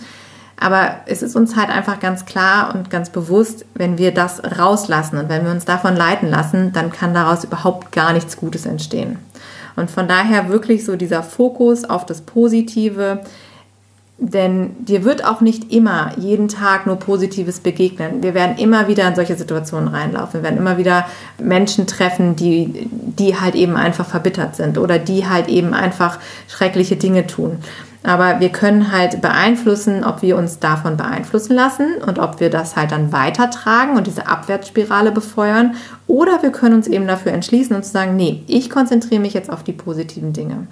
Aber 0.61 0.97
es 1.07 1.23
ist 1.23 1.37
uns 1.37 1.57
halt 1.57 1.71
einfach 1.71 2.01
ganz 2.01 2.27
klar 2.27 2.75
und 2.75 2.91
ganz 2.91 3.11
bewusst, 3.11 3.65
wenn 3.75 3.97
wir 3.97 4.13
das 4.13 4.43
rauslassen 4.59 5.17
und 5.17 5.29
wenn 5.29 5.45
wir 5.45 5.53
uns 5.53 5.65
davon 5.65 5.97
leiten 5.97 6.29
lassen, 6.29 6.73
dann 6.73 6.93
kann 6.93 7.15
daraus 7.15 7.45
überhaupt 7.45 7.93
gar 7.93 8.13
nichts 8.13 8.37
Gutes 8.37 8.67
entstehen. 8.67 9.19
Und 9.77 9.91
von 9.91 10.09
daher 10.09 10.49
wirklich 10.49 10.85
so 10.85 10.97
dieser 10.97 11.23
Fokus 11.23 11.85
auf 11.85 12.05
das 12.05 12.23
Positive, 12.23 13.21
denn 14.21 14.85
dir 14.85 15.05
wird 15.05 15.25
auch 15.25 15.41
nicht 15.41 15.73
immer 15.73 16.11
jeden 16.19 16.49
Tag 16.49 16.87
nur 16.87 16.97
Positives 16.97 17.61
begegnen. 17.61 18.21
Wir 18.21 18.35
werden 18.35 18.59
immer 18.59 18.89
wieder 18.89 19.07
in 19.07 19.15
solche 19.15 19.37
Situationen 19.37 19.89
reinlaufen. 19.89 20.41
Wir 20.41 20.43
werden 20.43 20.59
immer 20.59 20.77
wieder 20.77 21.07
Menschen 21.41 21.87
treffen, 21.87 22.35
die, 22.35 22.89
die 22.91 23.39
halt 23.41 23.55
eben 23.55 23.77
einfach 23.77 24.07
verbittert 24.07 24.57
sind 24.57 24.77
oder 24.77 24.99
die 24.99 25.29
halt 25.29 25.47
eben 25.49 25.73
einfach 25.73 26.19
schreckliche 26.49 26.97
Dinge 26.97 27.29
tun. 27.29 27.59
Aber 28.03 28.41
wir 28.41 28.49
können 28.49 28.91
halt 28.91 29.21
beeinflussen, 29.21 30.03
ob 30.03 30.23
wir 30.23 30.37
uns 30.37 30.59
davon 30.59 30.97
beeinflussen 30.97 31.55
lassen 31.55 31.97
und 32.05 32.19
ob 32.19 32.41
wir 32.41 32.51
das 32.51 32.75
halt 32.75 32.91
dann 32.91 33.13
weitertragen 33.13 33.97
und 33.97 34.09
diese 34.09 34.27
Abwärtsspirale 34.27 35.13
befeuern. 35.13 35.77
Oder 36.09 36.43
wir 36.43 36.51
können 36.51 36.75
uns 36.75 36.89
eben 36.89 37.07
dafür 37.07 37.33
entschließen 37.33 37.75
und 37.75 37.85
sagen, 37.85 38.17
nee, 38.17 38.43
ich 38.49 38.69
konzentriere 38.69 39.21
mich 39.21 39.35
jetzt 39.35 39.51
auf 39.51 39.63
die 39.63 39.73
positiven 39.73 40.33
Dinge. 40.33 40.67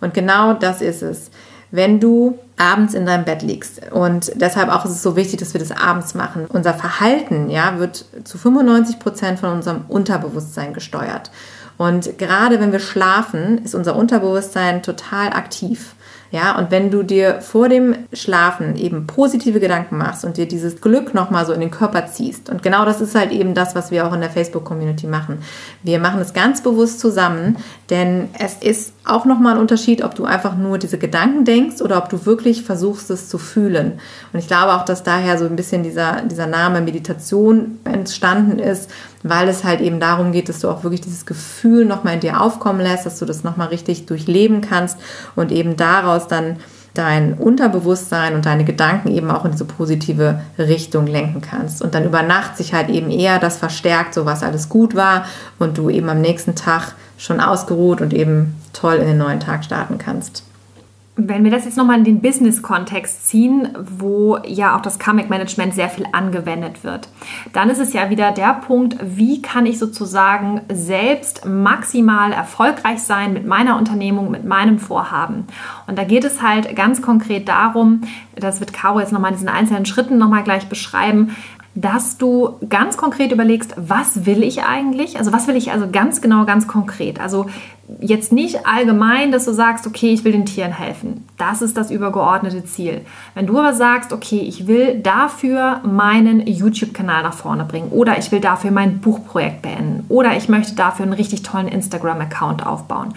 Und 0.00 0.14
genau 0.14 0.54
das 0.54 0.80
ist 0.80 1.02
es 1.02 1.30
wenn 1.70 2.00
du 2.00 2.38
abends 2.56 2.94
in 2.94 3.06
deinem 3.06 3.24
Bett 3.24 3.42
liegst. 3.42 3.90
Und 3.92 4.32
deshalb 4.34 4.68
auch 4.70 4.84
ist 4.84 4.92
es 4.92 5.02
so 5.02 5.16
wichtig, 5.16 5.40
dass 5.40 5.54
wir 5.54 5.60
das 5.60 5.70
abends 5.70 6.14
machen. 6.14 6.46
Unser 6.48 6.74
Verhalten 6.74 7.48
ja, 7.48 7.78
wird 7.78 8.04
zu 8.24 8.38
95 8.38 8.98
Prozent 8.98 9.40
von 9.40 9.50
unserem 9.52 9.84
Unterbewusstsein 9.88 10.74
gesteuert. 10.74 11.30
Und 11.78 12.18
gerade 12.18 12.60
wenn 12.60 12.72
wir 12.72 12.80
schlafen, 12.80 13.64
ist 13.64 13.74
unser 13.74 13.96
Unterbewusstsein 13.96 14.82
total 14.82 15.28
aktiv. 15.28 15.94
Ja, 16.32 16.56
und 16.56 16.70
wenn 16.70 16.92
du 16.92 17.02
dir 17.02 17.40
vor 17.40 17.68
dem 17.68 17.96
Schlafen 18.12 18.76
eben 18.76 19.08
positive 19.08 19.58
Gedanken 19.58 19.98
machst 19.98 20.24
und 20.24 20.36
dir 20.36 20.46
dieses 20.46 20.80
Glück 20.80 21.12
nochmal 21.12 21.44
so 21.44 21.52
in 21.52 21.58
den 21.58 21.72
Körper 21.72 22.06
ziehst, 22.06 22.48
und 22.50 22.62
genau 22.62 22.84
das 22.84 23.00
ist 23.00 23.16
halt 23.16 23.32
eben 23.32 23.54
das, 23.54 23.74
was 23.74 23.90
wir 23.90 24.06
auch 24.06 24.12
in 24.12 24.20
der 24.20 24.30
Facebook-Community 24.30 25.08
machen. 25.08 25.38
Wir 25.82 25.98
machen 25.98 26.20
es 26.20 26.32
ganz 26.32 26.62
bewusst 26.62 27.00
zusammen, 27.00 27.56
denn 27.90 28.28
es 28.38 28.54
ist 28.54 28.92
auch 29.04 29.24
nochmal 29.24 29.54
ein 29.54 29.60
Unterschied, 29.60 30.04
ob 30.04 30.14
du 30.14 30.24
einfach 30.24 30.56
nur 30.56 30.78
diese 30.78 30.96
Gedanken 30.96 31.44
denkst 31.44 31.82
oder 31.82 31.98
ob 31.98 32.08
du 32.08 32.24
wirklich 32.24 32.62
versuchst, 32.62 33.10
es 33.10 33.28
zu 33.28 33.36
fühlen. 33.36 33.98
Und 34.32 34.38
ich 34.38 34.46
glaube 34.46 34.74
auch, 34.74 34.84
dass 34.84 35.02
daher 35.02 35.38
so 35.38 35.44
ein 35.44 35.56
bisschen 35.56 35.82
dieser, 35.82 36.22
dieser 36.22 36.46
Name 36.46 36.80
Meditation 36.80 37.80
entstanden 37.84 38.60
ist, 38.60 38.90
weil 39.24 39.48
es 39.48 39.64
halt 39.64 39.80
eben 39.80 39.98
darum 39.98 40.30
geht, 40.30 40.48
dass 40.48 40.60
du 40.60 40.68
auch 40.68 40.84
wirklich 40.84 41.00
dieses 41.00 41.26
Gefühl 41.26 41.84
nochmal 41.84 42.14
in 42.14 42.20
dir 42.20 42.40
aufkommen 42.40 42.80
lässt, 42.80 43.06
dass 43.06 43.18
du 43.18 43.24
das 43.24 43.42
nochmal 43.42 43.68
richtig 43.68 44.06
durchleben 44.06 44.60
kannst 44.60 44.96
und 45.34 45.50
eben 45.50 45.76
daraus 45.76 46.28
dann 46.28 46.56
dein 46.94 47.34
Unterbewusstsein 47.34 48.34
und 48.34 48.46
deine 48.46 48.64
Gedanken 48.64 49.08
eben 49.08 49.30
auch 49.30 49.44
in 49.44 49.52
diese 49.52 49.64
positive 49.64 50.40
Richtung 50.58 51.06
lenken 51.06 51.40
kannst. 51.40 51.82
Und 51.82 51.94
dann 51.94 52.04
über 52.04 52.22
Nacht 52.22 52.56
sich 52.56 52.74
halt 52.74 52.88
eben 52.88 53.10
eher 53.10 53.38
das 53.38 53.56
verstärkt, 53.56 54.14
so 54.14 54.26
was 54.26 54.42
alles 54.42 54.68
gut 54.68 54.94
war 54.94 55.24
und 55.58 55.78
du 55.78 55.88
eben 55.88 56.08
am 56.08 56.20
nächsten 56.20 56.54
Tag 56.54 56.94
schon 57.20 57.38
ausgeruht 57.38 58.00
und 58.00 58.14
eben 58.14 58.54
toll 58.72 58.94
in 58.94 59.06
den 59.06 59.18
neuen 59.18 59.40
Tag 59.40 59.62
starten 59.62 59.98
kannst. 59.98 60.44
Wenn 61.16 61.44
wir 61.44 61.50
das 61.50 61.66
jetzt 61.66 61.76
nochmal 61.76 61.98
in 61.98 62.04
den 62.04 62.22
Business-Kontext 62.22 63.26
ziehen, 63.26 63.68
wo 63.78 64.38
ja 64.46 64.74
auch 64.74 64.80
das 64.80 64.98
Comic-Management 64.98 65.74
sehr 65.74 65.90
viel 65.90 66.06
angewendet 66.12 66.82
wird, 66.82 67.08
dann 67.52 67.68
ist 67.68 67.78
es 67.78 67.92
ja 67.92 68.08
wieder 68.08 68.32
der 68.32 68.54
Punkt, 68.54 68.96
wie 69.02 69.42
kann 69.42 69.66
ich 69.66 69.78
sozusagen 69.78 70.62
selbst 70.72 71.44
maximal 71.44 72.32
erfolgreich 72.32 73.02
sein 73.02 73.34
mit 73.34 73.46
meiner 73.46 73.76
Unternehmung, 73.76 74.30
mit 74.30 74.46
meinem 74.46 74.78
Vorhaben. 74.78 75.46
Und 75.86 75.98
da 75.98 76.04
geht 76.04 76.24
es 76.24 76.40
halt 76.40 76.74
ganz 76.74 77.02
konkret 77.02 77.48
darum, 77.48 78.00
das 78.34 78.60
wird 78.60 78.72
Caro 78.72 79.00
jetzt 79.00 79.12
nochmal 79.12 79.32
in 79.32 79.36
diesen 79.36 79.50
einzelnen 79.50 79.84
Schritten 79.84 80.16
nochmal 80.16 80.42
gleich 80.42 80.70
beschreiben, 80.70 81.36
dass 81.74 82.18
du 82.18 82.56
ganz 82.68 82.96
konkret 82.96 83.30
überlegst, 83.30 83.74
was 83.76 84.26
will 84.26 84.42
ich 84.42 84.64
eigentlich? 84.64 85.18
Also 85.18 85.32
was 85.32 85.46
will 85.46 85.56
ich 85.56 85.70
also 85.70 85.88
ganz 85.90 86.20
genau, 86.20 86.44
ganz 86.44 86.66
konkret? 86.66 87.20
Also 87.20 87.46
jetzt 88.00 88.32
nicht 88.32 88.66
allgemein, 88.66 89.30
dass 89.30 89.44
du 89.44 89.52
sagst, 89.52 89.86
okay, 89.86 90.10
ich 90.10 90.24
will 90.24 90.32
den 90.32 90.46
Tieren 90.46 90.72
helfen. 90.72 91.26
Das 91.38 91.62
ist 91.62 91.76
das 91.76 91.90
übergeordnete 91.90 92.64
Ziel. 92.64 93.02
Wenn 93.34 93.46
du 93.46 93.58
aber 93.58 93.72
sagst, 93.72 94.12
okay, 94.12 94.40
ich 94.40 94.66
will 94.66 94.98
dafür 94.98 95.80
meinen 95.84 96.46
YouTube-Kanal 96.46 97.22
nach 97.22 97.34
vorne 97.34 97.64
bringen 97.64 97.90
oder 97.90 98.18
ich 98.18 98.32
will 98.32 98.40
dafür 98.40 98.72
mein 98.72 98.98
Buchprojekt 98.98 99.62
beenden 99.62 100.04
oder 100.08 100.36
ich 100.36 100.48
möchte 100.48 100.74
dafür 100.74 101.04
einen 101.04 101.12
richtig 101.12 101.42
tollen 101.42 101.68
Instagram-Account 101.68 102.66
aufbauen 102.66 103.14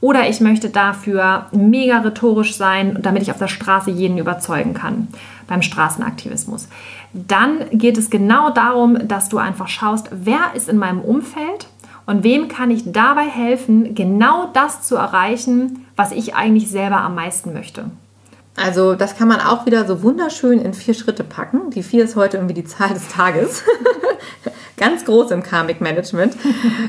oder 0.00 0.28
ich 0.28 0.42
möchte 0.42 0.68
dafür 0.68 1.46
mega 1.52 2.00
rhetorisch 2.00 2.56
sein, 2.56 2.98
damit 3.00 3.22
ich 3.22 3.30
auf 3.30 3.38
der 3.38 3.48
Straße 3.48 3.90
jeden 3.90 4.18
überzeugen 4.18 4.74
kann 4.74 5.08
beim 5.46 5.62
Straßenaktivismus. 5.62 6.68
Dann 7.14 7.60
geht 7.70 7.96
es 7.96 8.10
genau 8.10 8.50
darum, 8.50 9.06
dass 9.06 9.28
du 9.28 9.38
einfach 9.38 9.68
schaust, 9.68 10.08
wer 10.10 10.54
ist 10.54 10.68
in 10.68 10.78
meinem 10.78 11.00
Umfeld 11.00 11.68
und 12.06 12.24
wem 12.24 12.48
kann 12.48 12.70
ich 12.70 12.92
dabei 12.92 13.26
helfen, 13.26 13.94
genau 13.94 14.50
das 14.52 14.82
zu 14.82 14.96
erreichen, 14.96 15.86
was 15.96 16.12
ich 16.12 16.34
eigentlich 16.34 16.68
selber 16.68 16.98
am 16.98 17.14
meisten 17.14 17.52
möchte. 17.52 17.86
Also 18.56 18.94
das 18.94 19.16
kann 19.16 19.28
man 19.28 19.40
auch 19.40 19.66
wieder 19.66 19.84
so 19.86 20.02
wunderschön 20.02 20.60
in 20.60 20.74
vier 20.74 20.94
Schritte 20.94 21.24
packen. 21.24 21.70
Die 21.70 21.82
vier 21.82 22.04
ist 22.04 22.16
heute 22.16 22.36
irgendwie 22.36 22.54
die 22.54 22.64
Zahl 22.64 22.90
des 22.90 23.08
Tages. 23.08 23.62
ganz 24.76 25.04
groß 25.04 25.30
im 25.30 25.42
Karmic 25.42 25.80
Management. 25.80 26.36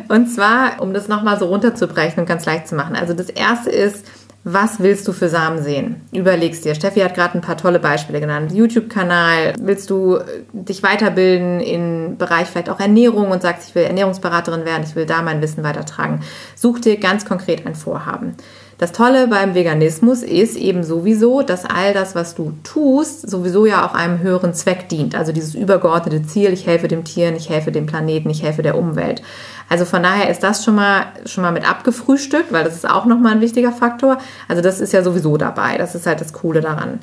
Und 0.07 0.27
zwar, 0.27 0.81
um 0.81 0.93
das 0.93 1.07
nochmal 1.07 1.39
so 1.39 1.45
runterzubrechen 1.45 2.19
und 2.19 2.25
ganz 2.25 2.45
leicht 2.45 2.67
zu 2.67 2.75
machen. 2.75 2.95
Also 2.95 3.13
das 3.13 3.29
erste 3.29 3.69
ist, 3.69 4.05
was 4.47 4.79
willst 4.79 5.07
du 5.07 5.11
für 5.11 5.27
Samen 5.27 5.63
sehen? 5.63 6.01
Überlegst 6.13 6.65
dir. 6.65 6.75
Steffi 6.75 6.99
hat 6.99 7.15
gerade 7.15 7.33
ein 7.33 7.41
paar 7.41 7.57
tolle 7.57 7.79
Beispiele 7.79 8.19
genannt. 8.19 8.51
YouTube-Kanal. 8.53 9.53
Willst 9.59 9.89
du 9.89 10.19
dich 10.53 10.83
weiterbilden 10.83 11.59
im 11.61 12.17
Bereich 12.17 12.47
vielleicht 12.47 12.69
auch 12.69 12.79
Ernährung 12.79 13.31
und 13.31 13.41
sagst, 13.41 13.67
ich 13.67 13.73
will 13.73 13.81
Ernährungsberaterin 13.81 14.63
werden, 14.63 14.83
ich 14.87 14.95
will 14.95 15.07
da 15.07 15.23
mein 15.23 15.41
Wissen 15.41 15.63
weitertragen. 15.63 16.21
Such 16.55 16.77
dir 16.77 16.97
ganz 16.97 17.25
konkret 17.25 17.65
ein 17.65 17.73
Vorhaben. 17.73 18.35
Das 18.77 18.91
Tolle 18.91 19.29
beim 19.29 19.55
Veganismus 19.55 20.21
ist 20.21 20.57
eben 20.57 20.83
sowieso, 20.83 21.41
dass 21.43 21.63
all 21.63 21.93
das, 21.93 22.13
was 22.13 22.35
du 22.35 22.53
tust, 22.63 23.29
sowieso 23.29 23.65
ja 23.65 23.87
auch 23.87 23.93
einem 23.93 24.19
höheren 24.19 24.53
Zweck 24.53 24.89
dient. 24.89 25.15
Also 25.15 25.31
dieses 25.31 25.55
übergeordnete 25.55 26.27
Ziel, 26.27 26.51
ich 26.51 26.67
helfe 26.67 26.89
dem 26.89 27.05
Tieren, 27.05 27.37
ich 27.37 27.49
helfe 27.49 27.71
dem 27.71 27.85
Planeten, 27.85 28.29
ich 28.29 28.43
helfe 28.43 28.63
der 28.63 28.77
Umwelt. 28.77 29.21
Also 29.69 29.85
von 29.85 30.03
daher 30.03 30.29
ist 30.29 30.43
das 30.43 30.65
schon 30.65 30.75
mal, 30.75 31.05
schon 31.25 31.41
mal 31.41 31.53
mit 31.53 31.67
abgefrühstückt, 31.67 32.51
weil 32.51 32.65
das 32.65 32.75
ist 32.75 32.89
auch 32.89 33.05
nochmal 33.05 33.31
ein 33.31 33.41
wichtiger 33.41 33.71
Faktor. 33.71 34.17
Also 34.49 34.61
das 34.61 34.81
ist 34.81 34.91
ja 34.91 35.03
sowieso 35.03 35.37
dabei. 35.37 35.77
Das 35.77 35.95
ist 35.95 36.05
halt 36.05 36.19
das 36.19 36.33
Coole 36.33 36.59
daran. 36.59 36.99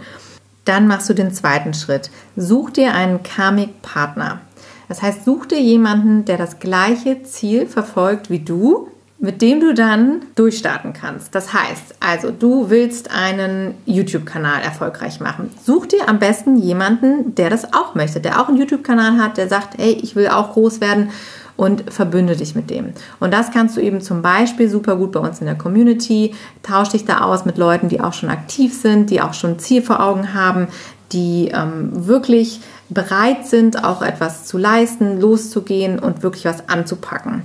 Dann 0.67 0.87
machst 0.87 1.09
du 1.09 1.15
den 1.15 1.33
zweiten 1.33 1.73
Schritt. 1.73 2.11
Such 2.37 2.71
dir 2.71 2.95
einen 2.95 3.23
Karmic-Partner. 3.23 4.43
Das 4.89 5.01
heißt, 5.01 5.25
such 5.25 5.47
dir 5.47 5.61
jemanden, 5.61 6.27
der 6.27 6.37
das 6.37 6.59
gleiche 6.59 7.23
Ziel 7.23 7.67
verfolgt 7.67 8.29
wie 8.29 8.41
du, 8.41 8.89
mit 9.23 9.41
dem 9.41 9.61
du 9.61 9.73
dann 9.73 10.23
durchstarten 10.35 10.93
kannst. 10.93 11.33
Das 11.37 11.55
heißt, 11.55 11.95
also 12.01 12.33
du 12.33 12.71
willst 12.71 13.13
einen 13.13 13.75
YouTube-Kanal 13.87 14.63
erfolgreich 14.63 15.21
machen. 15.21 15.49
Such 15.65 15.87
dir 15.87 16.09
am 16.09 16.19
besten 16.19 16.57
jemanden, 16.57 17.37
der 17.37 17.49
das 17.49 17.73
auch 17.73 17.95
möchte, 17.95 18.21
der 18.21 18.41
auch 18.41 18.49
einen 18.49 18.57
YouTube-Kanal 18.59 19.19
hat, 19.19 19.37
der 19.37 19.49
sagt, 19.49 19.79
hey, 19.79 19.93
ich 19.93 20.17
will 20.17 20.27
auch 20.27 20.55
groß 20.55 20.81
werden 20.81 21.11
und 21.57 21.93
verbünde 21.93 22.35
dich 22.35 22.57
mit 22.57 22.69
dem. 22.69 22.95
Und 23.21 23.33
das 23.33 23.53
kannst 23.53 23.77
du 23.77 23.81
eben 23.81 24.01
zum 24.01 24.23
Beispiel 24.23 24.69
super 24.69 24.97
gut 24.97 25.13
bei 25.13 25.21
uns 25.21 25.39
in 25.39 25.47
der 25.47 25.55
Community. 25.55 26.35
Tausch 26.65 26.89
dich 26.89 27.05
da 27.05 27.21
aus 27.21 27.45
mit 27.45 27.59
Leuten, 27.59 27.89
die 27.89 28.01
auch 28.01 28.15
schon 28.15 28.29
aktiv 28.29 28.75
sind, 28.75 29.09
die 29.09 29.21
auch 29.21 29.35
schon 29.35 29.51
ein 29.51 29.59
Ziel 29.61 29.83
vor 29.83 30.01
Augen 30.01 30.35
haben, 30.35 30.67
die 31.13 31.53
ähm, 31.55 31.91
wirklich 32.09 32.61
bereit 32.89 33.47
sind, 33.47 33.85
auch 33.85 34.03
etwas 34.03 34.47
zu 34.47 34.59
leisten, 34.59 35.21
loszugehen 35.21 35.99
und 35.99 36.23
wirklich 36.25 36.45
was 36.45 36.69
anzupacken. 36.69 37.43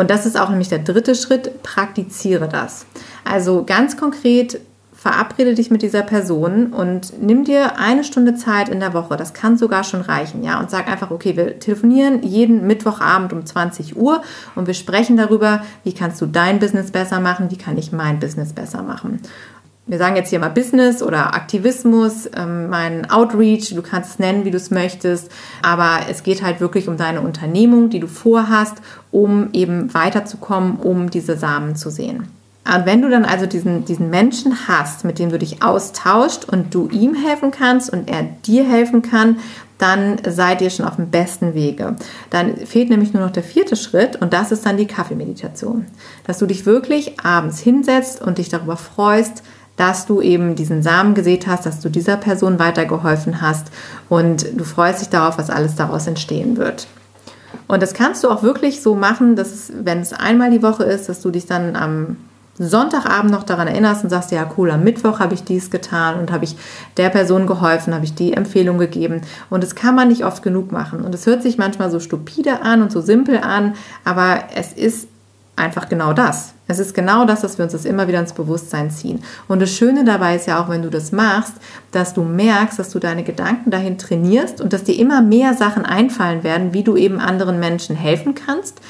Und 0.00 0.08
das 0.08 0.24
ist 0.24 0.40
auch 0.40 0.48
nämlich 0.48 0.70
der 0.70 0.78
dritte 0.78 1.14
Schritt, 1.14 1.62
praktiziere 1.62 2.48
das. 2.48 2.86
Also 3.22 3.64
ganz 3.66 3.98
konkret 3.98 4.58
verabrede 4.94 5.54
dich 5.54 5.70
mit 5.70 5.82
dieser 5.82 6.00
Person 6.00 6.72
und 6.72 7.22
nimm 7.22 7.44
dir 7.44 7.78
eine 7.78 8.02
Stunde 8.02 8.34
Zeit 8.34 8.70
in 8.70 8.80
der 8.80 8.94
Woche. 8.94 9.18
Das 9.18 9.34
kann 9.34 9.58
sogar 9.58 9.84
schon 9.84 10.00
reichen, 10.00 10.42
ja. 10.42 10.58
Und 10.58 10.70
sag 10.70 10.88
einfach, 10.88 11.10
okay, 11.10 11.36
wir 11.36 11.58
telefonieren 11.58 12.22
jeden 12.22 12.66
Mittwochabend 12.66 13.34
um 13.34 13.44
20 13.44 13.96
Uhr 13.98 14.22
und 14.54 14.66
wir 14.66 14.74
sprechen 14.74 15.18
darüber, 15.18 15.62
wie 15.84 15.92
kannst 15.92 16.18
du 16.22 16.26
dein 16.26 16.60
Business 16.60 16.90
besser 16.90 17.20
machen, 17.20 17.50
wie 17.50 17.58
kann 17.58 17.76
ich 17.76 17.92
mein 17.92 18.20
Business 18.20 18.54
besser 18.54 18.82
machen. 18.82 19.20
Wir 19.90 19.98
sagen 19.98 20.14
jetzt 20.14 20.30
hier 20.30 20.38
mal 20.38 20.50
Business 20.50 21.02
oder 21.02 21.34
Aktivismus, 21.34 22.30
ähm, 22.36 22.68
mein 22.68 23.10
Outreach, 23.10 23.74
du 23.74 23.82
kannst 23.82 24.10
es 24.10 24.18
nennen, 24.20 24.44
wie 24.44 24.52
du 24.52 24.56
es 24.56 24.70
möchtest, 24.70 25.32
aber 25.62 26.02
es 26.08 26.22
geht 26.22 26.44
halt 26.44 26.60
wirklich 26.60 26.86
um 26.86 26.96
deine 26.96 27.22
Unternehmung, 27.22 27.90
die 27.90 27.98
du 27.98 28.06
vorhast, 28.06 28.76
um 29.10 29.48
eben 29.52 29.92
weiterzukommen, 29.92 30.76
um 30.76 31.10
diese 31.10 31.36
Samen 31.36 31.74
zu 31.74 31.90
sehen. 31.90 32.28
Und 32.72 32.86
wenn 32.86 33.02
du 33.02 33.10
dann 33.10 33.24
also 33.24 33.46
diesen, 33.46 33.84
diesen 33.84 34.10
Menschen 34.10 34.68
hast, 34.68 35.04
mit 35.04 35.18
dem 35.18 35.30
du 35.30 35.40
dich 35.40 35.60
austauscht 35.64 36.44
und 36.44 36.72
du 36.72 36.88
ihm 36.90 37.16
helfen 37.16 37.50
kannst 37.50 37.92
und 37.92 38.08
er 38.08 38.22
dir 38.22 38.62
helfen 38.62 39.02
kann, 39.02 39.38
dann 39.78 40.18
seid 40.24 40.60
ihr 40.60 40.70
schon 40.70 40.86
auf 40.86 40.96
dem 40.96 41.10
besten 41.10 41.54
Wege. 41.54 41.96
Dann 42.28 42.58
fehlt 42.58 42.90
nämlich 42.90 43.12
nur 43.12 43.24
noch 43.24 43.32
der 43.32 43.42
vierte 43.42 43.74
Schritt 43.74 44.14
und 44.22 44.32
das 44.32 44.52
ist 44.52 44.66
dann 44.66 44.76
die 44.76 44.86
Kaffeemeditation. 44.86 45.86
Dass 46.28 46.38
du 46.38 46.46
dich 46.46 46.64
wirklich 46.64 47.18
abends 47.24 47.58
hinsetzt 47.58 48.22
und 48.22 48.38
dich 48.38 48.50
darüber 48.50 48.76
freust, 48.76 49.42
dass 49.80 50.04
du 50.04 50.20
eben 50.20 50.56
diesen 50.56 50.82
Samen 50.82 51.14
gesät 51.14 51.46
hast, 51.46 51.64
dass 51.64 51.80
du 51.80 51.88
dieser 51.88 52.18
Person 52.18 52.58
weitergeholfen 52.58 53.40
hast 53.40 53.68
und 54.10 54.46
du 54.54 54.64
freust 54.64 55.00
dich 55.00 55.08
darauf, 55.08 55.38
was 55.38 55.48
alles 55.48 55.74
daraus 55.74 56.06
entstehen 56.06 56.58
wird. 56.58 56.86
Und 57.66 57.82
das 57.82 57.94
kannst 57.94 58.22
du 58.22 58.28
auch 58.28 58.42
wirklich 58.42 58.82
so 58.82 58.94
machen, 58.94 59.36
dass 59.36 59.72
wenn 59.74 60.00
es 60.00 60.12
einmal 60.12 60.50
die 60.50 60.62
Woche 60.62 60.84
ist, 60.84 61.08
dass 61.08 61.22
du 61.22 61.30
dich 61.30 61.46
dann 61.46 61.76
am 61.76 62.18
Sonntagabend 62.58 63.32
noch 63.32 63.44
daran 63.44 63.68
erinnerst 63.68 64.04
und 64.04 64.10
sagst, 64.10 64.32
ja 64.32 64.46
cool, 64.58 64.70
am 64.70 64.84
Mittwoch 64.84 65.18
habe 65.18 65.32
ich 65.32 65.44
dies 65.44 65.70
getan 65.70 66.20
und 66.20 66.30
habe 66.30 66.44
ich 66.44 66.56
der 66.98 67.08
Person 67.08 67.46
geholfen, 67.46 67.94
habe 67.94 68.04
ich 68.04 68.14
die 68.14 68.34
Empfehlung 68.34 68.76
gegeben. 68.76 69.22
Und 69.48 69.62
das 69.62 69.74
kann 69.74 69.94
man 69.94 70.08
nicht 70.08 70.26
oft 70.26 70.42
genug 70.42 70.72
machen. 70.72 71.00
Und 71.00 71.14
es 71.14 71.24
hört 71.24 71.42
sich 71.42 71.56
manchmal 71.56 71.90
so 71.90 72.00
stupide 72.00 72.60
an 72.60 72.82
und 72.82 72.92
so 72.92 73.00
simpel 73.00 73.38
an, 73.38 73.76
aber 74.04 74.40
es 74.54 74.74
ist 74.74 75.08
einfach 75.60 75.88
genau 75.88 76.12
das. 76.12 76.54
Es 76.66 76.78
ist 76.78 76.94
genau 76.94 77.24
das, 77.24 77.42
dass 77.42 77.58
wir 77.58 77.64
uns 77.64 77.72
das 77.72 77.84
immer 77.84 78.08
wieder 78.08 78.20
ins 78.20 78.32
Bewusstsein 78.32 78.90
ziehen. 78.90 79.22
Und 79.48 79.60
das 79.60 79.70
Schöne 79.70 80.04
dabei 80.04 80.36
ist 80.36 80.46
ja 80.46 80.62
auch, 80.62 80.68
wenn 80.68 80.82
du 80.82 80.90
das 80.90 81.12
machst, 81.12 81.54
dass 81.92 82.14
du 82.14 82.22
merkst, 82.22 82.78
dass 82.78 82.90
du 82.90 82.98
deine 82.98 83.22
Gedanken 83.22 83.70
dahin 83.70 83.98
trainierst 83.98 84.60
und 84.60 84.72
dass 84.72 84.84
dir 84.84 84.98
immer 84.98 85.20
mehr 85.20 85.54
Sachen 85.54 85.84
einfallen 85.84 86.42
werden, 86.42 86.72
wie 86.72 86.82
du 86.82 86.96
eben 86.96 87.20
anderen 87.20 87.60
Menschen 87.60 87.96
helfen 87.96 88.34
kannst 88.34 88.80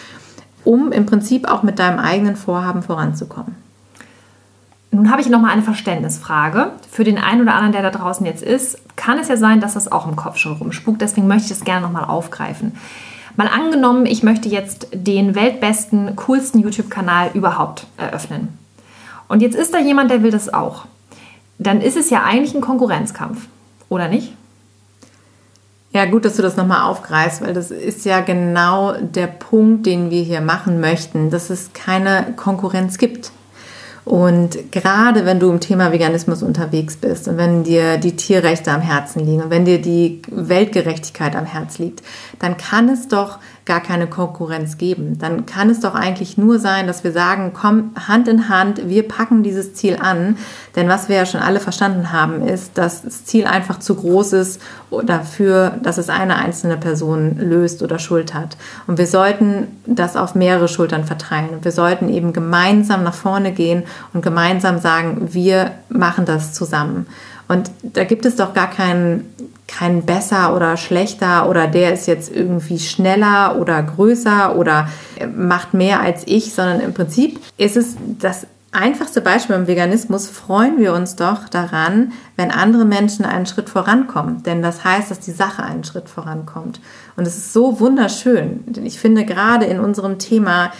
um 0.64 0.92
im 0.92 1.06
Prinzip 1.06 1.48
auch 1.48 1.62
mit 1.62 1.78
deinem 1.78 1.98
eigenen 1.98 2.36
Vorhaben 2.36 2.82
voranzukommen. 2.82 3.56
Nun 4.92 5.10
habe 5.10 5.20
ich 5.20 5.28
noch 5.28 5.40
mal 5.40 5.50
eine 5.50 5.62
Verständnisfrage. 5.62 6.72
Für 6.90 7.04
den 7.04 7.18
einen 7.18 7.42
oder 7.42 7.54
anderen, 7.54 7.72
der 7.72 7.82
da 7.82 7.90
draußen 7.90 8.26
jetzt 8.26 8.42
ist, 8.42 8.78
kann 8.96 9.18
es 9.18 9.28
ja 9.28 9.36
sein, 9.36 9.60
dass 9.60 9.74
das 9.74 9.90
auch 9.90 10.08
im 10.08 10.16
Kopf 10.16 10.36
schon 10.36 10.54
rumspukt. 10.54 11.00
Deswegen 11.00 11.28
möchte 11.28 11.44
ich 11.44 11.58
das 11.58 11.64
gerne 11.64 11.86
noch 11.86 11.92
mal 11.92 12.04
aufgreifen. 12.04 12.76
Mal 13.40 13.48
angenommen, 13.48 14.04
ich 14.04 14.22
möchte 14.22 14.50
jetzt 14.50 14.88
den 14.92 15.34
weltbesten, 15.34 16.14
coolsten 16.14 16.58
YouTube-Kanal 16.58 17.30
überhaupt 17.32 17.86
eröffnen. 17.96 18.58
Und 19.28 19.40
jetzt 19.40 19.56
ist 19.56 19.72
da 19.72 19.78
jemand, 19.78 20.10
der 20.10 20.22
will 20.22 20.30
das 20.30 20.52
auch. 20.52 20.84
Dann 21.56 21.80
ist 21.80 21.96
es 21.96 22.10
ja 22.10 22.22
eigentlich 22.22 22.54
ein 22.54 22.60
Konkurrenzkampf, 22.60 23.46
oder 23.88 24.08
nicht? 24.08 24.34
Ja, 25.90 26.04
gut, 26.04 26.26
dass 26.26 26.36
du 26.36 26.42
das 26.42 26.58
nochmal 26.58 26.82
aufgreifst, 26.82 27.40
weil 27.40 27.54
das 27.54 27.70
ist 27.70 28.04
ja 28.04 28.20
genau 28.20 28.92
der 29.00 29.28
Punkt, 29.28 29.86
den 29.86 30.10
wir 30.10 30.22
hier 30.22 30.42
machen 30.42 30.78
möchten, 30.78 31.30
dass 31.30 31.48
es 31.48 31.72
keine 31.72 32.34
Konkurrenz 32.36 32.98
gibt. 32.98 33.32
Und 34.10 34.72
gerade 34.72 35.24
wenn 35.24 35.38
du 35.38 35.48
im 35.50 35.60
Thema 35.60 35.92
Veganismus 35.92 36.42
unterwegs 36.42 36.96
bist 36.96 37.28
und 37.28 37.36
wenn 37.36 37.62
dir 37.62 37.96
die 37.96 38.16
Tierrechte 38.16 38.72
am 38.72 38.80
Herzen 38.80 39.24
liegen 39.24 39.40
und 39.40 39.50
wenn 39.50 39.64
dir 39.64 39.80
die 39.80 40.20
Weltgerechtigkeit 40.26 41.36
am 41.36 41.44
Herz 41.44 41.78
liegt, 41.78 42.02
dann 42.40 42.56
kann 42.56 42.88
es 42.88 43.06
doch 43.06 43.38
gar 43.70 43.80
keine 43.80 44.08
Konkurrenz 44.08 44.78
geben. 44.78 45.16
Dann 45.20 45.46
kann 45.46 45.70
es 45.70 45.78
doch 45.78 45.94
eigentlich 45.94 46.36
nur 46.36 46.58
sein, 46.58 46.88
dass 46.88 47.04
wir 47.04 47.12
sagen, 47.12 47.52
komm 47.54 47.92
Hand 47.94 48.26
in 48.26 48.48
Hand, 48.48 48.88
wir 48.88 49.06
packen 49.06 49.44
dieses 49.44 49.74
Ziel 49.74 49.96
an. 50.00 50.38
Denn 50.74 50.88
was 50.88 51.08
wir 51.08 51.14
ja 51.14 51.24
schon 51.24 51.40
alle 51.40 51.60
verstanden 51.60 52.10
haben, 52.10 52.42
ist, 52.42 52.76
dass 52.76 53.02
das 53.02 53.24
Ziel 53.26 53.46
einfach 53.46 53.78
zu 53.78 53.94
groß 53.94 54.32
ist 54.32 54.60
dafür, 55.04 55.78
dass 55.84 55.98
es 55.98 56.08
eine 56.08 56.34
einzelne 56.34 56.78
Person 56.78 57.36
löst 57.38 57.84
oder 57.84 58.00
schuld 58.00 58.34
hat. 58.34 58.56
Und 58.88 58.98
wir 58.98 59.06
sollten 59.06 59.68
das 59.86 60.16
auf 60.16 60.34
mehrere 60.34 60.66
Schultern 60.66 61.04
verteilen. 61.04 61.60
Wir 61.62 61.70
sollten 61.70 62.08
eben 62.08 62.32
gemeinsam 62.32 63.04
nach 63.04 63.14
vorne 63.14 63.52
gehen 63.52 63.84
und 64.12 64.22
gemeinsam 64.22 64.80
sagen, 64.80 65.28
wir 65.30 65.70
machen 65.88 66.24
das 66.24 66.54
zusammen. 66.54 67.06
Und 67.50 67.72
da 67.82 68.04
gibt 68.04 68.26
es 68.26 68.36
doch 68.36 68.54
gar 68.54 68.70
keinen 68.70 69.24
kein 69.66 70.02
besser 70.02 70.54
oder 70.54 70.76
schlechter 70.76 71.48
oder 71.48 71.66
der 71.66 71.92
ist 71.92 72.06
jetzt 72.06 72.34
irgendwie 72.34 72.78
schneller 72.78 73.56
oder 73.60 73.82
größer 73.82 74.56
oder 74.56 74.88
macht 75.36 75.74
mehr 75.74 76.00
als 76.00 76.22
ich, 76.26 76.54
sondern 76.54 76.80
im 76.80 76.94
Prinzip 76.94 77.40
ist 77.56 77.76
es 77.76 77.96
das 78.20 78.46
einfachste 78.72 79.20
Beispiel 79.20 79.56
im 79.56 79.66
Veganismus, 79.66 80.28
freuen 80.28 80.78
wir 80.78 80.94
uns 80.94 81.16
doch 81.16 81.48
daran, 81.48 82.12
wenn 82.36 82.52
andere 82.52 82.84
Menschen 82.84 83.24
einen 83.24 83.46
Schritt 83.46 83.68
vorankommen. 83.68 84.44
Denn 84.44 84.62
das 84.62 84.84
heißt, 84.84 85.10
dass 85.10 85.18
die 85.18 85.32
Sache 85.32 85.64
einen 85.64 85.82
Schritt 85.82 86.08
vorankommt. 86.08 86.80
Und 87.16 87.26
es 87.26 87.36
ist 87.36 87.52
so 87.52 87.80
wunderschön. 87.80 88.62
Denn 88.66 88.86
ich 88.86 89.00
finde 89.00 89.24
gerade 89.24 89.66
in 89.66 89.80
unserem 89.80 90.20
Thema 90.20 90.70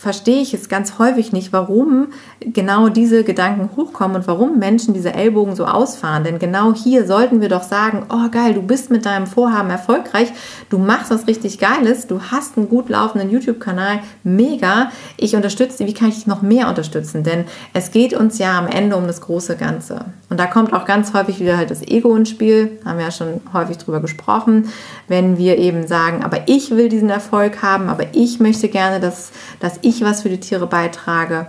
verstehe 0.00 0.40
ich 0.40 0.54
es 0.54 0.70
ganz 0.70 0.98
häufig 0.98 1.30
nicht, 1.30 1.52
warum 1.52 2.08
genau 2.40 2.88
diese 2.88 3.22
Gedanken 3.22 3.76
hochkommen 3.76 4.16
und 4.16 4.26
warum 4.26 4.58
Menschen 4.58 4.94
diese 4.94 5.12
Ellbogen 5.12 5.54
so 5.54 5.66
ausfahren. 5.66 6.24
Denn 6.24 6.38
genau 6.38 6.72
hier 6.72 7.06
sollten 7.06 7.42
wir 7.42 7.50
doch 7.50 7.62
sagen, 7.62 8.06
oh 8.08 8.30
geil, 8.30 8.54
du 8.54 8.62
bist 8.62 8.90
mit 8.90 9.04
deinem 9.04 9.26
Vorhaben 9.26 9.68
erfolgreich, 9.68 10.32
du 10.70 10.78
machst 10.78 11.10
was 11.10 11.26
richtig 11.26 11.58
Geiles, 11.58 12.06
du 12.06 12.22
hast 12.30 12.56
einen 12.56 12.70
gut 12.70 12.88
laufenden 12.88 13.28
YouTube-Kanal, 13.28 13.98
mega, 14.24 14.90
ich 15.18 15.36
unterstütze 15.36 15.78
dich, 15.78 15.88
wie 15.88 15.94
kann 15.94 16.08
ich 16.08 16.14
dich 16.14 16.26
noch 16.26 16.40
mehr 16.40 16.70
unterstützen? 16.70 17.22
Denn 17.22 17.44
es 17.74 17.90
geht 17.90 18.14
uns 18.14 18.38
ja 18.38 18.58
am 18.58 18.68
Ende 18.68 18.96
um 18.96 19.06
das 19.06 19.20
große 19.20 19.56
Ganze. 19.56 20.06
Und 20.30 20.40
da 20.40 20.46
kommt 20.46 20.72
auch 20.72 20.86
ganz 20.86 21.12
häufig 21.12 21.40
wieder 21.40 21.58
halt 21.58 21.70
das 21.70 21.82
Ego 21.82 22.16
ins 22.16 22.30
Spiel, 22.30 22.78
haben 22.86 22.96
wir 22.96 23.04
ja 23.04 23.10
schon 23.10 23.42
häufig 23.52 23.76
drüber 23.76 24.00
gesprochen, 24.00 24.70
wenn 25.08 25.36
wir 25.36 25.58
eben 25.58 25.86
sagen, 25.86 26.24
aber 26.24 26.48
ich 26.48 26.70
will 26.70 26.88
diesen 26.88 27.10
Erfolg 27.10 27.62
haben, 27.62 27.90
aber 27.90 28.04
ich 28.14 28.40
möchte 28.40 28.68
gerne, 28.68 28.98
dass, 28.98 29.30
dass 29.58 29.78
ich 29.82 29.89
ich 29.90 30.02
was 30.02 30.22
für 30.22 30.28
die 30.28 30.40
Tiere 30.40 30.66
beitrage. 30.66 31.46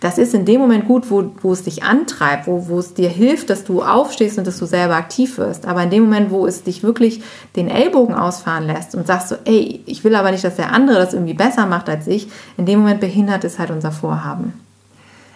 Das 0.00 0.16
ist 0.16 0.32
in 0.32 0.46
dem 0.46 0.62
Moment 0.62 0.86
gut, 0.86 1.10
wo, 1.10 1.30
wo 1.42 1.52
es 1.52 1.64
dich 1.64 1.82
antreibt, 1.82 2.46
wo, 2.46 2.68
wo 2.68 2.78
es 2.78 2.94
dir 2.94 3.10
hilft, 3.10 3.50
dass 3.50 3.64
du 3.64 3.82
aufstehst 3.82 4.38
und 4.38 4.46
dass 4.46 4.58
du 4.58 4.64
selber 4.64 4.94
aktiv 4.94 5.36
wirst. 5.36 5.66
Aber 5.66 5.82
in 5.82 5.90
dem 5.90 6.04
Moment, 6.04 6.30
wo 6.30 6.46
es 6.46 6.62
dich 6.62 6.82
wirklich 6.82 7.22
den 7.54 7.68
Ellbogen 7.68 8.14
ausfahren 8.14 8.66
lässt 8.66 8.94
und 8.94 9.06
sagst 9.06 9.28
so, 9.28 9.36
ey, 9.44 9.82
ich 9.84 10.02
will 10.02 10.14
aber 10.14 10.30
nicht, 10.30 10.42
dass 10.42 10.56
der 10.56 10.72
andere 10.72 10.98
das 10.98 11.12
irgendwie 11.12 11.34
besser 11.34 11.66
macht 11.66 11.90
als 11.90 12.06
ich, 12.06 12.28
in 12.56 12.64
dem 12.64 12.80
Moment 12.80 13.00
behindert 13.00 13.44
es 13.44 13.58
halt 13.58 13.70
unser 13.70 13.92
Vorhaben. 13.92 14.54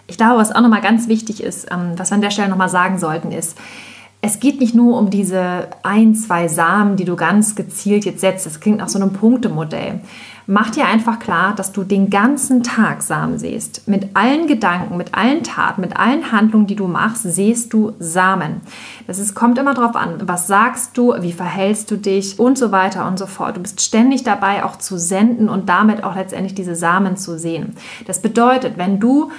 Ich 0.07 0.17
glaube, 0.17 0.39
was 0.39 0.51
auch 0.51 0.61
nochmal 0.61 0.81
ganz 0.81 1.07
wichtig 1.07 1.43
ist, 1.43 1.67
ähm, 1.71 1.93
was 1.97 2.09
wir 2.09 2.15
an 2.15 2.21
der 2.21 2.31
Stelle 2.31 2.49
nochmal 2.49 2.69
sagen 2.69 2.97
sollten, 2.97 3.31
ist, 3.31 3.57
es 4.21 4.39
geht 4.39 4.59
nicht 4.59 4.73
nur 4.73 4.97
um 4.97 5.11
diese 5.11 5.67
ein, 5.83 6.15
zwei 6.15 6.47
Samen, 6.47 6.95
die 6.95 7.05
du 7.05 7.15
ganz 7.15 7.55
gezielt 7.55 8.05
jetzt 8.05 8.21
setzt. 8.21 8.47
Das 8.47 8.59
klingt 8.59 8.79
nach 8.79 8.89
so 8.89 8.99
einem 8.99 9.13
Punktemodell. 9.13 10.01
Mach 10.47 10.69
dir 10.69 10.85
einfach 10.85 11.17
klar, 11.17 11.55
dass 11.55 11.71
du 11.71 11.83
den 11.83 12.11
ganzen 12.11 12.61
Tag 12.61 13.01
Samen 13.01 13.39
siehst. 13.39 13.87
Mit 13.87 14.15
allen 14.15 14.45
Gedanken, 14.45 14.95
mit 14.95 15.15
allen 15.15 15.41
Taten, 15.41 15.81
mit 15.81 15.97
allen 15.97 16.31
Handlungen, 16.31 16.67
die 16.67 16.75
du 16.75 16.87
machst, 16.87 17.23
siehst 17.23 17.73
du 17.73 17.93
Samen. 17.97 18.61
Das 19.07 19.17
ist, 19.17 19.33
kommt 19.33 19.57
immer 19.57 19.73
darauf 19.73 19.95
an, 19.95 20.19
was 20.27 20.45
sagst 20.45 20.95
du, 20.99 21.15
wie 21.19 21.33
verhältst 21.33 21.89
du 21.89 21.97
dich 21.97 22.39
und 22.39 22.59
so 22.59 22.71
weiter 22.71 23.07
und 23.07 23.17
so 23.17 23.25
fort. 23.25 23.57
Du 23.57 23.61
bist 23.61 23.81
ständig 23.81 24.23
dabei, 24.23 24.63
auch 24.63 24.77
zu 24.77 24.99
senden 24.99 25.49
und 25.49 25.67
damit 25.67 26.03
auch 26.03 26.15
letztendlich 26.15 26.53
diese 26.53 26.75
Samen 26.75 27.17
zu 27.17 27.39
sehen. 27.39 27.75
Das 28.05 28.21
bedeutet, 28.21 28.77
wenn 28.77 28.99
du 28.99 29.31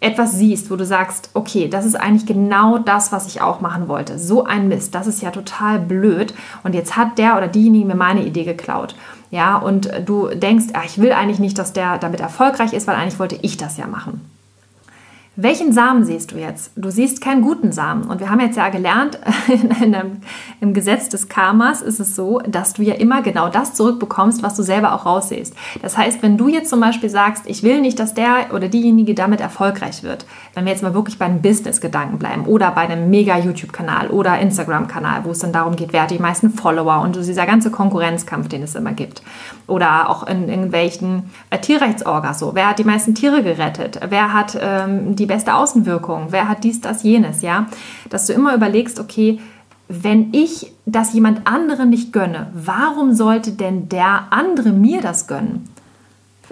etwas 0.00 0.32
siehst, 0.32 0.70
wo 0.70 0.76
du 0.76 0.84
sagst, 0.84 1.30
okay, 1.34 1.68
das 1.68 1.86
ist 1.86 1.94
eigentlich 1.94 2.26
genau 2.26 2.78
das, 2.78 3.12
was 3.12 3.26
ich 3.26 3.40
auch 3.40 3.62
machen 3.62 3.88
wollte. 3.88 4.18
So 4.18 4.44
ein 4.44 4.68
Mist, 4.68 4.94
das 4.94 5.06
ist 5.06 5.22
ja 5.22 5.30
total 5.30 5.78
blöd. 5.78 6.34
Und 6.64 6.74
jetzt 6.74 6.96
hat 6.96 7.18
der 7.18 7.36
oder 7.36 7.48
diejenige 7.48 7.86
mir 7.86 7.94
meine 7.94 8.24
Idee 8.24 8.44
geklaut. 8.44 8.94
Ja, 9.30 9.56
und 9.56 9.90
du 10.06 10.28
denkst, 10.28 10.66
ach, 10.72 10.84
ich 10.84 10.98
will 10.98 11.12
eigentlich 11.12 11.38
nicht, 11.38 11.58
dass 11.58 11.72
der 11.72 11.98
damit 11.98 12.20
erfolgreich 12.20 12.72
ist, 12.72 12.86
weil 12.86 12.96
eigentlich 12.96 13.18
wollte 13.18 13.38
ich 13.42 13.56
das 13.56 13.76
ja 13.76 13.86
machen. 13.86 14.20
Welchen 15.42 15.72
Samen 15.72 16.04
siehst 16.04 16.32
du 16.32 16.36
jetzt? 16.36 16.72
Du 16.76 16.90
siehst 16.90 17.22
keinen 17.22 17.40
guten 17.40 17.72
Samen. 17.72 18.02
Und 18.02 18.20
wir 18.20 18.28
haben 18.28 18.40
jetzt 18.40 18.58
ja 18.58 18.68
gelernt, 18.68 19.18
in 19.48 19.72
einem, 19.72 20.18
im 20.60 20.74
Gesetz 20.74 21.08
des 21.08 21.30
Karmas 21.30 21.80
ist 21.80 21.98
es 21.98 22.14
so, 22.14 22.40
dass 22.40 22.74
du 22.74 22.82
ja 22.82 22.92
immer 22.92 23.22
genau 23.22 23.48
das 23.48 23.72
zurückbekommst, 23.72 24.42
was 24.42 24.54
du 24.54 24.62
selber 24.62 24.92
auch 24.94 25.06
raussiehst. 25.06 25.54
Das 25.80 25.96
heißt, 25.96 26.22
wenn 26.22 26.36
du 26.36 26.48
jetzt 26.48 26.68
zum 26.68 26.80
Beispiel 26.80 27.08
sagst, 27.08 27.44
ich 27.46 27.62
will 27.62 27.80
nicht, 27.80 27.98
dass 27.98 28.12
der 28.12 28.52
oder 28.52 28.68
diejenige 28.68 29.14
damit 29.14 29.40
erfolgreich 29.40 30.02
wird, 30.02 30.26
wenn 30.52 30.66
wir 30.66 30.72
jetzt 30.72 30.82
mal 30.82 30.92
wirklich 30.92 31.18
bei 31.18 31.24
einem 31.24 31.40
Business-Gedanken 31.40 32.18
bleiben 32.18 32.44
oder 32.44 32.70
bei 32.72 32.82
einem 32.82 33.08
Mega-YouTube-Kanal 33.08 34.08
oder 34.10 34.38
Instagram-Kanal, 34.40 35.24
wo 35.24 35.30
es 35.30 35.38
dann 35.38 35.54
darum 35.54 35.74
geht, 35.74 35.94
wer 35.94 36.02
hat 36.02 36.10
die 36.10 36.18
meisten 36.18 36.50
Follower 36.50 37.00
und 37.00 37.16
dieser 37.16 37.46
ganze 37.46 37.70
Konkurrenzkampf, 37.70 38.48
den 38.48 38.62
es 38.62 38.74
immer 38.74 38.92
gibt. 38.92 39.22
Oder 39.66 40.10
auch 40.10 40.26
in 40.26 40.50
irgendwelchen 40.50 41.30
Tierrechtsorgas 41.62 42.40
so. 42.40 42.54
Wer 42.54 42.68
hat 42.68 42.78
die 42.78 42.84
meisten 42.84 43.14
Tiere 43.14 43.42
gerettet? 43.42 44.00
Wer 44.06 44.34
hat 44.34 44.58
ähm, 44.60 45.16
die 45.16 45.29
beste 45.30 45.54
Außenwirkung? 45.54 46.26
Wer 46.30 46.48
hat 46.48 46.64
dies, 46.64 46.80
das, 46.80 47.04
jenes? 47.04 47.40
Ja, 47.40 47.66
dass 48.10 48.26
du 48.26 48.32
immer 48.32 48.54
überlegst, 48.54 48.98
okay, 48.98 49.38
wenn 49.88 50.34
ich 50.34 50.72
das 50.86 51.12
jemand 51.14 51.46
anderem 51.46 51.90
nicht 51.90 52.12
gönne, 52.12 52.48
warum 52.52 53.14
sollte 53.14 53.52
denn 53.52 53.88
der 53.88 54.24
andere 54.30 54.70
mir 54.70 55.00
das 55.00 55.26
gönnen? 55.26 55.68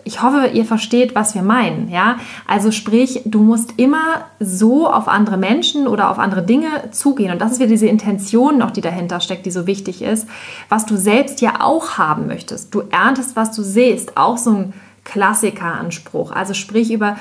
Ich 0.04 0.22
hoffe, 0.22 0.50
ihr 0.54 0.64
versteht, 0.64 1.14
was 1.14 1.34
wir 1.34 1.42
meinen. 1.42 1.88
Ja? 1.88 2.18
Also 2.46 2.70
sprich, 2.70 3.22
du 3.24 3.40
musst 3.40 3.74
immer 3.76 4.22
so 4.38 4.88
auf 4.88 5.08
andere 5.08 5.36
Menschen 5.36 5.88
oder 5.88 6.10
auf 6.10 6.18
andere 6.18 6.42
Dinge 6.42 6.68
zugehen. 6.92 7.32
Und 7.32 7.40
das 7.40 7.52
ist 7.52 7.58
wieder 7.58 7.68
diese 7.68 7.88
Intention 7.88 8.58
noch, 8.58 8.70
die 8.70 8.80
dahinter 8.80 9.20
steckt, 9.20 9.44
die 9.44 9.50
so 9.50 9.66
wichtig 9.66 10.02
ist, 10.02 10.28
was 10.68 10.86
du 10.86 10.96
selbst 10.96 11.40
ja 11.40 11.60
auch 11.60 11.98
haben 11.98 12.28
möchtest. 12.28 12.74
Du 12.74 12.82
erntest, 12.90 13.34
was 13.34 13.54
du 13.54 13.62
siehst. 13.62 14.16
Auch 14.16 14.38
so 14.38 14.50
ein 14.50 14.72
Klassikeranspruch. 15.04 16.30
Also 16.30 16.54
sprich 16.54 16.92
über, 16.92 17.16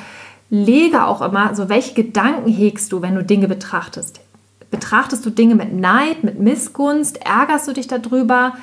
lege 0.50 1.06
auch 1.06 1.22
immer, 1.22 1.56
so 1.56 1.70
welche 1.70 1.94
Gedanken 1.94 2.50
hegst 2.50 2.92
du, 2.92 3.02
wenn 3.02 3.16
du 3.16 3.24
Dinge 3.24 3.48
betrachtest. 3.48 4.22
Betrachtest 4.70 5.26
du 5.26 5.30
Dinge 5.30 5.56
mit 5.56 5.74
Neid, 5.74 6.24
mit 6.24 6.40
Missgunst? 6.40 7.20
Ärgerst 7.26 7.68
du 7.68 7.74
dich 7.74 7.88
darüber? 7.88 8.54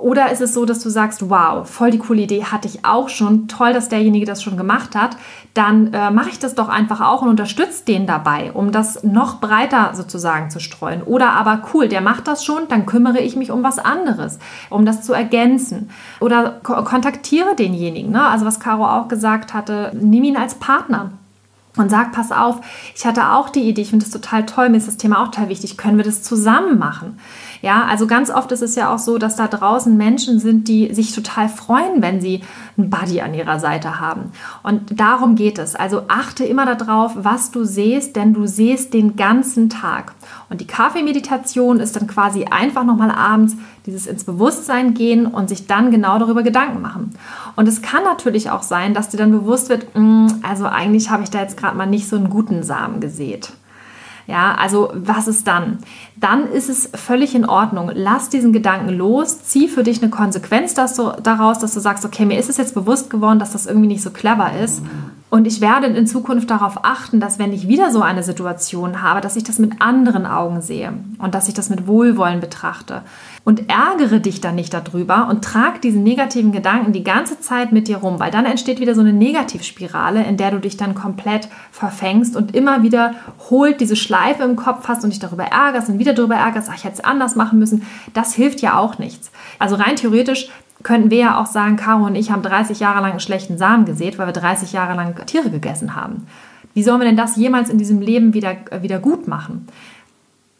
Oder 0.00 0.30
ist 0.30 0.40
es 0.40 0.54
so, 0.54 0.64
dass 0.64 0.78
du 0.80 0.88
sagst, 0.88 1.28
wow, 1.28 1.68
voll 1.68 1.90
die 1.90 1.98
coole 1.98 2.22
Idee 2.22 2.44
hatte 2.44 2.68
ich 2.68 2.84
auch 2.84 3.08
schon, 3.08 3.48
toll, 3.48 3.72
dass 3.72 3.88
derjenige 3.88 4.24
das 4.24 4.42
schon 4.42 4.56
gemacht 4.56 4.94
hat, 4.94 5.16
dann 5.52 5.92
äh, 5.92 6.10
mache 6.10 6.30
ich 6.30 6.38
das 6.38 6.54
doch 6.54 6.68
einfach 6.68 7.00
auch 7.00 7.22
und 7.22 7.28
unterstütze 7.28 7.84
den 7.84 8.06
dabei, 8.06 8.52
um 8.52 8.70
das 8.70 9.02
noch 9.02 9.40
breiter 9.40 9.90
sozusagen 9.94 10.48
zu 10.48 10.60
streuen. 10.60 11.02
Oder 11.02 11.32
aber 11.32 11.62
cool, 11.74 11.88
der 11.88 12.00
macht 12.00 12.28
das 12.28 12.44
schon, 12.44 12.68
dann 12.68 12.86
kümmere 12.86 13.18
ich 13.18 13.36
mich 13.36 13.50
um 13.50 13.62
was 13.62 13.78
anderes, 13.78 14.38
um 14.70 14.86
das 14.86 15.02
zu 15.02 15.12
ergänzen. 15.12 15.90
Oder 16.20 16.60
ko 16.62 16.82
kontaktiere 16.84 17.56
denjenigen. 17.56 18.12
Ne? 18.12 18.22
Also 18.22 18.46
was 18.46 18.60
Caro 18.60 18.86
auch 18.86 19.08
gesagt 19.08 19.52
hatte, 19.52 19.90
nimm 20.00 20.22
ihn 20.24 20.36
als 20.36 20.54
Partner 20.54 21.10
und 21.80 21.88
sag, 21.88 22.12
pass 22.12 22.32
auf, 22.32 22.60
ich 22.94 23.04
hatte 23.04 23.32
auch 23.32 23.48
die 23.48 23.68
Idee, 23.68 23.82
ich 23.82 23.90
finde 23.90 24.04
das 24.04 24.12
total 24.12 24.46
toll, 24.46 24.68
mir 24.68 24.76
ist 24.76 24.88
das 24.88 24.96
Thema 24.96 25.22
auch 25.22 25.26
total 25.26 25.48
wichtig, 25.48 25.76
können 25.76 25.96
wir 25.96 26.04
das 26.04 26.22
zusammen 26.22 26.78
machen? 26.78 27.18
Ja, 27.62 27.84
also 27.84 28.06
ganz 28.06 28.30
oft 28.30 28.52
ist 28.52 28.62
es 28.62 28.74
ja 28.74 28.92
auch 28.92 28.98
so, 28.98 29.18
dass 29.18 29.36
da 29.36 29.46
draußen 29.46 29.94
Menschen 29.94 30.38
sind, 30.40 30.66
die 30.66 30.94
sich 30.94 31.14
total 31.14 31.48
freuen, 31.48 32.00
wenn 32.00 32.20
sie 32.20 32.40
einen 32.78 32.88
Buddy 32.88 33.20
an 33.20 33.34
ihrer 33.34 33.60
Seite 33.60 34.00
haben. 34.00 34.32
Und 34.62 34.98
darum 34.98 35.34
geht 35.34 35.58
es. 35.58 35.76
Also 35.76 36.04
achte 36.08 36.44
immer 36.44 36.74
darauf, 36.74 37.12
was 37.16 37.50
du 37.50 37.64
siehst, 37.64 38.16
denn 38.16 38.32
du 38.32 38.46
siehst 38.46 38.94
den 38.94 39.16
ganzen 39.16 39.68
Tag. 39.68 40.14
Und 40.48 40.60
die 40.62 40.66
Kaffeemeditation 40.66 41.80
ist 41.80 41.96
dann 41.96 42.06
quasi 42.06 42.44
einfach 42.44 42.84
nochmal 42.84 43.10
abends 43.10 43.56
dieses 43.86 44.06
ins 44.06 44.24
Bewusstsein 44.24 44.94
gehen 44.94 45.26
und 45.26 45.48
sich 45.48 45.66
dann 45.66 45.90
genau 45.90 46.18
darüber 46.18 46.42
Gedanken 46.42 46.80
machen. 46.80 47.14
Und 47.56 47.68
es 47.68 47.82
kann 47.82 48.04
natürlich 48.04 48.50
auch 48.50 48.62
sein, 48.62 48.94
dass 48.94 49.10
dir 49.10 49.18
dann 49.18 49.32
bewusst 49.32 49.68
wird, 49.68 49.94
mm, 49.94 50.28
also 50.42 50.66
eigentlich 50.66 51.10
habe 51.10 51.22
ich 51.22 51.30
da 51.30 51.40
jetzt 51.40 51.56
gerade 51.56 51.76
mal 51.76 51.86
nicht 51.86 52.08
so 52.08 52.16
einen 52.16 52.30
guten 52.30 52.62
Samen 52.62 53.00
gesät. 53.00 53.52
Ja, 54.30 54.54
also 54.54 54.92
was 54.94 55.26
ist 55.26 55.48
dann? 55.48 55.78
Dann 56.14 56.46
ist 56.46 56.68
es 56.68 56.90
völlig 56.94 57.34
in 57.34 57.44
Ordnung. 57.44 57.90
Lass 57.92 58.28
diesen 58.28 58.52
Gedanken 58.52 58.90
los, 58.90 59.42
zieh 59.42 59.66
für 59.66 59.82
dich 59.82 60.00
eine 60.00 60.10
Konsequenz 60.10 60.74
dass 60.74 60.94
du, 60.94 61.12
daraus, 61.20 61.58
dass 61.58 61.74
du 61.74 61.80
sagst, 61.80 62.04
okay, 62.04 62.24
mir 62.24 62.38
ist 62.38 62.48
es 62.48 62.56
jetzt 62.56 62.74
bewusst 62.74 63.10
geworden, 63.10 63.40
dass 63.40 63.52
das 63.52 63.66
irgendwie 63.66 63.88
nicht 63.88 64.02
so 64.02 64.10
clever 64.10 64.52
ist. 64.56 64.82
Und 65.30 65.46
ich 65.46 65.60
werde 65.60 65.86
in 65.86 66.08
Zukunft 66.08 66.50
darauf 66.50 66.84
achten, 66.84 67.20
dass 67.20 67.38
wenn 67.38 67.52
ich 67.52 67.68
wieder 67.68 67.92
so 67.92 68.02
eine 68.02 68.24
Situation 68.24 69.00
habe, 69.00 69.20
dass 69.20 69.36
ich 69.36 69.44
das 69.44 69.60
mit 69.60 69.80
anderen 69.80 70.26
Augen 70.26 70.60
sehe 70.60 70.92
und 71.18 71.36
dass 71.36 71.46
ich 71.46 71.54
das 71.54 71.70
mit 71.70 71.86
Wohlwollen 71.86 72.40
betrachte. 72.40 73.02
Und 73.44 73.70
ärgere 73.70 74.18
dich 74.18 74.40
dann 74.40 74.56
nicht 74.56 74.74
darüber 74.74 75.28
und 75.28 75.44
trag 75.44 75.80
diesen 75.82 76.02
negativen 76.02 76.50
Gedanken 76.50 76.92
die 76.92 77.04
ganze 77.04 77.38
Zeit 77.38 77.70
mit 77.70 77.86
dir 77.86 77.98
rum, 77.98 78.18
weil 78.18 78.32
dann 78.32 78.44
entsteht 78.44 78.80
wieder 78.80 78.96
so 78.96 79.02
eine 79.02 79.12
Negativspirale, 79.12 80.24
in 80.24 80.36
der 80.36 80.50
du 80.50 80.58
dich 80.58 80.76
dann 80.76 80.96
komplett 80.96 81.48
verfängst 81.70 82.34
und 82.34 82.56
immer 82.56 82.82
wieder 82.82 83.14
holt 83.50 83.80
diese 83.80 83.96
Schleife 83.96 84.42
im 84.42 84.56
Kopf 84.56 84.88
hast 84.88 85.04
und 85.04 85.10
dich 85.10 85.20
darüber 85.20 85.44
ärgerst 85.44 85.88
und 85.88 86.00
wieder 86.00 86.12
darüber 86.12 86.34
ärgerst, 86.34 86.68
ach, 86.70 86.76
ich 86.76 86.84
hätte 86.84 86.94
es 86.94 87.04
anders 87.04 87.36
machen 87.36 87.60
müssen. 87.60 87.86
Das 88.14 88.34
hilft 88.34 88.62
ja 88.62 88.76
auch 88.78 88.98
nichts. 88.98 89.30
Also 89.60 89.76
rein 89.76 89.94
theoretisch 89.94 90.50
könnten 90.82 91.10
wir 91.10 91.18
ja 91.18 91.40
auch 91.40 91.46
sagen, 91.46 91.76
Caro 91.76 92.06
und 92.06 92.14
ich 92.14 92.30
haben 92.30 92.42
30 92.42 92.80
Jahre 92.80 93.00
lang 93.00 93.12
einen 93.12 93.20
schlechten 93.20 93.58
Samen 93.58 93.84
gesät, 93.84 94.18
weil 94.18 94.26
wir 94.26 94.32
30 94.32 94.72
Jahre 94.72 94.94
lang 94.94 95.14
Tiere 95.26 95.50
gegessen 95.50 95.94
haben. 95.94 96.26
Wie 96.74 96.82
sollen 96.82 97.00
wir 97.00 97.06
denn 97.06 97.16
das 97.16 97.36
jemals 97.36 97.68
in 97.68 97.78
diesem 97.78 98.00
Leben 98.00 98.34
wieder, 98.34 98.56
äh, 98.70 98.82
wieder 98.82 98.98
gut 98.98 99.28
machen? 99.28 99.66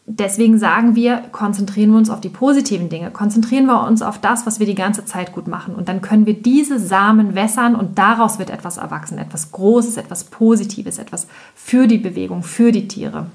Deswegen 0.07 0.57
sagen 0.57 0.95
wir, 0.95 1.17
konzentrieren 1.31 1.91
wir 1.91 1.97
uns 1.97 2.09
auf 2.09 2.19
die 2.19 2.29
positiven 2.29 2.89
Dinge, 2.89 3.11
konzentrieren 3.11 3.65
wir 3.65 3.83
uns 3.87 4.01
auf 4.01 4.19
das, 4.19 4.45
was 4.45 4.59
wir 4.59 4.65
die 4.65 4.75
ganze 4.75 5.05
Zeit 5.05 5.31
gut 5.31 5.47
machen. 5.47 5.73
Und 5.73 5.87
dann 5.87 6.01
können 6.01 6.25
wir 6.25 6.33
diese 6.33 6.79
Samen 6.79 7.33
wässern 7.33 7.75
und 7.75 7.97
daraus 7.97 8.37
wird 8.37 8.49
etwas 8.49 8.77
erwachsen, 8.77 9.19
etwas 9.19 9.51
Großes, 9.51 9.97
etwas 9.97 10.25
Positives, 10.25 10.97
etwas 10.97 11.27
für 11.55 11.87
die 11.87 11.99
Bewegung, 11.99 12.43
für 12.43 12.71
die 12.71 12.87
Tiere. 12.87 13.27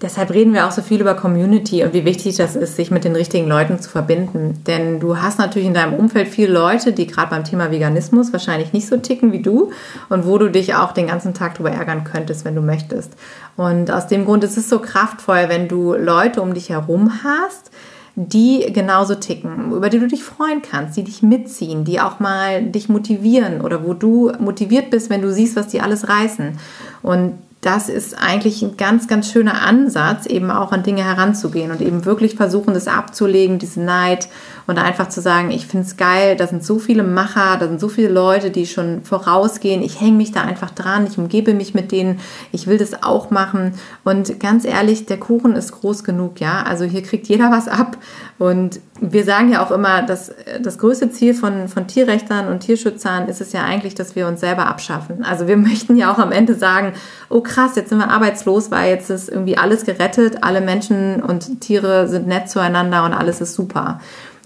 Deshalb 0.00 0.30
reden 0.30 0.54
wir 0.54 0.66
auch 0.66 0.70
so 0.70 0.80
viel 0.80 1.00
über 1.00 1.14
Community 1.14 1.82
und 1.82 1.92
wie 1.92 2.04
wichtig 2.04 2.36
das 2.36 2.54
ist, 2.54 2.76
sich 2.76 2.90
mit 2.90 3.04
den 3.04 3.16
richtigen 3.16 3.48
Leuten 3.48 3.80
zu 3.80 3.90
verbinden. 3.90 4.62
Denn 4.66 5.00
du 5.00 5.18
hast 5.18 5.38
natürlich 5.38 5.66
in 5.66 5.74
deinem 5.74 5.94
Umfeld 5.94 6.28
viele 6.28 6.52
Leute, 6.52 6.92
die 6.92 7.08
gerade 7.08 7.30
beim 7.30 7.42
Thema 7.42 7.72
Veganismus 7.72 8.32
wahrscheinlich 8.32 8.72
nicht 8.72 8.86
so 8.86 8.96
ticken 8.96 9.32
wie 9.32 9.42
du 9.42 9.72
und 10.08 10.24
wo 10.24 10.38
du 10.38 10.50
dich 10.50 10.74
auch 10.76 10.92
den 10.92 11.08
ganzen 11.08 11.34
Tag 11.34 11.54
darüber 11.54 11.72
ärgern 11.72 12.04
könntest, 12.04 12.44
wenn 12.44 12.54
du 12.54 12.62
möchtest. 12.62 13.14
Und 13.56 13.90
aus 13.90 14.06
dem 14.06 14.24
Grund 14.24 14.44
ist 14.44 14.56
es 14.56 14.68
so 14.68 14.78
kraftvoll, 14.78 15.46
wenn 15.48 15.66
du 15.66 15.94
Leute 15.94 16.42
um 16.42 16.54
dich 16.54 16.70
herum 16.70 17.24
hast, 17.24 17.72
die 18.14 18.72
genauso 18.72 19.14
ticken, 19.16 19.72
über 19.72 19.88
die 19.90 19.98
du 19.98 20.06
dich 20.06 20.24
freuen 20.24 20.62
kannst, 20.62 20.96
die 20.96 21.04
dich 21.04 21.22
mitziehen, 21.22 21.84
die 21.84 22.00
auch 22.00 22.20
mal 22.20 22.62
dich 22.62 22.88
motivieren 22.88 23.60
oder 23.60 23.84
wo 23.84 23.94
du 23.94 24.32
motiviert 24.38 24.90
bist, 24.90 25.08
wenn 25.08 25.22
du 25.22 25.32
siehst, 25.32 25.56
was 25.56 25.68
die 25.68 25.80
alles 25.80 26.08
reißen. 26.08 26.58
Und 27.02 27.34
das 27.60 27.88
ist 27.88 28.16
eigentlich 28.16 28.62
ein 28.62 28.76
ganz, 28.76 29.08
ganz 29.08 29.32
schöner 29.32 29.62
Ansatz, 29.62 30.26
eben 30.26 30.50
auch 30.50 30.70
an 30.70 30.84
Dinge 30.84 31.04
heranzugehen 31.04 31.72
und 31.72 31.80
eben 31.80 32.04
wirklich 32.04 32.36
versuchen, 32.36 32.72
das 32.72 32.86
abzulegen, 32.86 33.58
diese 33.58 33.80
Neid 33.80 34.28
und 34.68 34.76
einfach 34.76 35.08
zu 35.08 35.22
sagen, 35.22 35.50
ich 35.50 35.66
finde 35.66 35.86
es 35.86 35.96
geil, 35.96 36.36
da 36.36 36.46
sind 36.46 36.62
so 36.62 36.78
viele 36.78 37.02
Macher, 37.02 37.56
da 37.58 37.66
sind 37.66 37.80
so 37.80 37.88
viele 37.88 38.10
Leute, 38.10 38.50
die 38.50 38.66
schon 38.66 39.02
vorausgehen, 39.02 39.82
ich 39.82 39.98
hänge 39.98 40.18
mich 40.18 40.30
da 40.30 40.42
einfach 40.42 40.70
dran, 40.70 41.06
ich 41.10 41.16
umgebe 41.16 41.54
mich 41.54 41.72
mit 41.72 41.90
denen, 41.90 42.20
ich 42.52 42.66
will 42.66 42.76
das 42.76 43.02
auch 43.02 43.30
machen. 43.30 43.72
Und 44.04 44.38
ganz 44.38 44.66
ehrlich, 44.66 45.06
der 45.06 45.16
Kuchen 45.16 45.56
ist 45.56 45.72
groß 45.72 46.04
genug, 46.04 46.38
ja, 46.40 46.62
also 46.64 46.84
hier 46.84 47.02
kriegt 47.02 47.28
jeder 47.28 47.50
was 47.50 47.66
ab. 47.66 47.96
Und 48.38 48.80
wir 49.00 49.24
sagen 49.24 49.50
ja 49.50 49.64
auch 49.64 49.70
immer, 49.70 50.02
dass 50.02 50.32
das 50.60 50.78
größte 50.78 51.10
Ziel 51.10 51.32
von, 51.32 51.68
von 51.68 51.86
Tierrechtern 51.86 52.48
und 52.48 52.60
Tierschützern 52.60 53.26
ist 53.26 53.40
es 53.40 53.52
ja 53.52 53.64
eigentlich, 53.64 53.94
dass 53.94 54.16
wir 54.16 54.28
uns 54.28 54.40
selber 54.40 54.66
abschaffen. 54.66 55.24
Also 55.24 55.48
wir 55.48 55.56
möchten 55.68 55.96
ja 55.96 56.12
auch 56.12 56.18
am 56.18 56.30
Ende 56.30 56.54
sagen, 56.54 56.92
oh 57.30 57.40
krass, 57.40 57.74
jetzt 57.76 57.88
sind 57.88 57.98
wir 57.98 58.10
arbeitslos, 58.10 58.70
weil 58.70 58.90
jetzt 58.90 59.08
ist 59.08 59.30
irgendwie 59.30 59.56
alles 59.56 59.86
gerettet, 59.86 60.42
alle 60.42 60.60
Menschen 60.60 61.22
und 61.22 61.62
Tiere 61.62 62.06
sind 62.06 62.26
nett 62.26 62.50
zueinander 62.50 63.04
und 63.04 63.14
alles 63.14 63.40
ist 63.40 63.54
super. 63.54 63.98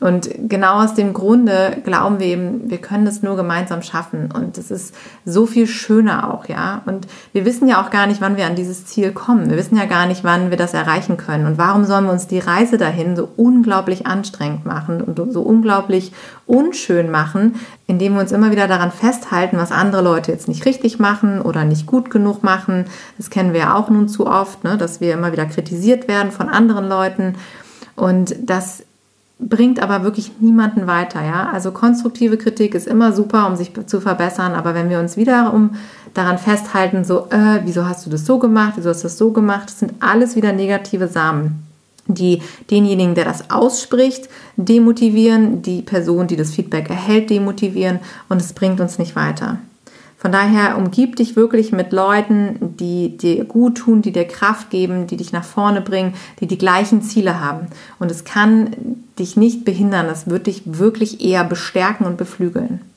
Und 0.02 0.30
genau 0.48 0.82
aus 0.82 0.94
dem 0.94 1.12
Grunde 1.12 1.76
glauben 1.84 2.18
wir 2.18 2.26
eben, 2.26 2.68
wir 2.68 2.78
können 2.78 3.04
das 3.04 3.22
nur 3.22 3.36
gemeinsam 3.36 3.82
schaffen. 3.82 4.32
Und 4.32 4.58
es 4.58 4.72
ist 4.72 4.96
so 5.24 5.46
viel 5.46 5.68
schöner 5.68 6.34
auch, 6.34 6.48
ja. 6.48 6.82
Und 6.86 7.06
wir 7.32 7.44
wissen 7.44 7.68
ja 7.68 7.80
auch 7.80 7.90
gar 7.90 8.08
nicht, 8.08 8.20
wann 8.20 8.36
wir 8.36 8.46
an 8.46 8.56
dieses 8.56 8.84
Ziel 8.84 9.12
kommen. 9.12 9.48
Wir 9.48 9.56
wissen 9.56 9.76
ja 9.76 9.84
gar 9.84 10.06
nicht, 10.06 10.24
wann 10.24 10.50
wir 10.50 10.56
das 10.56 10.74
erreichen 10.74 11.18
können. 11.18 11.46
Und 11.46 11.56
warum 11.56 11.84
sollen 11.84 12.06
wir 12.06 12.12
uns 12.12 12.26
die 12.26 12.40
Reise 12.40 12.78
dahin 12.78 13.14
so 13.14 13.28
unglaublich 13.36 14.04
anstrengend 14.04 14.66
machen 14.66 15.02
und 15.02 15.32
so 15.32 15.42
unglaublich 15.42 16.12
unschön 16.46 17.08
machen, 17.08 17.54
indem 17.86 18.14
wir 18.14 18.22
uns 18.22 18.32
immer 18.32 18.50
wieder 18.50 18.66
daran 18.66 18.90
festhalten, 18.90 19.56
was 19.56 19.70
andere 19.70 20.02
Leute 20.02 20.32
jetzt 20.32 20.48
nicht 20.48 20.66
richtig 20.66 20.98
machen 20.98 21.40
oder 21.40 21.64
nicht 21.64 21.86
gut 21.86 22.10
genug 22.10 22.42
machen. 22.42 22.86
Das 23.18 23.30
kennen 23.30 23.52
wir 23.52 23.60
ja 23.60 23.74
auch 23.76 23.88
nun 23.88 24.08
zu 24.08 24.26
oft, 24.26 24.64
ne? 24.64 24.76
dass 24.76 25.00
wir 25.00 25.14
immer 25.14 25.30
wieder 25.30 25.46
kritisiert 25.46 26.08
werden 26.08 26.32
von 26.32 26.48
anderen 26.48 26.88
Leuten. 26.88 27.36
Und 27.94 28.34
das 28.42 28.82
bringt 29.48 29.82
aber 29.82 30.04
wirklich 30.04 30.32
niemanden 30.40 30.86
weiter. 30.86 31.22
Ja? 31.22 31.50
Also 31.52 31.72
konstruktive 31.72 32.36
Kritik 32.36 32.74
ist 32.74 32.86
immer 32.86 33.12
super, 33.12 33.46
um 33.46 33.56
sich 33.56 33.72
zu 33.86 34.00
verbessern, 34.00 34.52
aber 34.52 34.74
wenn 34.74 34.88
wir 34.88 35.00
uns 35.00 35.16
wiederum 35.16 35.70
daran 36.14 36.38
festhalten, 36.38 37.04
so, 37.04 37.26
äh, 37.30 37.60
wieso 37.64 37.86
hast 37.86 38.06
du 38.06 38.10
das 38.10 38.24
so 38.24 38.38
gemacht, 38.38 38.74
wieso 38.76 38.90
hast 38.90 39.02
du 39.02 39.06
das 39.06 39.18
so 39.18 39.32
gemacht, 39.32 39.68
das 39.68 39.80
sind 39.80 39.94
alles 40.00 40.36
wieder 40.36 40.52
negative 40.52 41.08
Samen, 41.08 41.66
die 42.06 42.42
denjenigen, 42.70 43.14
der 43.14 43.24
das 43.24 43.50
ausspricht, 43.50 44.28
demotivieren, 44.56 45.62
die 45.62 45.82
Person, 45.82 46.26
die 46.26 46.36
das 46.36 46.52
Feedback 46.52 46.90
erhält, 46.90 47.30
demotivieren 47.30 47.98
und 48.28 48.40
es 48.40 48.52
bringt 48.52 48.80
uns 48.80 48.98
nicht 48.98 49.16
weiter. 49.16 49.58
Von 50.22 50.30
daher 50.30 50.78
umgib 50.78 51.16
dich 51.16 51.34
wirklich 51.34 51.72
mit 51.72 51.92
Leuten, 51.92 52.76
die 52.78 53.16
dir 53.16 53.44
gut 53.44 53.78
tun, 53.78 54.02
die 54.02 54.12
dir 54.12 54.24
Kraft 54.24 54.70
geben, 54.70 55.08
die 55.08 55.16
dich 55.16 55.32
nach 55.32 55.42
vorne 55.42 55.80
bringen, 55.80 56.14
die 56.38 56.46
die 56.46 56.58
gleichen 56.58 57.02
Ziele 57.02 57.40
haben. 57.40 57.66
Und 57.98 58.08
es 58.08 58.22
kann 58.22 58.70
dich 59.18 59.36
nicht 59.36 59.64
behindern, 59.64 60.06
es 60.06 60.30
wird 60.30 60.46
dich 60.46 60.62
wirklich 60.64 61.22
eher 61.22 61.42
bestärken 61.42 62.06
und 62.06 62.18
beflügeln. 62.18 62.91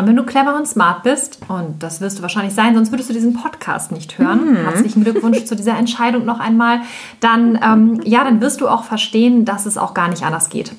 Und 0.00 0.06
wenn 0.06 0.16
du 0.16 0.24
clever 0.24 0.56
und 0.56 0.66
smart 0.66 1.02
bist, 1.02 1.40
und 1.48 1.82
das 1.82 2.00
wirst 2.00 2.18
du 2.18 2.22
wahrscheinlich 2.22 2.54
sein, 2.54 2.74
sonst 2.74 2.90
würdest 2.90 3.10
du 3.10 3.12
diesen 3.12 3.34
Podcast 3.34 3.92
nicht 3.92 4.16
hören. 4.16 4.52
Mhm. 4.52 4.56
Herzlichen 4.56 5.04
Glückwunsch 5.04 5.44
zu 5.44 5.54
dieser 5.54 5.76
Entscheidung 5.76 6.24
noch 6.24 6.40
einmal. 6.40 6.80
Dann, 7.20 7.60
ähm, 7.62 8.00
ja, 8.04 8.24
dann 8.24 8.40
wirst 8.40 8.62
du 8.62 8.68
auch 8.68 8.84
verstehen, 8.84 9.44
dass 9.44 9.66
es 9.66 9.76
auch 9.76 9.92
gar 9.92 10.08
nicht 10.08 10.22
anders 10.22 10.48
geht. 10.48 10.72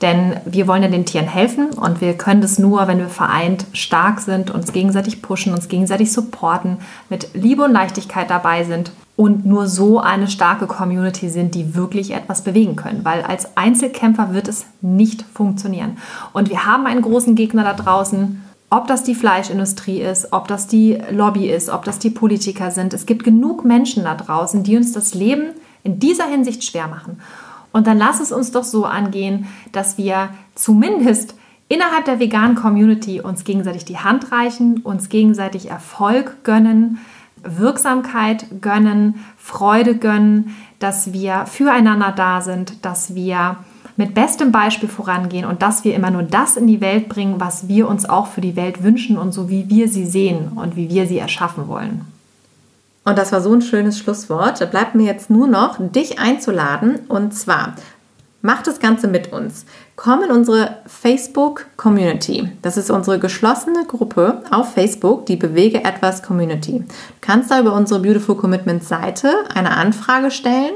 Denn 0.00 0.36
wir 0.44 0.68
wollen 0.68 0.84
ja 0.84 0.88
den 0.88 1.06
Tieren 1.06 1.26
helfen 1.26 1.70
und 1.70 2.00
wir 2.00 2.14
können 2.14 2.40
das 2.40 2.60
nur, 2.60 2.86
wenn 2.86 2.98
wir 2.98 3.08
vereint 3.08 3.66
stark 3.72 4.20
sind, 4.20 4.52
uns 4.52 4.72
gegenseitig 4.72 5.22
pushen, 5.22 5.52
uns 5.52 5.66
gegenseitig 5.66 6.12
supporten, 6.12 6.76
mit 7.08 7.30
Liebe 7.34 7.64
und 7.64 7.72
Leichtigkeit 7.72 8.30
dabei 8.30 8.62
sind 8.62 8.92
und 9.16 9.44
nur 9.44 9.66
so 9.66 9.98
eine 9.98 10.28
starke 10.28 10.68
Community 10.68 11.30
sind, 11.30 11.56
die 11.56 11.74
wirklich 11.74 12.12
etwas 12.12 12.42
bewegen 12.42 12.76
können. 12.76 13.04
Weil 13.04 13.22
als 13.22 13.56
Einzelkämpfer 13.56 14.32
wird 14.32 14.46
es 14.46 14.66
nicht 14.80 15.24
funktionieren. 15.34 15.96
Und 16.32 16.48
wir 16.48 16.64
haben 16.64 16.86
einen 16.86 17.02
großen 17.02 17.34
Gegner 17.34 17.64
da 17.64 17.72
draußen 17.72 18.44
ob 18.70 18.86
das 18.86 19.02
die 19.02 19.14
Fleischindustrie 19.14 20.00
ist, 20.00 20.32
ob 20.32 20.48
das 20.48 20.66
die 20.66 20.98
Lobby 21.10 21.48
ist, 21.48 21.70
ob 21.70 21.84
das 21.84 21.98
die 21.98 22.10
Politiker 22.10 22.70
sind. 22.70 22.92
Es 22.92 23.06
gibt 23.06 23.24
genug 23.24 23.64
Menschen 23.64 24.04
da 24.04 24.14
draußen, 24.14 24.62
die 24.62 24.76
uns 24.76 24.92
das 24.92 25.14
Leben 25.14 25.54
in 25.84 25.98
dieser 25.98 26.26
Hinsicht 26.26 26.64
schwer 26.64 26.88
machen. 26.88 27.20
Und 27.72 27.86
dann 27.86 27.98
lass 27.98 28.20
es 28.20 28.32
uns 28.32 28.50
doch 28.50 28.64
so 28.64 28.84
angehen, 28.84 29.46
dass 29.72 29.98
wir 29.98 30.30
zumindest 30.54 31.34
innerhalb 31.68 32.04
der 32.04 32.18
veganen 32.18 32.56
Community 32.56 33.20
uns 33.20 33.44
gegenseitig 33.44 33.84
die 33.84 33.98
Hand 33.98 34.32
reichen, 34.32 34.78
uns 34.78 35.08
gegenseitig 35.08 35.70
Erfolg 35.70 36.44
gönnen, 36.44 36.98
Wirksamkeit 37.42 38.60
gönnen, 38.60 39.24
Freude 39.36 39.96
gönnen, 39.96 40.56
dass 40.78 41.12
wir 41.12 41.46
füreinander 41.46 42.12
da 42.12 42.40
sind, 42.40 42.84
dass 42.84 43.14
wir 43.14 43.56
mit 43.98 44.14
bestem 44.14 44.52
Beispiel 44.52 44.88
vorangehen 44.88 45.44
und 45.44 45.60
dass 45.60 45.82
wir 45.82 45.94
immer 45.94 46.10
nur 46.10 46.22
das 46.22 46.56
in 46.56 46.68
die 46.68 46.80
Welt 46.80 47.08
bringen, 47.08 47.40
was 47.40 47.66
wir 47.66 47.88
uns 47.88 48.08
auch 48.08 48.28
für 48.28 48.40
die 48.40 48.54
Welt 48.54 48.84
wünschen 48.84 49.18
und 49.18 49.32
so 49.32 49.50
wie 49.50 49.68
wir 49.68 49.88
sie 49.88 50.06
sehen 50.06 50.52
und 50.54 50.76
wie 50.76 50.88
wir 50.88 51.06
sie 51.08 51.18
erschaffen 51.18 51.66
wollen. 51.66 52.06
Und 53.04 53.18
das 53.18 53.32
war 53.32 53.40
so 53.40 53.52
ein 53.52 53.60
schönes 53.60 53.98
Schlusswort. 53.98 54.60
Da 54.60 54.66
bleibt 54.66 54.94
mir 54.94 55.04
jetzt 55.04 55.30
nur 55.30 55.48
noch, 55.48 55.78
dich 55.80 56.20
einzuladen. 56.20 57.00
Und 57.08 57.34
zwar, 57.34 57.74
mach 58.40 58.62
das 58.62 58.78
Ganze 58.78 59.08
mit 59.08 59.32
uns. 59.32 59.64
Komm 59.96 60.22
in 60.22 60.30
unsere 60.30 60.76
Facebook-Community. 60.86 62.52
Das 62.62 62.76
ist 62.76 62.90
unsere 62.90 63.18
geschlossene 63.18 63.84
Gruppe 63.86 64.42
auf 64.52 64.74
Facebook, 64.74 65.26
die 65.26 65.36
Bewege 65.36 65.84
etwas 65.84 66.22
Community. 66.22 66.80
Du 66.80 66.84
kannst 67.20 67.50
da 67.50 67.58
über 67.58 67.72
unsere 67.72 67.98
Beautiful 67.98 68.36
Commitment 68.36 68.84
Seite 68.84 69.32
eine 69.54 69.76
Anfrage 69.76 70.30
stellen 70.30 70.74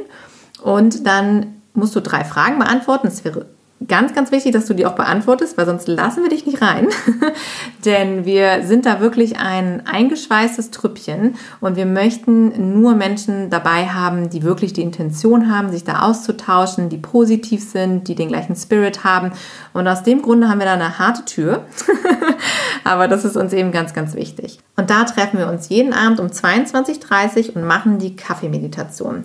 und 0.63 1.07
dann 1.07 1.52
musst 1.75 1.97
du 1.97 2.01
drei 2.01 2.25
Fragen 2.25 2.59
beantworten. 2.59 3.07
Es 3.07 3.25
wäre 3.25 3.47
ganz, 3.89 4.15
ganz 4.15 4.31
wichtig, 4.33 4.53
dass 4.53 4.67
du 4.67 4.75
die 4.75 4.87
auch 4.87 4.95
beantwortest, 4.95 5.57
weil 5.57 5.67
sonst 5.67 5.89
lassen 5.89 6.23
wir 6.23 6.31
dich 6.31 6.47
nicht 6.47 6.63
rein. 6.63 6.89
Denn 7.85 8.25
wir 8.25 8.63
sind 8.65 8.87
da 8.87 9.01
wirklich 9.01 9.39
ein 9.39 9.87
eingeschweißtes 9.87 10.71
Trüppchen 10.71 11.37
und 11.61 11.77
wir 11.77 11.87
möchten 11.87 12.79
nur 12.79 12.95
Menschen 12.95 13.51
dabei 13.51 13.87
haben, 13.87 14.31
die 14.31 14.43
wirklich 14.43 14.73
die 14.73 14.83
Intention 14.83 15.55
haben, 15.55 15.71
sich 15.71 15.85
da 15.85 16.01
auszutauschen, 16.03 16.89
die 16.89 16.99
positiv 16.99 17.63
sind, 17.69 18.09
die 18.09 18.15
den 18.15 18.29
gleichen 18.29 18.57
Spirit 18.57 19.05
haben. 19.05 19.33
Und 19.73 19.89
aus 19.89 20.03
dem 20.03 20.23
Grunde 20.23 20.49
haben 20.49 20.59
wir 20.59 20.67
da 20.67 20.75
eine 20.75 20.99
harte 20.99 21.25
Tür. 21.25 21.65
Aber 22.85 23.09
das 23.09 23.25
ist 23.25 23.37
uns 23.37 23.53
eben 23.53 23.73
ganz, 23.73 23.95
ganz 23.95 24.15
wichtig. 24.15 24.59
Und 24.77 24.91
da 24.91 25.05
treffen 25.05 25.39
wir 25.39 25.49
uns 25.49 25.69
jeden 25.69 25.93
Abend 25.93 26.21
um 26.21 26.27
22.30 26.27 27.51
Uhr 27.51 27.57
und 27.57 27.67
machen 27.67 27.99
die 27.99 28.17
Kaffeemeditation. 28.17 29.25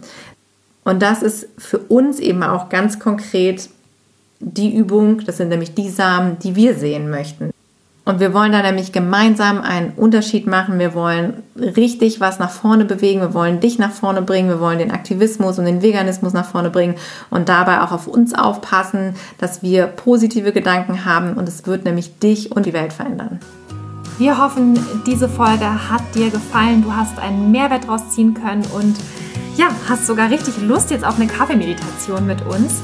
Und 0.88 1.02
das 1.02 1.22
ist 1.22 1.50
für 1.58 1.80
uns 1.80 2.18
eben 2.18 2.44
auch 2.44 2.70
ganz 2.70 2.98
konkret 2.98 3.68
die 4.40 4.74
Übung, 4.74 5.20
das 5.26 5.36
sind 5.36 5.50
nämlich 5.50 5.74
die 5.74 5.90
Samen, 5.90 6.40
die 6.40 6.56
wir 6.56 6.76
sehen 6.76 7.10
möchten. 7.10 7.52
Und 8.06 8.22
wir 8.22 8.34
wollen 8.34 8.54
da 8.54 8.62
nämlich 8.62 8.94
gemeinsam 8.94 9.60
einen 9.60 9.92
Unterschied 9.98 10.48
machen. 10.48 10.80
Wir 10.80 10.94
wollen 10.94 11.44
richtig 11.58 12.22
was 12.22 12.40
nach 12.40 12.52
vorne 12.52 12.86
bewegen. 12.86 13.20
Wir 13.20 13.34
wollen 13.34 13.60
dich 13.60 13.80
nach 13.80 13.92
vorne 13.92 14.22
bringen. 14.22 14.48
Wir 14.48 14.62
wollen 14.62 14.80
den 14.80 14.92
Aktivismus 14.92 15.60
und 15.60 15.66
den 15.66 15.82
Veganismus 15.82 16.32
nach 16.32 16.46
vorne 16.46 16.70
bringen 16.70 16.96
und 17.32 17.50
dabei 17.50 17.82
auch 17.82 17.92
auf 17.92 18.08
uns 18.08 18.34
aufpassen, 18.34 19.16
dass 19.40 19.62
wir 19.62 19.88
positive 19.88 20.54
Gedanken 20.54 21.04
haben 21.04 21.34
und 21.34 21.50
es 21.50 21.68
wird 21.68 21.84
nämlich 21.84 22.20
dich 22.20 22.54
und 22.54 22.66
die 22.66 22.72
Welt 22.72 22.94
verändern. 22.94 23.42
Wir 24.20 24.42
hoffen, 24.42 24.80
diese 25.06 25.28
Folge 25.28 25.66
hat 25.90 26.16
dir 26.16 26.30
gefallen. 26.30 26.82
Du 26.82 26.94
hast 26.94 27.20
einen 27.20 27.52
Mehrwert 27.52 27.84
daraus 27.84 28.10
ziehen 28.12 28.34
können 28.34 28.64
und 28.74 28.96
ja, 29.58 29.70
hast 29.90 30.06
sogar 30.06 30.30
richtig 30.30 30.62
Lust 30.62 30.92
jetzt 30.92 31.04
auf 31.04 31.16
eine 31.16 31.28
Kaffeemeditation 31.28 32.26
mit 32.26 32.46
uns, 32.46 32.82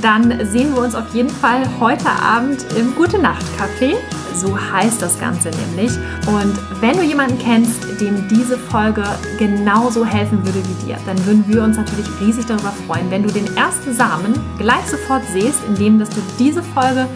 dann 0.00 0.46
sehen 0.46 0.74
wir 0.74 0.82
uns 0.82 0.94
auf 0.94 1.12
jeden 1.12 1.28
Fall 1.28 1.64
heute 1.78 2.08
Abend 2.08 2.64
im 2.78 2.94
Gute 2.94 3.18
Nacht 3.18 3.44
Café. 3.58 3.94
So 4.34 4.56
heißt 4.58 5.02
das 5.02 5.20
Ganze 5.20 5.50
nämlich. 5.50 5.92
Und 6.26 6.58
wenn 6.80 6.96
du 6.96 7.02
jemanden 7.02 7.38
kennst, 7.38 8.00
dem 8.00 8.26
diese 8.28 8.56
Folge 8.56 9.04
genauso 9.38 10.06
helfen 10.06 10.42
würde 10.46 10.62
wie 10.66 10.86
dir, 10.86 10.96
dann 11.04 11.26
würden 11.26 11.44
wir 11.46 11.62
uns 11.62 11.76
natürlich 11.76 12.06
riesig 12.20 12.46
darüber 12.46 12.72
freuen, 12.86 13.10
wenn 13.10 13.24
du 13.24 13.30
den 13.30 13.54
ersten 13.56 13.92
Samen 13.92 14.32
gleich 14.56 14.86
sofort 14.86 15.22
siehst, 15.32 15.58
indem 15.68 15.98
dass 15.98 16.08
du 16.08 16.22
diese 16.38 16.62
Folge 16.62 17.06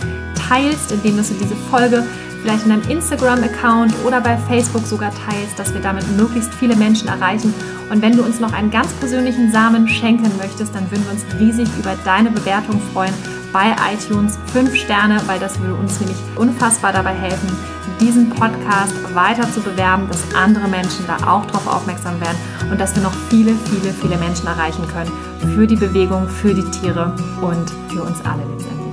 teilst, 0.49 0.93
indem 0.93 1.17
dass 1.17 1.29
du 1.29 1.35
diese 1.35 1.57
Folge 1.71 2.05
vielleicht 2.47 2.63
in 2.63 2.71
deinem 2.71 2.89
Instagram-Account 2.89 3.93
oder 4.05 4.21
bei 4.21 4.37
Facebook 4.37 4.87
sogar 4.87 5.11
teilst, 5.11 5.59
dass 5.59 5.75
wir 5.75 5.81
damit 5.81 6.05
möglichst 6.17 6.55
viele 6.55 6.77
Menschen 6.77 7.09
erreichen. 7.09 7.53
Und 7.91 8.03
wenn 8.03 8.17
du 8.17 8.23
uns 8.23 8.39
noch 8.39 8.53
einen 8.53 8.71
ganz 8.71 8.93
persönlichen 8.93 9.51
Samen 9.51 9.89
schenken 9.89 10.31
möchtest, 10.39 10.73
dann 10.73 10.89
würden 10.89 11.05
wir 11.07 11.13
uns 11.13 11.25
riesig 11.41 11.69
über 11.77 11.97
deine 12.05 12.31
Bewertung 12.31 12.81
freuen 12.93 13.13
bei 13.53 13.75
iTunes. 13.93 14.39
Fünf 14.53 14.77
Sterne, 14.77 15.21
weil 15.27 15.41
das 15.41 15.59
würde 15.59 15.75
uns 15.75 15.99
nämlich 15.99 16.19
unfassbar 16.37 16.93
dabei 16.93 17.15
helfen, 17.15 17.49
diesen 18.01 18.31
Podcast 18.31 18.95
weiter 19.13 19.51
zu 19.51 19.61
bewerben, 19.61 20.07
dass 20.07 20.23
andere 20.37 20.69
Menschen 20.69 21.05
da 21.09 21.17
auch 21.29 21.47
drauf 21.47 21.67
aufmerksam 21.67 22.21
werden 22.21 22.39
und 22.71 22.81
dass 22.81 22.95
wir 22.95 23.03
noch 23.03 23.15
viele, 23.29 23.55
viele, 23.55 23.93
viele 23.93 24.19
Menschen 24.19 24.47
erreichen 24.47 24.87
können 24.87 25.11
für 25.53 25.67
die 25.67 25.77
Bewegung, 25.77 26.29
für 26.29 26.55
die 26.55 26.65
Tiere 26.71 27.13
und 27.41 27.73
für 27.93 28.03
uns 28.03 28.21
alle 28.25 28.43
letztendlich. 28.53 28.86